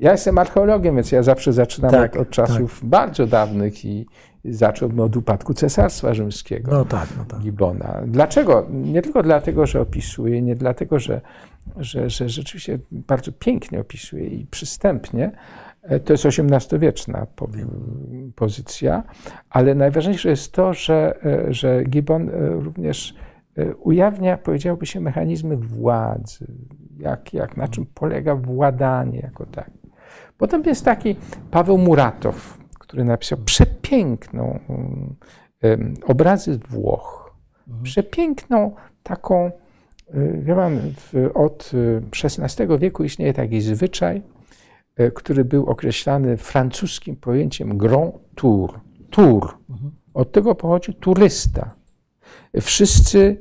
[0.00, 2.88] ja jestem archeologiem, więc ja zawsze zaczynam tak, od, od, czasów tak.
[2.88, 4.06] bardzo dawnych i
[4.44, 6.72] zacząłbym od upadku Cesarstwa Rzymskiego.
[6.72, 7.40] No tak, no tak.
[7.40, 8.00] Gibona.
[8.06, 8.66] Dlaczego?
[8.70, 11.20] Nie tylko dlatego, że opisuje, nie dlatego, że
[11.76, 15.30] że, że rzeczywiście bardzo pięknie opisuje i przystępnie.
[15.82, 17.26] E, to jest XVIII-wieczna
[18.34, 19.02] pozycja,
[19.50, 23.14] ale najważniejsze jest to, że, e, że Gibbon e, również
[23.78, 26.46] ujawnia, powiedziałoby się, mechanizmy władzy,
[26.98, 29.70] jak, jak, na czym polega władanie jako tak.
[30.38, 31.16] Potem jest taki
[31.50, 34.58] Paweł Muratow, który napisał przepiękną
[35.62, 37.36] um, obrazy Włoch,
[37.66, 37.84] mhm.
[37.84, 39.50] przepiękną taką
[40.14, 40.80] Y, wie pan,
[41.34, 41.70] od
[42.24, 44.22] XVI y, wieku istnieje taki zwyczaj,
[45.00, 48.80] y, który był określany francuskim pojęciem grand tour.
[49.10, 49.54] Tour.
[49.70, 49.90] Mhm.
[50.14, 51.74] Od tego pochodzi turysta.
[52.60, 53.36] Wszyscy,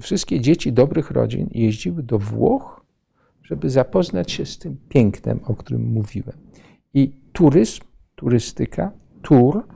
[0.00, 2.77] wszystkie dzieci dobrych rodzin jeździły do Włoch,
[3.48, 6.36] żeby zapoznać się z tym pięknem, o którym mówiłem.
[6.94, 7.80] I turyzm,
[8.14, 8.92] turystyka,
[9.22, 9.66] tour,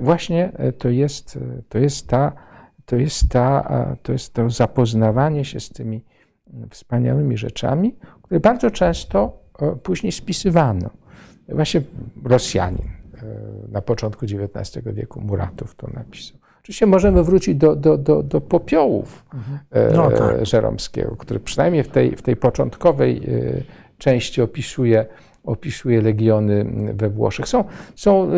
[0.00, 2.32] właśnie to jest, to jest ta
[2.86, 6.04] to jest, ta, to jest to zapoznawanie się z tymi
[6.70, 10.90] wspaniałymi rzeczami, które bardzo często e, później spisywano.
[11.48, 11.82] Właśnie
[12.24, 13.24] Rosjanin e,
[13.68, 16.41] na początku XIX wieku, Muratow to napisał.
[16.62, 19.58] Oczywiście możemy wrócić do, do, do, do popiołów mhm.
[19.70, 20.46] E, no, tak.
[20.46, 23.22] Żeromskiego, który przynajmniej w tej, w tej początkowej
[23.98, 25.06] części opisuje,
[25.44, 26.64] opisuje legiony
[26.94, 27.48] we Włoszech.
[27.48, 27.64] Są,
[27.96, 28.30] są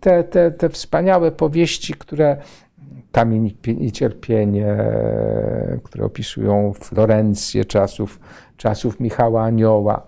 [0.00, 2.36] te, te, te wspaniałe powieści, które
[3.12, 4.76] Kamień i cierpienie,
[5.82, 8.20] które opisują Florencję czasów,
[8.56, 10.06] czasów Michała Anioła.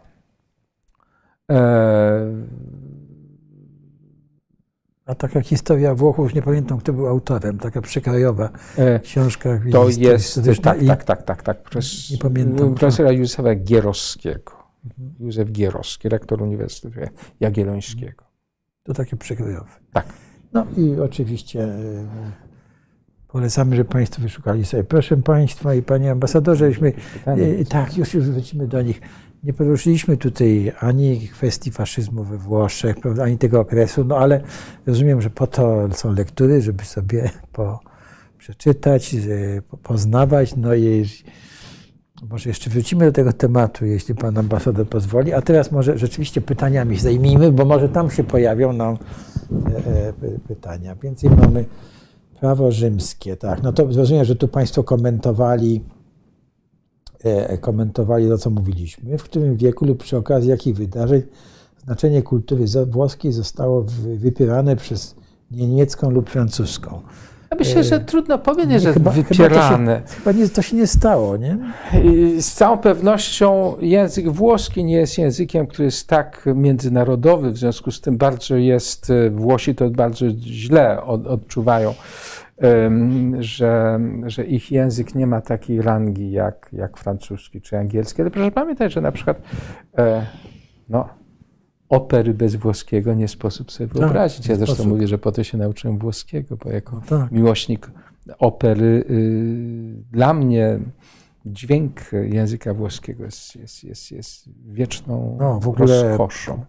[5.06, 9.60] A taka historia Włochów, nie pamiętam, kto był autorem, taka przekrojowa e, książka.
[9.72, 12.74] To jest, tak, tak, tak, tak, tak, przez, nie pamiętam.
[12.74, 14.52] profesora Józefa Gierowskiego.
[15.20, 17.00] Józef Gierowski, rektor Uniwersytetu
[17.40, 18.24] Jagiellońskiego.
[18.82, 19.70] To takie przekrojowe.
[19.92, 20.06] Tak.
[20.52, 22.06] No i oczywiście e,
[23.34, 24.84] Polecamy, żeby Państwo wyszukali sobie.
[24.84, 26.92] Proszę Państwa i Panie Ambasadorze, żeśmy,
[27.26, 29.00] e, tak, już, już wrócimy do nich.
[29.44, 34.40] Nie poruszyliśmy tutaj ani kwestii faszyzmu we Włoszech, prawda, ani tego okresu, no ale
[34.86, 37.80] rozumiem, że po to są lektury, żeby sobie po,
[38.38, 39.16] przeczytać,
[39.82, 41.04] poznawać, no i
[42.30, 46.98] może jeszcze wrócimy do tego tematu, jeśli Pan Ambasador pozwoli, a teraz może rzeczywiście pytaniami
[46.98, 50.12] zajmijmy, bo może tam się pojawią nam e, e,
[50.48, 50.96] pytania.
[50.96, 51.64] Więcej mamy
[52.40, 53.62] Prawo rzymskie, tak.
[53.62, 55.80] No to rozumiem, że tu Państwo komentowali,
[57.60, 59.18] komentowali to, co mówiliśmy.
[59.18, 61.22] W którym wieku lub przy okazji jakich wydarzeń
[61.84, 63.84] znaczenie kultury włoskiej zostało
[64.16, 65.14] wypierane przez
[65.50, 67.00] niemiecką lub francuską.
[67.50, 69.94] Ja myślę, że e, trudno powiedzieć, że chyba, wypierane.
[69.94, 71.58] Chyba, to się, chyba nie, to się nie stało, nie?
[72.40, 78.00] Z całą pewnością język włoski nie jest językiem, który jest tak międzynarodowy, w związku z
[78.00, 81.94] tym bardzo jest, e, Włosi to bardzo źle od, odczuwają,
[83.40, 88.22] że, że ich język nie ma takiej rangi jak, jak francuski czy angielski.
[88.22, 89.42] Ale proszę pamiętać, że na przykład
[89.98, 90.26] e,
[90.88, 91.08] no,
[91.88, 94.46] opery bez włoskiego nie sposób sobie tak, wyobrazić.
[94.46, 94.92] Ja zresztą sposób.
[94.92, 97.30] mówię, że po to się nauczyłem włoskiego, bo jako no tak.
[97.30, 97.90] miłośnik
[98.38, 100.78] opery y, dla mnie
[101.46, 106.64] dźwięk języka włoskiego jest, jest, jest, jest wieczną no, w ogóle rozkoszą.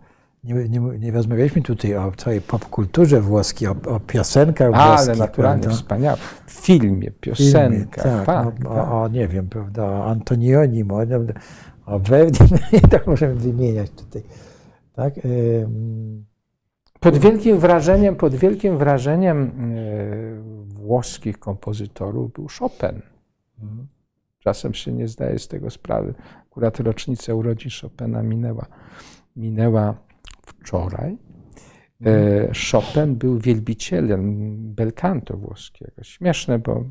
[0.46, 5.18] Nie, nie, nie rozmawialiśmy tutaj o całej popkulturze włoskiej, o, o piosenkach Ale włoskich.
[5.18, 5.78] naturalnie, prawda?
[5.78, 6.18] wspaniale.
[6.46, 8.04] W filmie, piosenkach.
[8.04, 8.66] tak, tak, o, tak.
[8.72, 10.98] O, o, nie wiem, prawda, o Antonioni, o,
[11.86, 12.40] o Verdi,
[12.92, 14.24] tak możemy wymieniać tutaj.
[14.94, 15.14] Tak?
[17.00, 19.52] Pod wielkim wrażeniem, pod wielkim wrażeniem
[20.68, 23.02] włoskich kompozytorów był Chopin.
[23.62, 23.88] Mhm.
[24.40, 26.14] Czasem się nie zdaje z tego sprawy.
[26.52, 28.66] Akurat rocznica urodzin Chopina minęła,
[29.36, 30.05] minęła
[30.46, 31.18] wczoraj.
[32.06, 32.54] E, mhm.
[32.72, 36.04] Chopin był wielbicielem bel canto włoskiego.
[36.04, 36.84] Śmieszne, bo,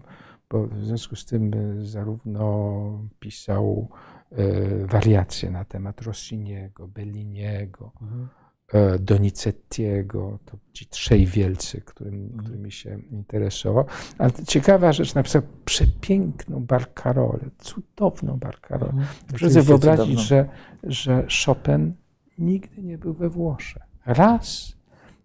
[0.51, 1.51] bo w związku z tym
[1.82, 3.89] zarówno pisał
[4.32, 8.28] e, wariacje na temat Rossiniego, Belliniego, mhm.
[8.72, 12.39] E, Donizettiego, to ci trzej wielcy, którym, mhm.
[12.39, 13.85] którymi się interesował.
[14.18, 18.93] Ale ciekawa rzecz, napisał przepiękną barkarolę, cudowną barkarolę.
[18.93, 19.09] Mhm.
[19.28, 20.48] Proszę sobie wyobrazić, że,
[20.82, 21.94] że Chopin
[22.39, 23.82] nigdy nie był we Włoszech.
[24.06, 24.77] Raz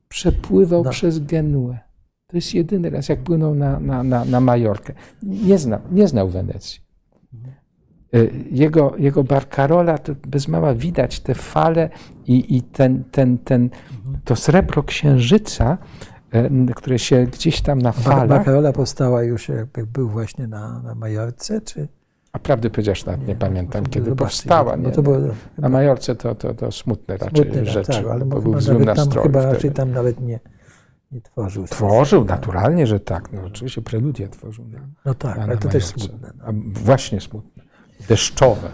[0.10, 0.90] przepływał no.
[0.90, 1.80] przez Genuę.
[2.28, 4.94] To jest jedyny raz, jak płynął na, na, na, na Majorkę.
[5.24, 6.90] Nie znał, nie znał Wenecji.
[8.16, 11.90] Y, jego, jego Barcarola, to bez mała widać te fale
[12.26, 13.70] i, i ten, ten, ten,
[14.24, 15.78] to srebro księżyca,
[16.70, 18.28] y, które się gdzieś tam na falach...
[18.28, 21.88] Barcarola powstała już jak był właśnie na, na Majorce, czy...
[22.34, 24.76] A prawdę powiedziawszy, nawet nie, nie pamiętam, kiedy powstała.
[24.76, 25.18] Nie, to było,
[25.58, 28.62] na Majorce to, to, to smutne raczej smutne, tak, rzeczy, tak, ale bo był w
[28.62, 29.24] złym nastroju.
[29.24, 29.56] Chyba wtedy.
[29.56, 30.40] raczej tam nawet nie,
[31.12, 31.68] nie tworzył.
[31.68, 33.34] Tworzył, naturalnie, że tak.
[33.34, 34.66] No, oczywiście preludia tworzył.
[34.68, 36.32] Na, no tak, ale to też smutne.
[36.38, 36.44] No.
[36.46, 36.52] A
[36.84, 37.64] właśnie smutne
[38.08, 38.70] deszczowe.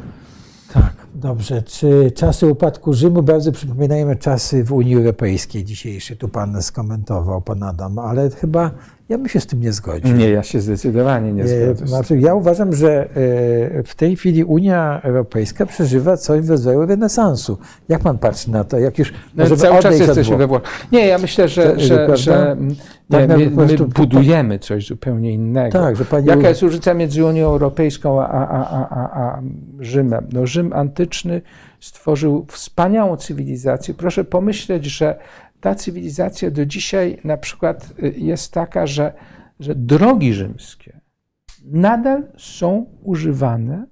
[0.73, 1.61] Tak, dobrze.
[1.61, 6.15] Czy czasy upadku Rzymu bardzo przypominają czasy w Unii Europejskiej dzisiejsze?
[6.15, 8.71] Tu pan skomentował, pan Adam, ale chyba
[9.09, 10.15] ja bym się z tym nie zgodził.
[10.15, 11.87] Nie, ja się zdecydowanie nie zgodzę.
[11.87, 17.57] Znaczy, ja uważam, że e, w tej chwili Unia Europejska przeżywa coś w rodzaju renesansu.
[17.89, 18.79] Jak pan patrzy na to?
[18.79, 20.87] Jak już no, cały czas jesteśmy we Włoszech.
[20.91, 22.57] Nie, ja myślę, że, to, że, że
[23.09, 25.79] nie, my, my budujemy coś zupełnie innego.
[25.79, 26.27] Tak, że pani...
[26.27, 29.41] Jaka jest różnica między Unią Europejską a, a, a, a, a
[29.79, 30.27] Rzymem?
[30.33, 31.41] No, Rzym antyczny
[31.79, 33.93] stworzył wspaniałą cywilizację.
[33.93, 35.15] Proszę pomyśleć, że
[35.65, 39.13] ta cywilizacja do dzisiaj na przykład y, jest taka, że,
[39.59, 40.99] że drogi rzymskie
[41.63, 43.85] nadal są używane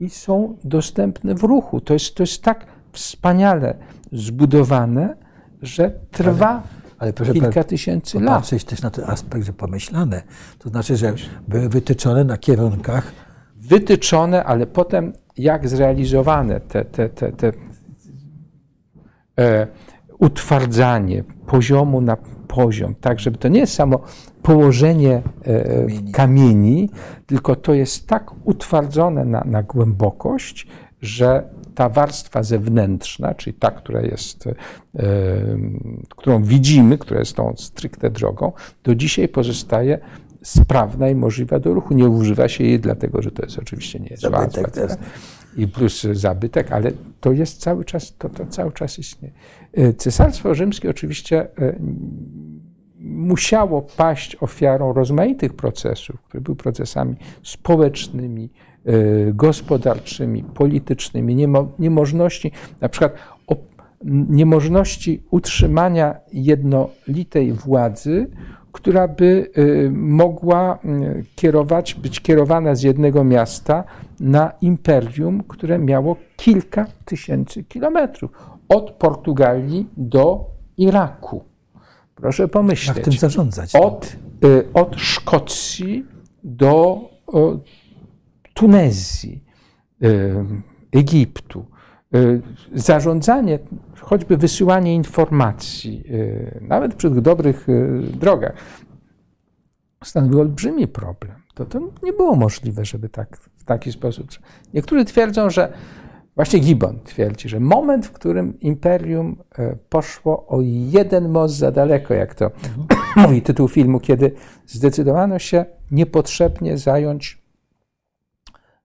[0.00, 1.80] i są dostępne w ruchu.
[1.80, 3.74] To jest, to jest tak wspaniale
[4.12, 5.16] zbudowane,
[5.62, 6.62] że trwa ale,
[6.98, 8.38] ale proszę kilka tysięcy lat.
[8.38, 10.22] Patrzeć też na ten aspekt, że pomyślane.
[10.58, 11.14] To znaczy, że
[11.48, 13.12] były wytyczone na kierunkach.
[13.56, 17.52] Wytyczone, ale potem jak zrealizowane te, te, te, te
[19.38, 19.66] e,
[20.18, 22.16] utwardzanie poziomu na
[22.48, 24.00] poziom, tak, żeby to nie jest samo
[24.42, 26.90] położenie e, kamieni, kamieni
[27.26, 30.66] tylko to jest tak utwardzone na, na głębokość,
[31.02, 34.52] że ta warstwa zewnętrzna, czyli ta, która jest, e,
[36.16, 38.52] którą widzimy, która jest tą stricte drogą,
[38.84, 39.98] do dzisiaj pozostaje
[40.42, 41.94] sprawna i możliwa do ruchu.
[41.94, 44.62] Nie używa się jej dlatego, że to jest oczywiście nie jest łatwe
[45.56, 49.34] i plus zabytek, ale to jest cały czas, to, to cały czas istnieje.
[49.72, 51.76] E, Cesarstwo Rzymskie oczywiście e,
[53.00, 58.50] musiało paść ofiarą rozmaitych procesów, które były procesami społecznymi,
[58.84, 58.92] e,
[59.32, 61.46] gospodarczymi, politycznymi,
[61.78, 63.12] niemożności, na przykład
[64.28, 68.26] niemożności utrzymania jednolitej władzy,
[68.76, 73.84] która by y, mogła y, kierować, być kierowana z jednego miasta
[74.20, 78.30] na imperium, które miało kilka tysięcy kilometrów
[78.68, 80.44] od Portugalii do
[80.76, 81.44] Iraku.
[82.14, 82.96] Proszę pomyśleć.
[82.96, 83.74] Jak tym zarządzać?
[83.74, 86.06] Od, y, od Szkocji
[86.44, 87.00] do
[88.54, 89.44] Tunezji,
[90.92, 91.66] Egiptu.
[92.74, 93.58] Zarządzanie
[94.00, 98.52] choćby wysyłanie informacji, y, nawet przy dobrych y, drogach,
[100.04, 101.34] stanowił olbrzymi problem.
[101.54, 104.28] To, to nie było możliwe, żeby tak, w taki sposób.
[104.74, 105.72] Niektórzy twierdzą, że
[106.34, 112.14] właśnie Gibbon twierdzi, że moment, w którym imperium y, poszło o jeden most za daleko,
[112.14, 112.86] jak to mhm.
[113.26, 114.32] mówi tytuł filmu, kiedy
[114.66, 117.46] zdecydowano się niepotrzebnie zająć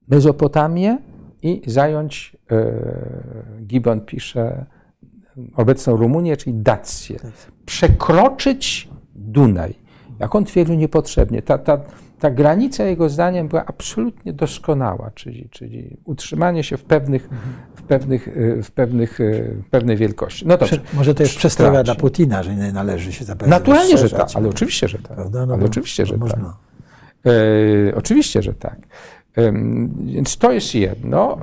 [0.08, 0.98] Mezopotamię
[1.44, 2.38] i zająć,
[3.62, 4.66] Gibbon pisze,
[5.56, 7.20] obecną Rumunię, czyli Dację.
[7.66, 9.74] Przekroczyć Dunaj.
[10.20, 11.42] Jak on twierdził, niepotrzebnie.
[11.42, 11.78] Ta, ta,
[12.20, 17.30] ta granica, jego zdaniem, była absolutnie doskonała, czyli, czyli utrzymanie się w pewnych,
[17.76, 18.30] w pewnych,
[18.64, 19.20] w pewnych,
[19.66, 20.48] w pewnej wielkości.
[20.48, 20.80] No dobrze.
[20.94, 24.50] Może to jest przestraga dla Putina, że nie należy się zapewne Naturalnie, że tak, ale
[24.50, 25.18] oczywiście, że tak.
[25.32, 26.40] No ale oczywiście, że tak.
[27.26, 28.78] E, oczywiście, że tak.
[30.06, 31.38] Więc to jest jedno.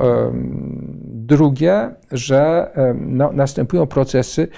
[1.05, 4.49] Drugie, że no, następują procesy,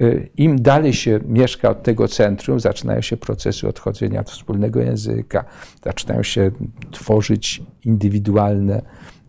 [0.00, 5.44] y, im dalej się mieszka od tego centrum, zaczynają się procesy odchodzenia od wspólnego języka,
[5.84, 6.50] zaczynają się
[6.90, 8.82] tworzyć indywidualne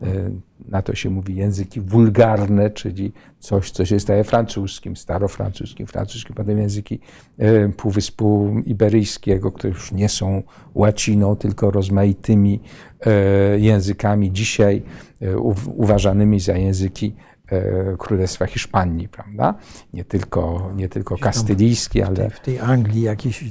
[0.03, 0.31] y,
[0.67, 6.57] na to się mówi języki wulgarne, czyli coś, co się staje francuskim, starofrancuskim, francuskim, potem
[6.57, 6.99] języki
[7.37, 10.43] e, Półwyspu Iberyjskiego, które już nie są
[10.75, 12.59] łaciną, tylko rozmaitymi
[13.57, 14.83] językami, dzisiaj
[15.21, 15.37] e,
[15.75, 17.15] uważanymi za języki
[17.97, 19.55] Królestwa Hiszpanii, prawda?
[19.93, 22.29] Nie tylko, nie tylko kastylijskie, ale...
[22.29, 23.43] W tej Anglii jakieś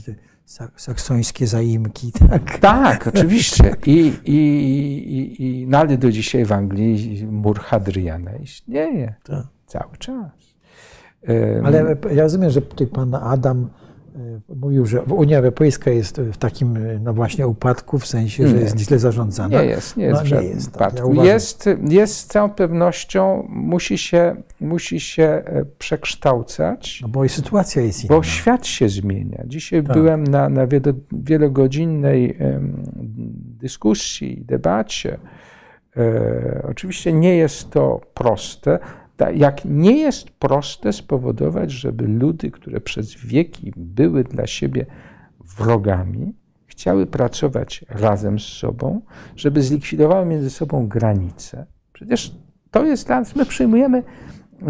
[0.77, 2.59] saksońskie zaimki, tak?
[2.59, 3.75] Tak, oczywiście.
[3.87, 9.47] I, i, i, i no do dzisiaj w Anglii mur Hadriana istnieje tak.
[9.67, 10.33] cały czas.
[11.65, 13.88] Ale ja rozumiem, że tutaj pan Adam E,
[14.57, 18.61] mówił, że Unia Europejska jest w takim, e, no właśnie, upadku, w sensie, że nie.
[18.61, 19.63] jest źle zarządzana.
[19.63, 21.15] Nie jest, nie jest, no, nie jest upadku.
[21.15, 27.01] Ja jest, jest z całą pewnością, musi się, musi się e, przekształcać.
[27.03, 28.17] No bo i sytuacja jest inna.
[28.17, 29.43] Bo świat się zmienia.
[29.47, 29.97] Dzisiaj tak.
[29.97, 30.67] byłem na, na
[31.13, 32.39] wielogodzinnej
[33.61, 35.19] dyskusji, debacie.
[35.97, 38.79] E, oczywiście nie jest to proste,
[39.35, 44.87] jak nie jest proste spowodować, żeby ludy, które przez wieki były dla siebie
[45.59, 46.35] wrogami,
[46.67, 49.01] chciały pracować razem z sobą,
[49.37, 51.67] żeby zlikwidowały między sobą granice.
[51.93, 52.35] Przecież
[52.71, 54.03] to jest dla nas, my przyjmujemy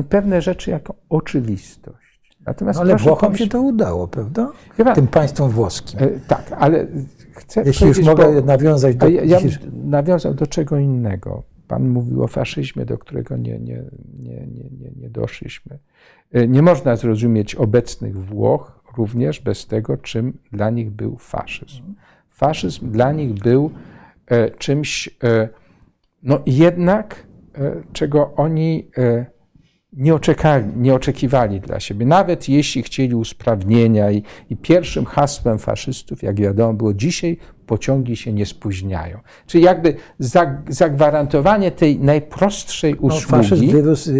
[0.08, 2.08] pewne rzeczy jako oczywistość.
[2.46, 4.50] Natomiast no ale Włochom się to udało, prawda?
[4.76, 6.00] Chyba, Tym państwom włoskim.
[6.02, 6.86] E, tak, ale
[7.32, 9.08] chcę Jeśli już mogę nawiązać do...
[9.08, 9.38] Ja, ja
[9.72, 11.42] nawiązał do czego innego.
[11.68, 13.82] Pan mówił o faszyzmie, do którego nie, nie,
[14.18, 14.46] nie,
[14.80, 15.78] nie, nie doszliśmy.
[16.32, 21.94] E, nie można zrozumieć obecnych Włoch również bez tego, czym dla nich był faszyzm.
[22.30, 23.70] Faszyzm dla nich był
[24.26, 25.48] e, czymś, e,
[26.22, 27.28] no jednak,
[27.92, 28.90] czego oni
[29.92, 32.06] nie, oczekali, nie oczekiwali dla siebie.
[32.06, 37.38] Nawet jeśli chcieli usprawnienia i, i, pierwszym hasłem faszystów, jak wiadomo, było dzisiaj
[37.68, 39.18] pociągi się nie spóźniają.
[39.46, 39.96] Czyli jakby
[40.68, 43.26] zagwarantowanie tej najprostszej no, usługi.
[43.32, 44.10] No, faszyzm wyrósł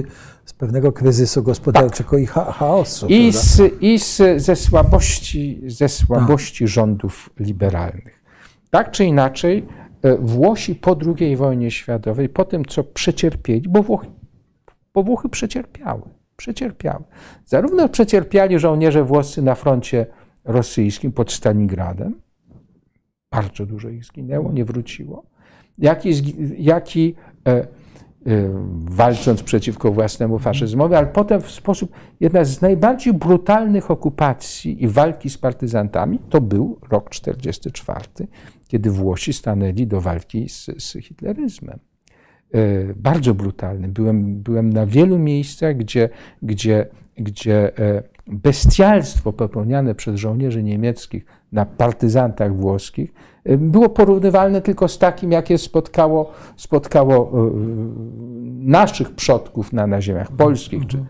[0.44, 2.20] z pewnego kryzysu gospodarczego tak.
[2.20, 3.06] i chaosu.
[3.06, 6.68] I, z, i z, ze słabości, ze słabości tak.
[6.68, 8.22] rządów liberalnych.
[8.70, 9.66] Tak czy inaczej,
[10.02, 14.06] e, Włosi po II wojnie światowej, po tym co przecierpieli, bo Włochy
[14.98, 16.02] bo Włochy przecierpiały.
[16.36, 17.04] Przecierpiały.
[17.44, 20.06] Zarówno przecierpiali żołnierze włoscy na froncie
[20.44, 22.14] rosyjskim pod Stalingradem,
[23.30, 25.24] bardzo dużo ich zginęło, nie wróciło,
[25.78, 26.12] jak i,
[26.58, 27.14] jak i
[27.46, 27.66] e, e,
[28.74, 35.30] walcząc przeciwko własnemu faszyzmowi, ale potem w sposób, jedna z najbardziej brutalnych okupacji i walki
[35.30, 38.28] z partyzantami to był rok 1944,
[38.68, 41.78] kiedy Włosi stanęli do walki z, z hitleryzmem.
[42.54, 43.88] E, bardzo brutalny.
[43.88, 46.08] Byłem, byłem na wielu miejscach, gdzie,
[46.42, 46.86] gdzie,
[47.16, 47.72] gdzie
[48.26, 53.12] bestialstwo popełniane przez żołnierzy niemieckich na partyzantach włoskich
[53.44, 57.32] e, było porównywalne tylko z takim, jakie spotkało, spotkało
[58.58, 61.04] naszych przodków na, na ziemiach polskich czy,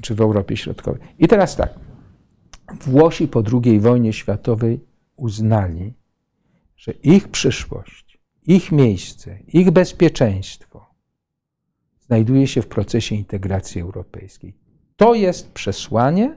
[0.00, 1.00] czy w Europie Środkowej.
[1.18, 1.74] I teraz tak.
[2.80, 4.80] Włosi po II wojnie światowej
[5.16, 5.94] uznali,
[6.76, 8.04] że ich przyszłość
[8.46, 10.94] ich miejsce, ich bezpieczeństwo
[12.00, 14.56] znajduje się w procesie integracji europejskiej.
[14.96, 16.36] To jest przesłanie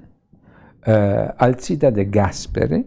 [0.88, 2.84] e, Alcida de Gasperi,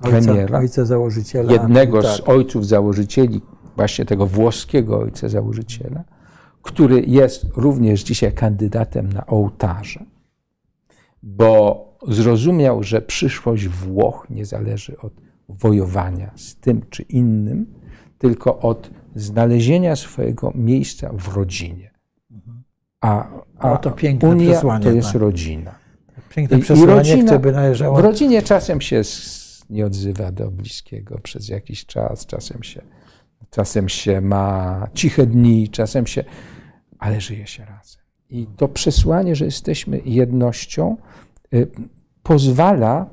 [0.00, 2.16] premiera, ojca, założyciela, jednego tak.
[2.16, 3.40] z ojców założycieli,
[3.76, 6.04] właśnie tego włoskiego ojca założyciela,
[6.62, 10.04] który jest również dzisiaj kandydatem na ołtarze,
[11.22, 15.12] bo zrozumiał, że przyszłość Włoch nie zależy od
[15.48, 17.66] wojowania z tym czy innym,
[18.18, 21.90] tylko od znalezienia swojego miejsca w rodzinie.
[23.00, 25.20] A, a to piękne Unia to jest tak.
[25.20, 25.74] rodzina.
[26.28, 27.96] Piękne przesłanie, rodzina, które by należało...
[27.96, 29.04] W rodzinie czasem się
[29.70, 32.82] nie odzywa do bliskiego przez jakiś czas, czasem się,
[33.50, 36.24] czasem się ma ciche dni, czasem się...
[36.98, 38.02] ale żyje się razem.
[38.30, 40.96] I to przesłanie, że jesteśmy jednością,
[41.54, 41.66] y,
[42.22, 43.06] pozwala,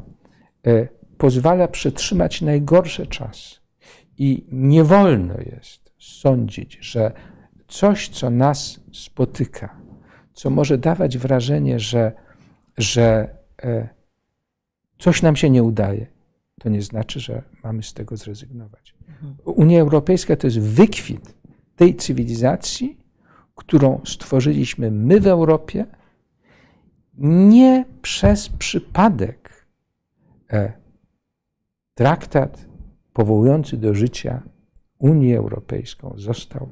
[0.67, 0.87] y,
[1.17, 3.55] pozwala przetrzymać najgorsze czasy.
[4.17, 7.11] I nie wolno jest sądzić, że
[7.67, 9.75] coś, co nas spotyka,
[10.33, 12.11] co może dawać wrażenie, że,
[12.77, 13.89] że e,
[14.99, 16.07] coś nam się nie udaje,
[16.65, 18.95] to nie znaczy, że mamy z tego zrezygnować.
[19.45, 21.35] Unia Europejska to jest wykwit
[21.75, 22.97] tej cywilizacji,
[23.55, 25.85] którą stworzyliśmy my w Europie,
[27.17, 29.67] nie przez przypadek.
[30.51, 30.73] E,
[31.93, 32.67] traktat
[33.13, 34.43] powołujący do życia
[34.97, 36.69] Unię Europejską został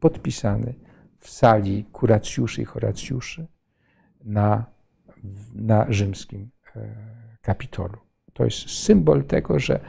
[0.00, 0.74] podpisany
[1.18, 3.46] w sali kuracjuszy i horacjuszy
[4.24, 4.66] na,
[5.54, 6.94] na rzymskim e,
[7.42, 8.13] Kapitolu.
[8.34, 9.80] To jest symbol tego, że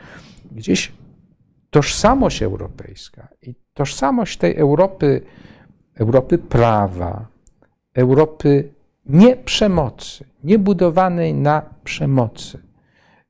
[0.52, 0.92] gdzieś
[1.70, 5.22] tożsamość europejska i tożsamość tej Europy,
[5.96, 7.28] Europy prawa,
[7.94, 8.70] Europy
[9.06, 12.60] nie przemocy, nie budowanej na przemocy,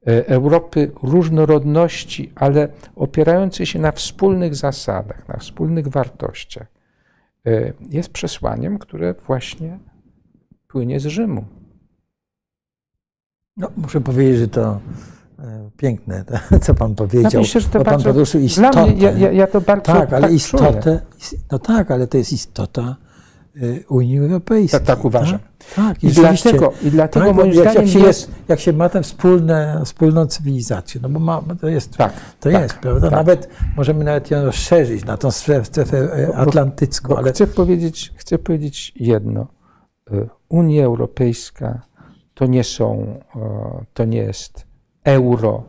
[0.07, 6.67] e, Europy różnorodności, ale opierającej się na wspólnych zasadach, na wspólnych wartościach,
[7.45, 9.79] e, jest przesłaniem, które właśnie
[10.67, 11.45] płynie z Rzymu.
[13.57, 14.79] No, muszę powiedzieć, że to
[15.39, 17.31] e, piękne, to, co pan powiedział.
[17.33, 18.85] Ja myślę, że to bardzo, pan poruszył istotę.
[18.85, 20.99] Mnie, ja, ja, to bardzo tak, ale tak istotę,
[21.51, 22.95] no tak, ale to jest istota
[23.55, 23.59] e,
[23.89, 24.79] Unii Europejskiej.
[24.79, 25.39] Tak, tak uważam.
[25.75, 28.73] Tak, tak i, dlatego, i dlatego tak, moim jak, zdaniem jak się, jest, jak się
[28.73, 33.09] ma tę wspólne, wspólną cywilizację, no bo ma, to jest, tak, to tak, jest prawda?
[33.09, 33.11] Tak.
[33.11, 37.07] Nawet możemy nawet ją rozszerzyć na tą strefę e, atlantycką.
[37.07, 37.31] Bo, bo ale...
[37.31, 39.47] chcę, powiedzieć, chcę powiedzieć jedno.
[40.49, 41.81] Unia Europejska
[42.35, 44.65] to nie są, e, to nie jest
[45.03, 45.63] euro,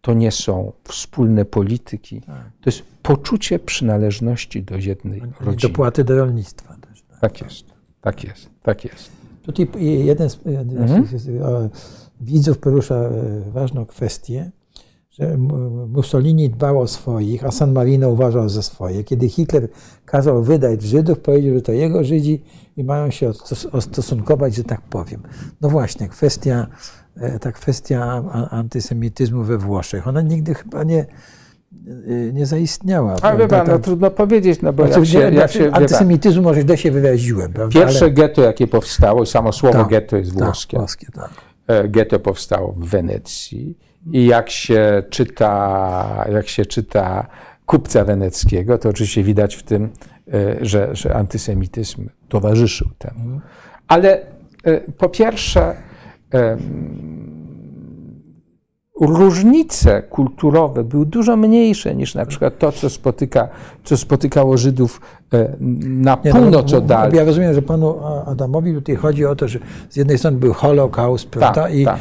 [0.00, 2.20] to nie są wspólne polityki.
[2.20, 2.44] Tak.
[2.60, 5.72] To jest poczucie przynależności do jednej I rodziny.
[5.72, 7.02] Dopłaty do rolnictwa też.
[7.02, 7.20] Tak.
[7.20, 7.64] tak jest,
[8.00, 9.10] tak jest, tak jest.
[9.42, 9.68] Tutaj
[10.04, 11.04] jeden z mhm.
[12.20, 14.50] widzów porusza e, ważną kwestię,
[15.20, 15.36] że
[15.88, 19.04] Mussolini dbał o swoich, a San Marino uważał za swoje.
[19.04, 19.68] Kiedy Hitler
[20.04, 22.42] kazał wydać Żydów, powiedział, że to jego Żydzi
[22.76, 23.32] i mają się
[23.72, 25.22] ostosunkować, że tak powiem.
[25.60, 26.66] No właśnie, kwestia,
[27.16, 31.06] e, ta kwestia antysemityzmu we Włoszech, ona nigdy chyba nie,
[32.08, 33.16] e, nie zaistniała.
[33.22, 36.62] Ale wie pan, no trudno powiedzieć, no bo znaczy, jak się, jak się, Antysemityzmu może
[36.62, 37.52] źle się wyraziłem.
[37.52, 37.80] Prawda?
[37.80, 38.14] Pierwsze Ale...
[38.14, 40.76] getto, jakie powstało, samo słowo tak, getto jest tak, włoskie.
[40.76, 41.30] Tak, włoskie tak.
[41.90, 43.78] Getto powstało w Wenecji
[44.12, 47.26] i jak się czyta, jak się czyta
[47.66, 49.90] kupca weneckiego, to oczywiście widać w tym,
[50.32, 53.40] e, że, że antysemityzm towarzyszył temu.
[53.88, 54.20] Ale
[54.64, 55.76] e, po pierwsze,
[56.34, 56.56] e,
[59.00, 63.48] różnice kulturowe były dużo mniejsze niż na przykład to, co, spotyka,
[63.84, 65.00] co spotykało Żydów
[65.80, 67.14] na Nie, no, północ no, od Alp.
[67.14, 67.94] Ja rozumiem, że panu
[68.26, 69.58] Adamowi tutaj chodzi o to, że
[69.90, 71.62] z jednej strony był Holokaust, prawda?
[71.62, 71.98] Tak, I, tak.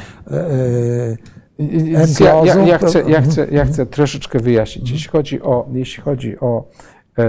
[1.60, 2.00] Ja,
[2.44, 4.92] ja, ja, chcę, ja, chcę, ja chcę troszeczkę wyjaśnić.
[4.92, 6.70] Jeśli chodzi o, jeśli chodzi o
[7.18, 7.24] e,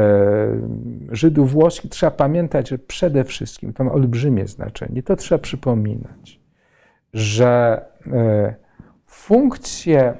[1.10, 5.02] Żydów włoskich, trzeba pamiętać, że przede wszystkim to ma olbrzymie znaczenie.
[5.02, 6.40] To trzeba przypominać,
[7.12, 8.54] że e,
[9.06, 10.14] funkcję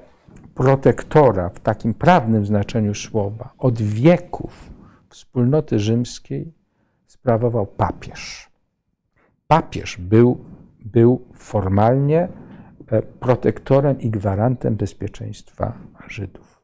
[0.55, 4.71] protektora w takim prawnym znaczeniu słowa od wieków
[5.09, 6.53] wspólnoty rzymskiej
[7.07, 8.51] sprawował papież.
[9.47, 10.45] Papież był,
[10.85, 12.29] był formalnie
[13.21, 15.73] protektorem i gwarantem bezpieczeństwa
[16.09, 16.55] Żydów.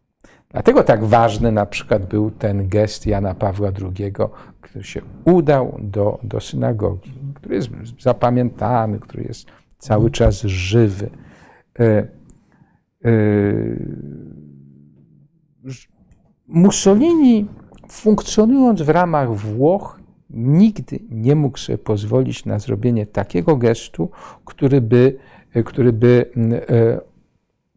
[0.51, 4.13] Dlatego tak ważny na przykład był ten gest Jana Pawła II,
[4.61, 7.71] który się udał do, do synagogi, który jest
[8.01, 9.47] zapamiętany, który jest
[9.79, 11.11] cały czas żywy.
[11.79, 12.09] E, e,
[16.47, 17.49] Mussolini,
[17.89, 24.11] funkcjonując w ramach Włoch, nigdy nie mógł sobie pozwolić na zrobienie takiego gestu,
[24.45, 25.17] który by
[25.65, 27.01] który by mm, e,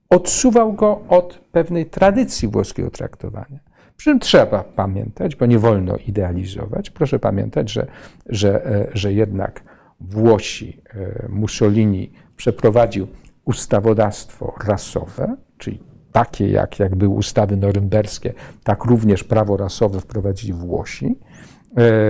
[0.10, 3.60] odsuwał go od pewnej tradycji włoskiego traktowania.
[3.98, 7.88] Przy czym trzeba pamiętać, bo nie wolno idealizować, proszę pamiętać, że,
[8.30, 9.64] że, e, że jednak
[10.00, 13.08] Włosi, e, Mussolini przeprowadził
[13.46, 15.80] ustawodawstwo rasowe, czyli
[16.12, 18.34] takie jak, jak były ustawy norymberskie,
[18.64, 21.20] tak również prawo rasowe wprowadzili Włosi.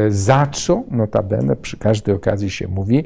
[0.10, 3.04] Za co, notabene, przy każdej okazji się mówi,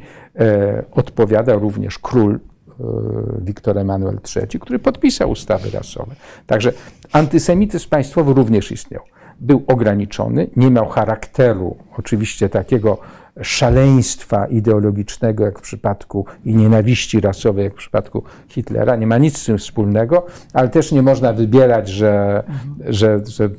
[0.92, 2.40] odpowiada również król
[2.80, 6.16] E, Wiktor Emanuel III, który podpisał ustawy rasowe.
[6.48, 6.74] Także
[7.12, 9.04] antysemityzm państwowy również istniał.
[9.40, 12.98] Był ograniczony, nie miał charakteru oczywiście takiego
[13.42, 18.96] szaleństwa ideologicznego, jak w przypadku i nienawiści rasowej, jak w przypadku Hitlera.
[18.96, 22.44] Nie ma nic z tym wspólnego, ale też nie można wybierać, że,
[22.86, 23.50] że, że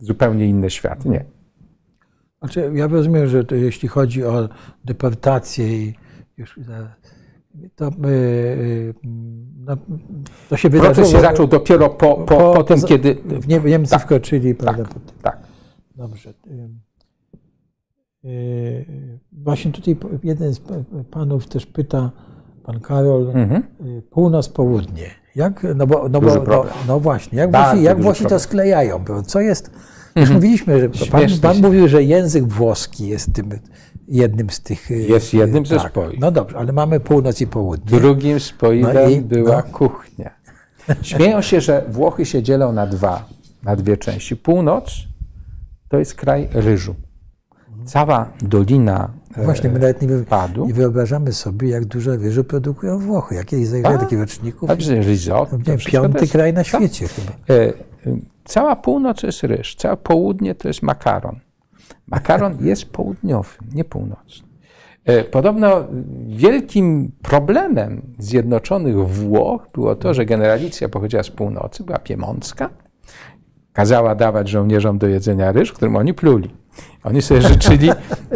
[0.00, 1.04] zupełnie inny świat.
[1.04, 1.24] Nie.
[2.44, 4.48] Znaczy, ja rozumiem, że jeśli chodzi o
[4.84, 5.94] deportację i
[6.36, 6.60] już
[7.76, 8.94] to, yy,
[9.58, 9.76] no,
[10.48, 10.94] to się wydarzyło.
[10.94, 13.14] Proces się zaczął dopiero po, po, po, po tym, kiedy.
[13.14, 14.84] W Niemcy tak, wkroczyli, prawda?
[14.84, 15.38] Tak, tak.
[15.96, 16.34] Dobrze.
[18.22, 18.84] Yy,
[19.32, 20.60] właśnie tutaj jeden z
[21.10, 22.10] panów też pyta,
[22.62, 23.62] pan Karol, mhm.
[24.10, 25.10] północ, południe.
[25.36, 29.04] Jak, no, bo, no, bo, no, no, właśnie, jak Włosi, jak Włosi to sklejają?
[29.26, 29.70] Co jest,
[30.16, 30.34] już mhm.
[30.34, 33.50] mówiliśmy, że pan, pan mówił, że język włoski jest tym
[34.08, 34.90] jednym z tych.
[34.90, 35.90] Y, jest jednym ze tak.
[35.90, 36.18] spoi.
[36.20, 38.00] No dobrze, ale mamy północ i południe.
[38.00, 39.62] Drugim spoiwem no była no.
[39.62, 40.30] kuchnia.
[41.02, 43.28] Śmieją się, że Włochy się dzielą na dwa.
[43.62, 44.36] na dwie części.
[44.36, 44.94] Północ
[45.88, 46.94] to jest kraj ryżu.
[47.84, 50.66] Cała dolina Właśnie, my nawet nie, padu.
[50.66, 53.34] nie wyobrażamy sobie, jak dużo ryżu produkują Włochy.
[53.34, 54.68] Jakieś zajrzałem takich roczników.
[54.68, 55.58] Także risotto.
[55.58, 57.16] No, piąty jest, kraj na świecie tak.
[57.16, 57.32] chyba.
[58.44, 61.40] Cała północ to jest ryż, całe południe to jest makaron.
[62.06, 64.48] Makaron jest południowy, nie północny.
[65.04, 65.84] E, podobno
[66.26, 72.70] wielkim problemem zjednoczonych Włoch było to, że generalicja pochodziła z północy, była piemoncka,
[73.72, 76.50] kazała dawać żołnierzom do jedzenia ryż, którym oni pluli.
[77.04, 77.90] Oni sobie życzyli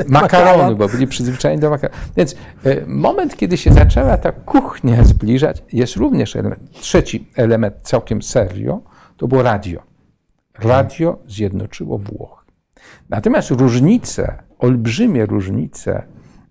[0.09, 2.01] makaronu, bo byli przyzwyczajeni do makaronu.
[2.17, 6.71] Więc e, moment, kiedy się zaczęła ta kuchnia zbliżać, jest również element.
[6.71, 8.81] Trzeci element całkiem serio,
[9.19, 9.83] to było radio.
[10.59, 12.47] Radio zjednoczyło Włochy.
[13.09, 16.03] Natomiast różnice, olbrzymie różnice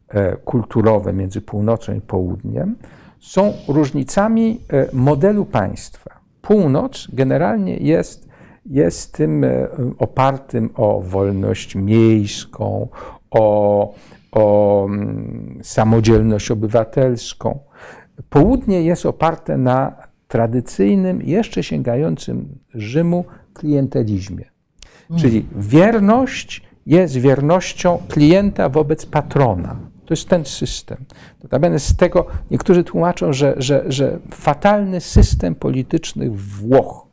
[0.07, 2.75] e, kulturowe między północą i południem
[3.19, 6.19] są różnicami e, modelu państwa.
[6.41, 8.27] Północ generalnie jest
[8.69, 9.67] jest tym e,
[9.97, 12.87] opartym o wolność miejską,
[13.31, 13.93] o,
[14.31, 17.59] o mm, samodzielność obywatelską.
[18.29, 24.45] Południe jest oparte na tradycyjnym, jeszcze sięgającym Rzymu klientelizmie.
[25.09, 25.21] Mm.
[25.21, 29.75] Czyli wierność jest wiernością klienta wobec patrona.
[30.05, 30.97] To jest ten system.
[31.43, 37.07] Notabene z tego niektórzy tłumaczą, że, że, że fatalny system polityczny Włoch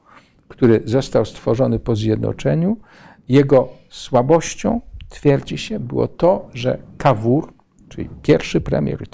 [0.48, 2.76] który został stworzony po zjednoczeniu,
[3.28, 7.52] jego słabością, twierdzi się, było to, że Cavour,
[7.88, 9.04] czyli pierwszy premier,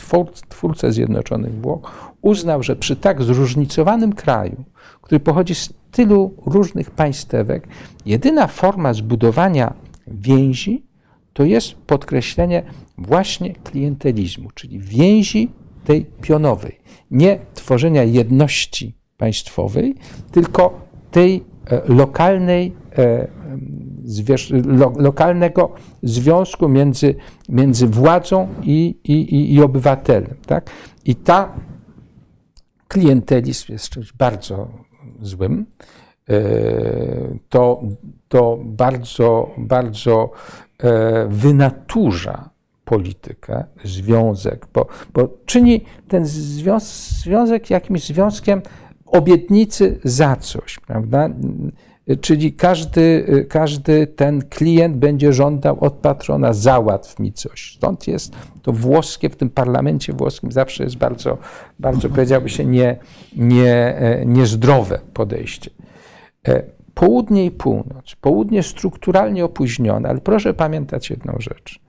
[0.49, 4.65] twórca Zjednoczonych Włoch, uznał, że przy tak zróżnicowanym kraju,
[5.03, 7.69] który pochodzi z tylu różnych państewek,
[8.07, 9.75] jedyna forma zbudowania
[10.07, 10.91] więzi
[11.33, 12.63] to jest podkreślenie
[12.99, 15.53] właśnie klientelizmu, czyli więzi
[15.85, 16.81] tej pionowej,
[17.11, 19.95] nie tworzenia jedności państwowej,
[20.33, 20.81] tylko
[21.11, 23.29] tej e, lokalnej, e,
[24.99, 25.73] lokalnego
[26.03, 27.15] związku między,
[27.49, 30.35] między władzą i, i, i obywatelem.
[30.47, 30.71] Tak?
[31.05, 31.53] I ta
[32.91, 34.69] klientelizm jest czymś bardzo
[35.23, 35.67] złym.
[36.29, 36.35] E,
[37.49, 37.83] to,
[38.29, 40.31] to bardzo, bardzo
[41.29, 42.51] wynaturza
[42.85, 48.63] politykę, związek, bo, bo czyni ten związek jakimś związkiem
[49.07, 51.29] obietnicy za coś, prawda?
[52.21, 57.75] Czyli każdy, każdy ten klient będzie żądał od patrona załatw mi coś.
[57.77, 58.33] Stąd jest
[58.63, 61.39] to włoskie, w tym parlamencie włoskim zawsze jest bardzo,
[61.79, 62.97] bardzo powiedziałby się, nie,
[63.37, 63.95] nie,
[64.27, 65.71] niezdrowe podejście.
[66.49, 66.63] E,
[66.95, 68.15] południe i północ.
[68.21, 71.81] Południe strukturalnie opóźnione, ale proszę pamiętać jedną rzecz.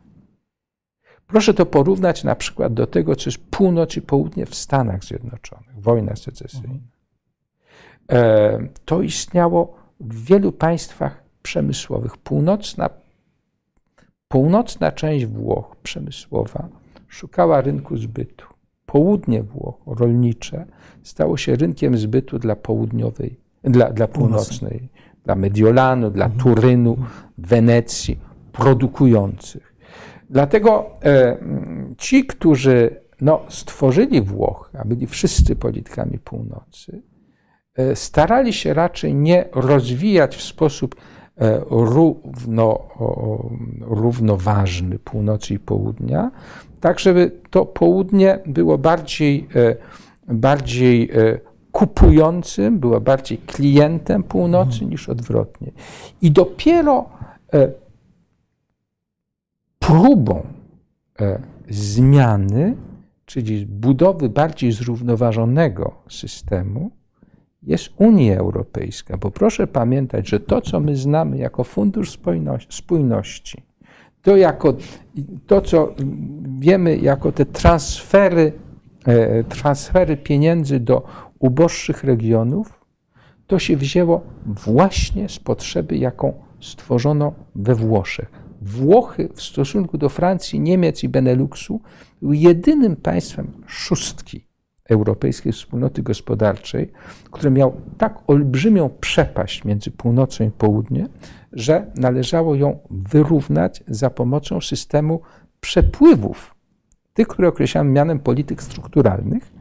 [1.27, 5.79] Proszę to porównać na przykład do tego, co jest północ i południe w Stanach Zjednoczonych,
[5.81, 6.73] wojna secesyjna.
[8.11, 12.17] E, to istniało w wielu państwach przemysłowych.
[12.17, 12.89] Północna,
[14.27, 16.67] północna część Włoch przemysłowa
[17.07, 18.45] szukała rynku zbytu.
[18.85, 20.65] Południe Włoch, rolnicze,
[21.03, 24.89] stało się rynkiem zbytu dla południowej, dla, dla północnej,
[25.23, 26.43] dla Mediolanu, dla mhm.
[26.43, 26.97] Turynu,
[27.37, 28.19] Wenecji,
[28.51, 29.75] produkujących.
[30.29, 31.37] Dlatego e,
[31.97, 37.01] ci, którzy no, stworzyli Włochy, a byli wszyscy politykami północy,
[37.95, 40.95] starali się raczej nie rozwijać w sposób
[41.37, 42.79] e, równo,
[43.81, 46.31] równoważny północy i południa,
[46.81, 49.75] tak żeby to południe było bardziej, e,
[50.33, 51.09] bardziej
[51.71, 54.91] kupującym, było bardziej klientem północy mhm.
[54.91, 55.71] niż odwrotnie.
[56.21, 57.09] I dopiero
[59.79, 60.45] próbą
[61.69, 62.75] zmiany,
[63.25, 66.91] czyli budowy bardziej zrównoważonego systemu,
[67.63, 72.17] jest Unia Europejska, bo proszę pamiętać, że to, co my znamy jako Fundusz
[72.69, 73.63] Spójności,
[74.21, 74.73] to, jako,
[75.47, 75.93] to co
[76.59, 78.53] wiemy jako te transfery,
[79.05, 81.03] e, transfery pieniędzy do
[81.39, 82.85] uboższych regionów,
[83.47, 88.31] to się wzięło właśnie z potrzeby, jaką stworzono we Włoszech.
[88.61, 91.81] Włochy w stosunku do Francji, Niemiec i Beneluxu
[92.21, 94.50] były jedynym państwem szóstki
[94.91, 96.91] Europejskiej Wspólnoty Gospodarczej,
[97.31, 101.07] który miał tak olbrzymią przepaść między północą i południem,
[101.53, 105.21] że należało ją wyrównać za pomocą systemu
[105.61, 106.55] przepływów,
[107.13, 109.51] tych, które określamy mianem polityk strukturalnych.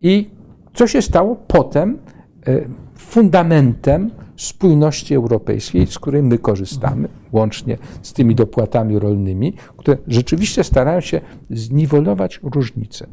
[0.00, 0.30] I
[0.74, 1.98] co się stało potem
[2.46, 2.60] e,
[2.96, 11.00] fundamentem spójności europejskiej, z której my korzystamy, łącznie z tymi dopłatami rolnymi, które rzeczywiście starają
[11.00, 11.20] się
[11.50, 13.06] zniwelować różnice.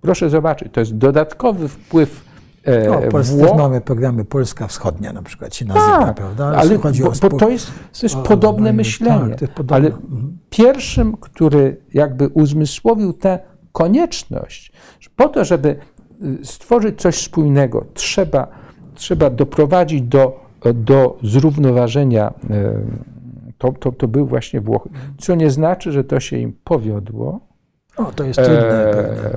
[0.00, 2.26] Proszę zobaczyć, to jest dodatkowy wpływ
[2.86, 3.58] No, w Polsce Włoch...
[3.58, 6.46] mamy programy Polska Wschodnia na przykład się nazywa, tak, prawda?
[6.46, 7.66] Ale, ale chodzi bo, o to jest,
[8.00, 9.30] to jest o, podobne myślenie.
[9.30, 9.76] Tak, jest podobne.
[9.76, 10.38] Ale mhm.
[10.50, 13.38] pierwszym, który jakby uzmysłowił tę
[13.72, 15.76] konieczność, że po to, żeby
[16.22, 18.48] y, stworzyć coś spójnego, trzeba,
[18.94, 20.40] trzeba doprowadzić do,
[20.74, 22.34] do zrównoważenia
[23.58, 24.88] to, to, to był właśnie Włochy.
[25.18, 27.40] Co nie znaczy, że to się im powiodło.
[27.96, 28.92] O, to jest trudne.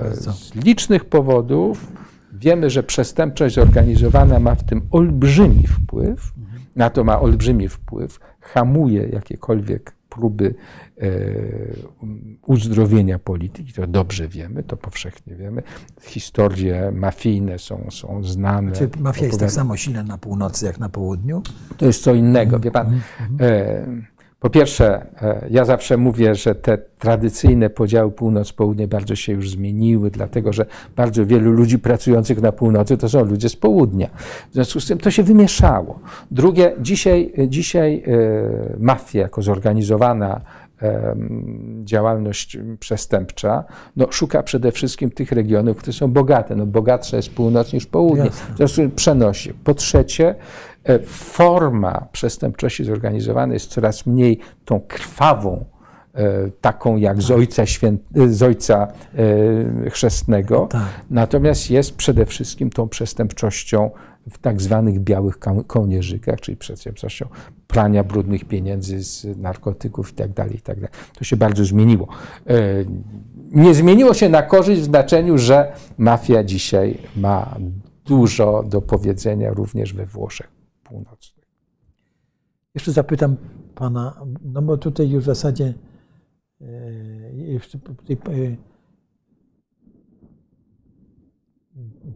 [0.05, 1.91] E, z licznych powodów
[2.33, 6.33] wiemy, że przestępczość zorganizowana ma w tym olbrzymi wpływ.
[6.75, 10.55] Na to ma olbrzymi wpływ, hamuje jakiekolwiek próby
[10.97, 11.09] e,
[12.45, 15.63] uzdrowienia polityki, to dobrze wiemy, to powszechnie wiemy.
[16.01, 18.71] Historie mafijne są, są znane.
[18.71, 21.41] Czy mafia jest tak samo silna na północy, jak na południu?
[21.77, 22.87] To jest co innego, wie pan.
[22.87, 24.18] Mm -hmm.
[24.39, 30.11] Po pierwsze, e, ja zawsze mówię, że te tradycyjne podziały północ-południe bardzo się już zmieniły,
[30.11, 34.07] dlatego że bardzo wielu ludzi pracujących na północy to są ludzie z południa.
[34.49, 35.99] W związku z tym to się wymieszało.
[36.31, 40.41] Drugie, dzisiaj, dzisiaj e, mafia jako zorganizowana
[41.83, 43.63] działalność przestępcza,
[43.95, 46.55] no, szuka przede wszystkim tych regionów, które są bogate.
[46.55, 48.29] No, bogatsza jest północ niż południe.
[48.29, 49.53] W związku z tym przenosi.
[49.53, 50.35] Po trzecie,
[50.83, 55.65] E, forma przestępczości zorganizowanej jest coraz mniej tą krwawą,
[56.13, 58.87] e, taką jak z ojca, święt, e, z ojca
[59.89, 60.81] chrzestnego, tak.
[61.09, 63.91] natomiast jest przede wszystkim tą przestępczością
[64.31, 67.27] w tak zwanych białych kołnierzykach, czyli przestępczością
[67.67, 70.33] prania brudnych pieniędzy z narkotyków itd.
[70.33, 70.81] Tak itd.
[70.81, 72.07] Tak to się bardzo zmieniło.
[73.51, 77.55] Nie zmieniło się na korzyść w znaczeniu, że mafia dzisiaj ma
[78.05, 80.51] dużo do powiedzenia również we Włoszech
[80.83, 81.45] północnych.
[82.75, 83.35] Jeszcze zapytam
[83.75, 85.73] Pana, no bo tutaj już w zasadzie
[86.61, 88.55] e, e,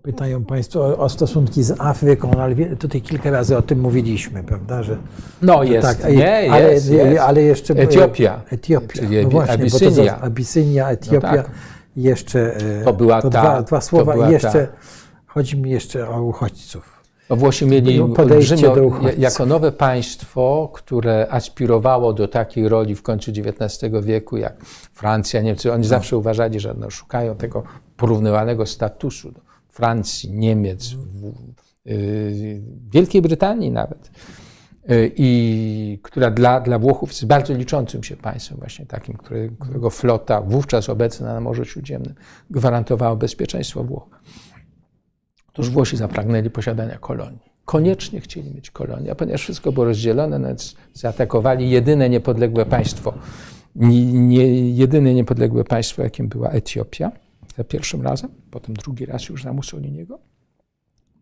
[0.04, 4.44] pytają Państwo o, o, stosunki z Afryką, no ale tutaj kilka razy o tym mówiliśmy,
[4.44, 4.84] prawda?
[4.84, 4.98] Że,
[5.42, 7.22] no jest, tak, nie, ale, jest, jest.
[7.22, 7.74] ale jeszcze...
[7.74, 8.42] Etiopia.
[8.50, 10.22] Etiopia, czyli no właśnie, Abysynia.
[10.22, 11.52] Abysynia, Etiopia, no tak.
[11.96, 12.56] jeszcze...
[12.56, 13.42] E, to była to ta...
[13.42, 14.68] Dwa, dwa słowa, jeszcze...
[14.68, 14.78] Ta.
[15.26, 17.04] Chodzi mi jeszcze o uchodźców.
[17.30, 23.94] No Włosi mieli olbrzymią, jako nowe państwo, które aspirowało do takiej roli w końcu XIX
[24.02, 25.74] wieku, jak Francja, Niemcy.
[25.74, 25.90] Oni no.
[25.90, 27.64] zawsze uważali, że no, szukają tego
[27.98, 29.32] porównywalnego statusu
[29.74, 31.34] Francji, Niemiec, w,
[31.88, 34.12] y, Wielkiej Brytanii nawet.
[34.91, 39.90] Y, I która dla, dla Włochów jest bardzo liczącym się państwem, właśnie takim, który, którego
[39.90, 42.16] flota, wówczas obecna na Morzu Śródziemnym,
[42.50, 44.10] gwarantowała bezpieczeństwo Włoch.
[45.50, 47.54] Otóż Włosi zapragnęli posiadania kolonii.
[47.66, 53.14] Koniecznie chcieli mieć kolonię, a ponieważ wszystko było rozdzielone, no więc zaatakowali jedyne niepodległe państwo,
[53.76, 57.12] nie, nie, jedyne niepodległe państwo, jakim była Etiopia,
[57.58, 60.20] za pierwszym razem, potem drugi raz już na Mussoliniego,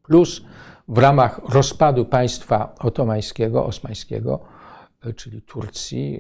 [0.04, 0.42] plus
[0.88, 4.40] w ramach rozpadu państwa otomańskiego, osmańskiego,
[5.16, 6.20] czyli Turcji,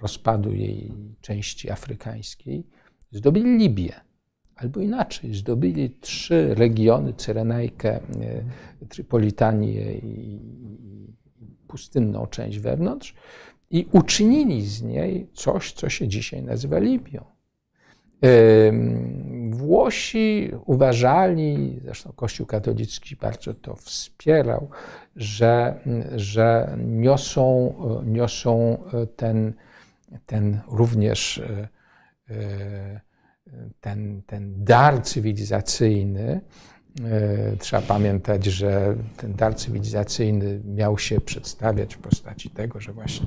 [0.00, 2.66] rozpadu jej części afrykańskiej,
[3.10, 3.92] zdobyli Libię.
[4.56, 8.00] Albo inaczej, zdobyli trzy regiony, Cyrenajkę,
[8.80, 10.40] e, Trypolitanię i
[11.68, 13.14] pustynną część wewnątrz
[13.70, 17.35] i uczynili z niej coś, co się dzisiaj nazywa Libią.
[19.50, 24.70] Włosi uważali, zresztą Kościół katolicki bardzo to wspierał,
[25.16, 25.80] że,
[26.16, 27.74] że niosą,
[28.04, 28.78] niosą
[29.16, 29.52] ten,
[30.26, 31.38] ten również
[32.30, 33.00] e,
[33.80, 36.40] ten, ten dar cywilizacyjny,
[37.04, 43.26] e, trzeba pamiętać, że ten dar cywilizacyjny miał się przedstawiać w postaci tego, że właśnie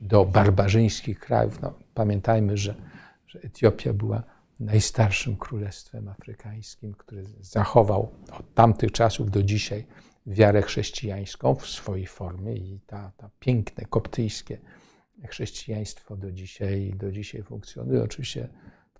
[0.00, 2.74] do barbarzyńskich krajów, no, pamiętajmy, że,
[3.34, 4.22] że Etiopia była
[4.60, 9.86] najstarszym królestwem afrykańskim, który zachował od tamtych czasów do dzisiaj
[10.26, 14.58] wiarę chrześcijańską w swojej formie i ta, ta piękne koptyjskie
[15.28, 18.02] chrześcijaństwo do dzisiaj, do dzisiaj funkcjonuje.
[18.02, 18.48] Oczywiście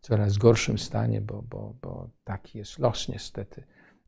[0.01, 3.65] coraz gorszym stanie, bo, bo, bo taki jest los niestety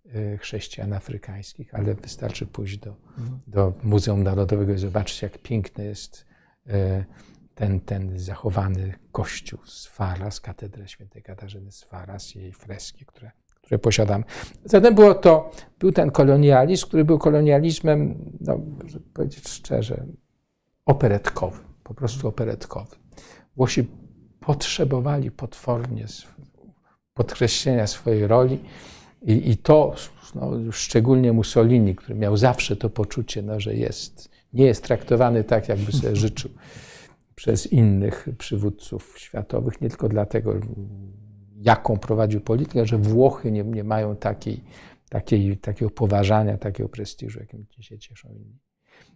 [0.06, 2.96] y, chrześcijan afrykańskich, ale wystarczy pójść do,
[3.46, 6.26] do Muzeum Narodowego i zobaczyć, jak piękny jest
[6.66, 7.04] y,
[7.56, 13.78] ten, ten zachowany kościół z Faras, katedra świętej Katarzyny z Faras, jej freski, które, które
[13.78, 14.24] posiadamy.
[14.64, 20.06] Zatem było to, był ten kolonializm, który był kolonializmem, no, żeby powiedzieć szczerze,
[20.86, 22.98] operetkowym, po prostu operetkowym.
[23.56, 23.88] Włosi
[24.40, 26.06] potrzebowali potwornie
[27.14, 28.58] podkreślenia swojej roli
[29.22, 29.94] i, i to
[30.34, 35.68] no, szczególnie Mussolini, który miał zawsze to poczucie, no, że jest, nie jest traktowany tak,
[35.68, 36.50] jakby sobie życzył
[37.36, 40.54] przez innych przywódców światowych, nie tylko dlatego,
[41.56, 44.64] jaką prowadził politykę, że Włochy nie, nie mają takiej,
[45.08, 48.58] takiej, takiego poważania, takiego prestiżu, jakim się cieszą inni.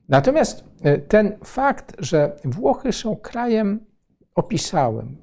[0.08, 3.80] Natomiast e, ten fakt, że Włochy są krajem,
[4.34, 5.16] opisałem,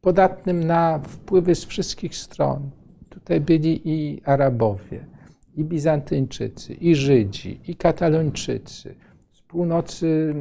[0.00, 2.70] podatnym na wpływy z wszystkich stron.
[3.08, 5.06] Tutaj byli i Arabowie,
[5.54, 8.94] i Bizantyńczycy, i Żydzi, i Katalończycy,
[9.32, 10.34] z północy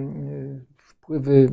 [1.13, 1.49] wpływy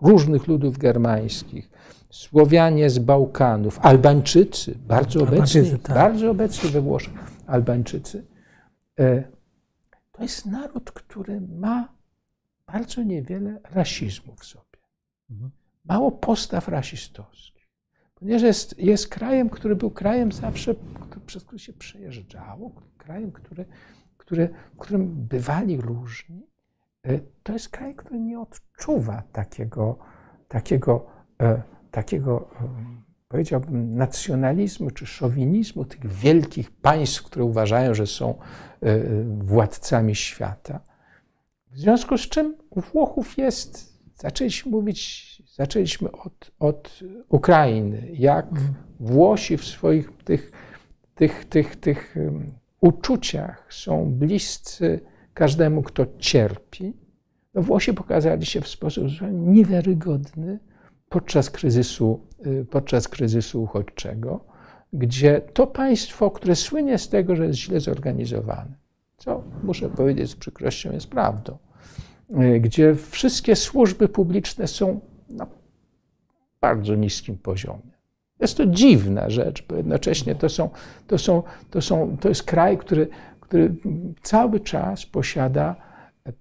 [0.00, 1.70] różnych ludów germańskich,
[2.10, 5.96] Słowianie z Bałkanów, Albańczycy, bardzo obecni, tak.
[5.96, 7.12] bardzo obecni we Włoszech,
[7.46, 8.26] Albańczycy.
[8.98, 9.24] E,
[10.12, 11.88] to jest naród, który ma
[12.66, 14.64] bardzo niewiele rasizmu w sobie.
[15.30, 15.50] Mhm.
[15.84, 17.68] Mało postaw rasistowskich.
[18.14, 20.74] Ponieważ jest, jest krajem, który był krajem zawsze,
[21.26, 23.64] przez który się przejeżdżało, krajem, który,
[24.16, 26.46] który, w którym bywali różni.
[27.04, 29.98] E, to jest kraj, który nie odczuwa takiego,
[30.48, 31.06] takiego,
[31.42, 32.48] e, takiego
[33.28, 38.38] powiedziałbym, nacjonalizmu czy szowinizmu tych wielkich państw, które uważają, że są
[39.38, 40.80] władcami świata.
[41.70, 48.74] W związku z czym u Włochów jest, zaczęliśmy mówić, zaczęliśmy od, od Ukrainy, jak mhm.
[49.00, 50.52] Włosi w swoich tych,
[51.14, 52.16] tych, tych, tych
[52.80, 55.00] uczuciach są bliscy
[55.38, 56.92] każdemu, kto cierpi.
[57.54, 60.58] No Włosi pokazali się w sposób niewiarygodny
[61.08, 64.44] podczas kryzysu, y, podczas kryzysu uchodźczego,
[64.92, 68.74] gdzie to państwo, które słynie z tego, że jest źle zorganizowane,
[69.16, 71.58] co muszę powiedzieć z przykrością jest prawdą,
[72.30, 75.46] y, gdzie wszystkie służby publiczne są na
[76.60, 77.98] bardzo niskim poziomie.
[78.40, 80.70] Jest to dziwna rzecz, bo jednocześnie to, są,
[81.06, 83.08] to, są, to, są, to jest kraj, który,
[83.48, 83.74] który
[84.22, 85.76] cały czas posiada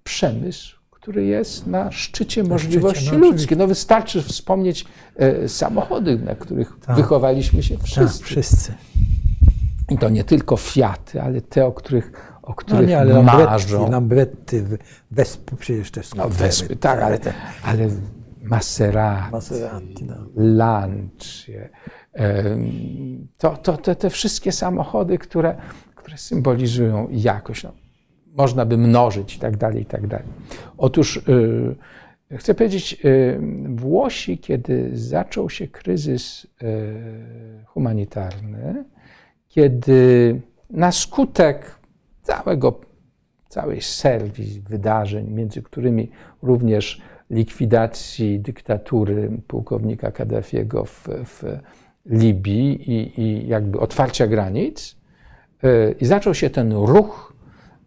[0.03, 3.57] przemysł, który jest na szczycie na możliwości szczycie, no, ludzkich.
[3.57, 4.85] No wystarczy wspomnieć
[5.15, 6.95] e, samochody, na których tak.
[6.95, 8.19] wychowaliśmy się wszyscy.
[8.19, 8.73] Tak, wszyscy.
[9.89, 12.11] I to nie tylko Fiaty, ale te, o których,
[12.41, 13.91] o których no nie, ale marzą.
[13.91, 14.65] Lambretty,
[15.11, 17.19] Wespy przecież też no, Wespy, tak, ale,
[17.63, 17.89] ale
[18.43, 20.15] Maserati, Maserati no.
[20.35, 21.69] Lancia,
[23.37, 25.55] to, to, te, te wszystkie samochody, które,
[26.07, 27.63] które symbolizują jakość.
[27.63, 27.71] No,
[28.35, 30.27] można by mnożyć i tak dalej, i tak dalej.
[30.77, 31.21] Otóż
[32.29, 33.39] yy, chcę powiedzieć, yy,
[33.75, 38.85] Włosi, kiedy zaczął się kryzys yy, humanitarny,
[39.47, 41.79] kiedy na skutek
[42.21, 42.79] całego,
[43.49, 46.11] całej serii wydarzeń, między którymi
[46.41, 51.43] również likwidacji dyktatury pułkownika Kaddafiego w, w
[52.05, 54.96] Libii i, i, jakby otwarcia granic, y,
[55.99, 57.33] i zaczął się ten ruch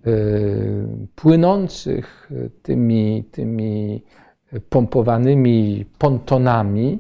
[0.07, 2.31] y, płynących
[2.63, 4.03] tymi, tymi
[4.69, 6.99] pompowanymi pontonami,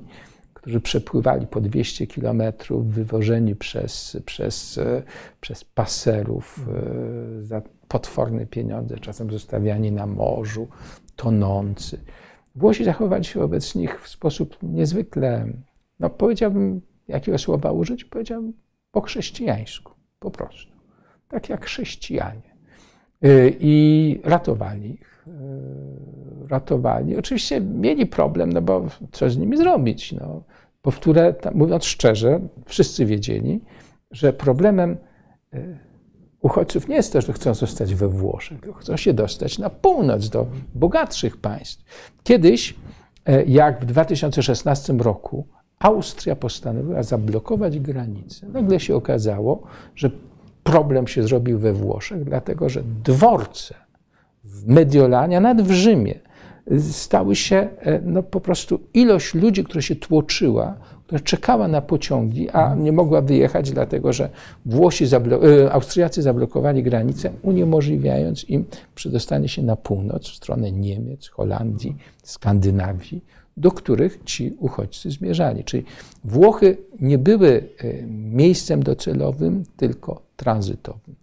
[0.54, 4.80] którzy przepływali po 200 kilometrów, wywożeni przez, przez,
[5.40, 6.66] przez paserów
[7.42, 10.68] za potworne pieniądze, czasem zostawiani na morzu,
[11.16, 12.00] tonący.
[12.54, 15.46] Włosi zachowali się wobec nich w sposób niezwykle,
[16.00, 18.04] no powiedziałbym, jakiego słowa użyć?
[18.04, 18.52] Powiedziałbym
[18.90, 20.72] po chrześcijańsku, po prostu.
[21.28, 22.56] Tak jak chrześcijanie.
[23.24, 25.26] Y, I ratowali ich.
[25.28, 27.16] Y, ratowali.
[27.16, 30.12] Oczywiście mieli problem, no bo co z nimi zrobić?
[30.12, 30.42] No,
[30.82, 33.60] powtórę, mówiąc szczerze, wszyscy wiedzieli,
[34.10, 34.96] że problemem
[35.54, 35.78] y,
[36.40, 40.46] uchodźców nie jest to, że chcą zostać we Włoszech, chcą się dostać na północ, do
[40.74, 41.84] bogatszych państw.
[42.22, 42.74] Kiedyś,
[43.46, 45.46] jak w 2016 roku,
[45.80, 48.46] Austria postanowiła zablokować granice.
[48.48, 49.62] Nagle się okazało,
[49.96, 50.10] że
[50.64, 53.74] problem się zrobił we Włoszech, dlatego że dworce
[54.44, 56.14] w Mediolanie, a nawet w Rzymie,
[56.90, 60.76] stały się e, no, po prostu ilość ludzi, która się tłoczyła,
[61.06, 64.30] która czekała na pociągi, a nie mogła wyjechać, dlatego że
[64.66, 71.28] Włosi zablo- e, Austriacy zablokowali granicę, uniemożliwiając im przedostanie się na północ, w stronę Niemiec,
[71.28, 73.24] Holandii, Skandynawii,
[73.56, 75.64] do których ci uchodźcy zmierzali.
[75.64, 75.84] Czyli
[76.24, 81.14] Włochy nie były e, miejscem docelowym, tylko tranzytowym.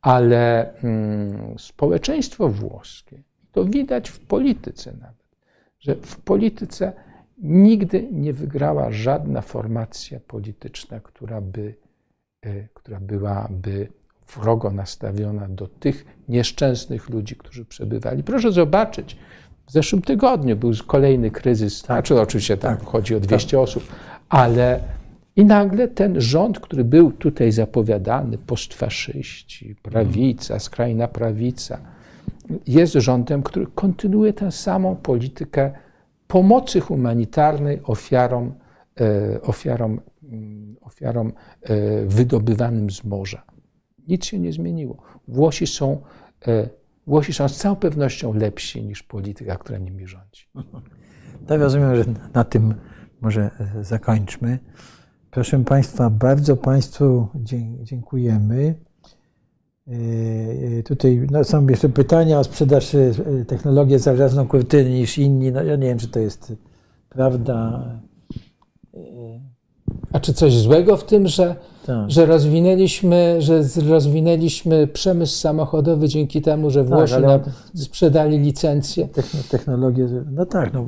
[0.00, 5.24] Ale mm, społeczeństwo włoskie, to widać w polityce nawet,
[5.80, 6.92] że w polityce
[7.38, 11.74] nigdy nie wygrała żadna formacja polityczna, która, by,
[12.42, 13.88] e, która byłaby
[14.36, 18.22] wrogo nastawiona do tych nieszczęsnych ludzi, którzy przebywali.
[18.22, 19.16] Proszę zobaczyć,
[19.66, 21.86] w zeszłym tygodniu był kolejny kryzys, tak.
[21.86, 23.60] znaczy oczywiście tam tak, chodzi o 200 tak.
[23.60, 23.84] osób,
[24.28, 24.80] ale
[25.36, 31.78] i nagle ten rząd, który był tutaj zapowiadany, postfaszyści, prawica, skrajna prawica,
[32.66, 35.72] jest rządem, który kontynuuje tę samą politykę
[36.26, 38.54] pomocy humanitarnej ofiarom,
[39.00, 41.32] e, ofiarom, mm, ofiarom
[41.62, 43.42] e, wydobywanym z morza.
[44.08, 44.96] Nic się nie zmieniło.
[45.28, 46.00] Włosi są,
[46.46, 46.68] e,
[47.06, 50.48] Włosi są z całą pewnością lepsi niż polityka, która nimi rządzi.
[51.46, 52.04] Tak rozumiem, że
[52.34, 52.74] na tym
[53.20, 54.58] może e, zakończmy.
[55.30, 57.28] Proszę Państwa, bardzo Państwu
[57.82, 58.74] dziękujemy.
[60.84, 62.96] Tutaj no, są jeszcze pytania o sprzedaż
[63.46, 65.52] technologii za żelazną kurtynę niż inni.
[65.52, 66.52] No, ja nie wiem, czy to jest
[67.08, 67.84] prawda.
[70.12, 71.56] A czy coś złego w tym, że,
[71.86, 72.10] tak.
[72.10, 77.40] że, rozwinęliśmy, że rozwinęliśmy przemysł samochodowy dzięki temu, że tak, Włosi tak, nam
[77.74, 79.08] sprzedali licencję?
[79.50, 80.72] Technologię, no tak.
[80.72, 80.86] No.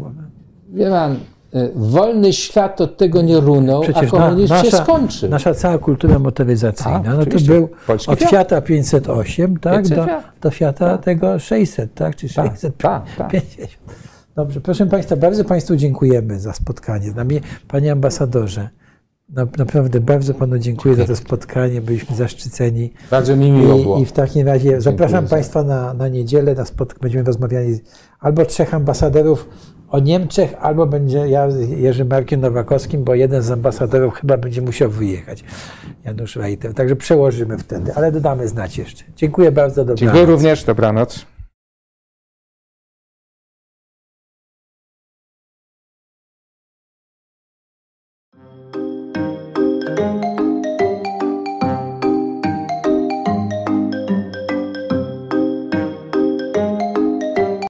[0.68, 1.16] Wie pan,
[1.54, 5.28] y, wolny świat od tego nie runął, Przecież a komunizm na, nasza, się skończył.
[5.28, 10.06] Nasza cała kultura motoryzacyjna, tak, no to był Polski od Fiata 508 tak, do,
[10.40, 11.04] do Fiata tak.
[11.04, 12.76] tego 600, tak, czy 650.
[12.76, 13.42] Tak, tak, tak.
[14.36, 17.40] Dobrze, proszę Państwa, bardzo Państwu dziękujemy za spotkanie z nami.
[17.68, 18.68] Panie ambasadorze,
[19.28, 22.92] naprawdę bardzo Panu dziękuję za to spotkanie, byliśmy zaszczyceni.
[23.10, 23.98] Bardzo mi miło było.
[23.98, 25.30] I, i w takim razie dziękuję zapraszam za.
[25.30, 27.80] Państwa na, na niedzielę, na spotkanie, będziemy rozmawiali
[28.20, 29.48] albo trzech ambasadorów
[29.88, 34.62] o Niemczech, albo będzie ja z Jerzym Markiem Nowakowskim, bo jeden z ambasadorów chyba będzie
[34.62, 35.44] musiał wyjechać,
[36.04, 36.74] Janusz Reiter.
[36.74, 39.04] Także przełożymy wtedy, ale dodamy znać jeszcze.
[39.16, 40.00] Dziękuję bardzo, dobranoc.
[40.00, 41.35] Dziękuję również, dobranoc.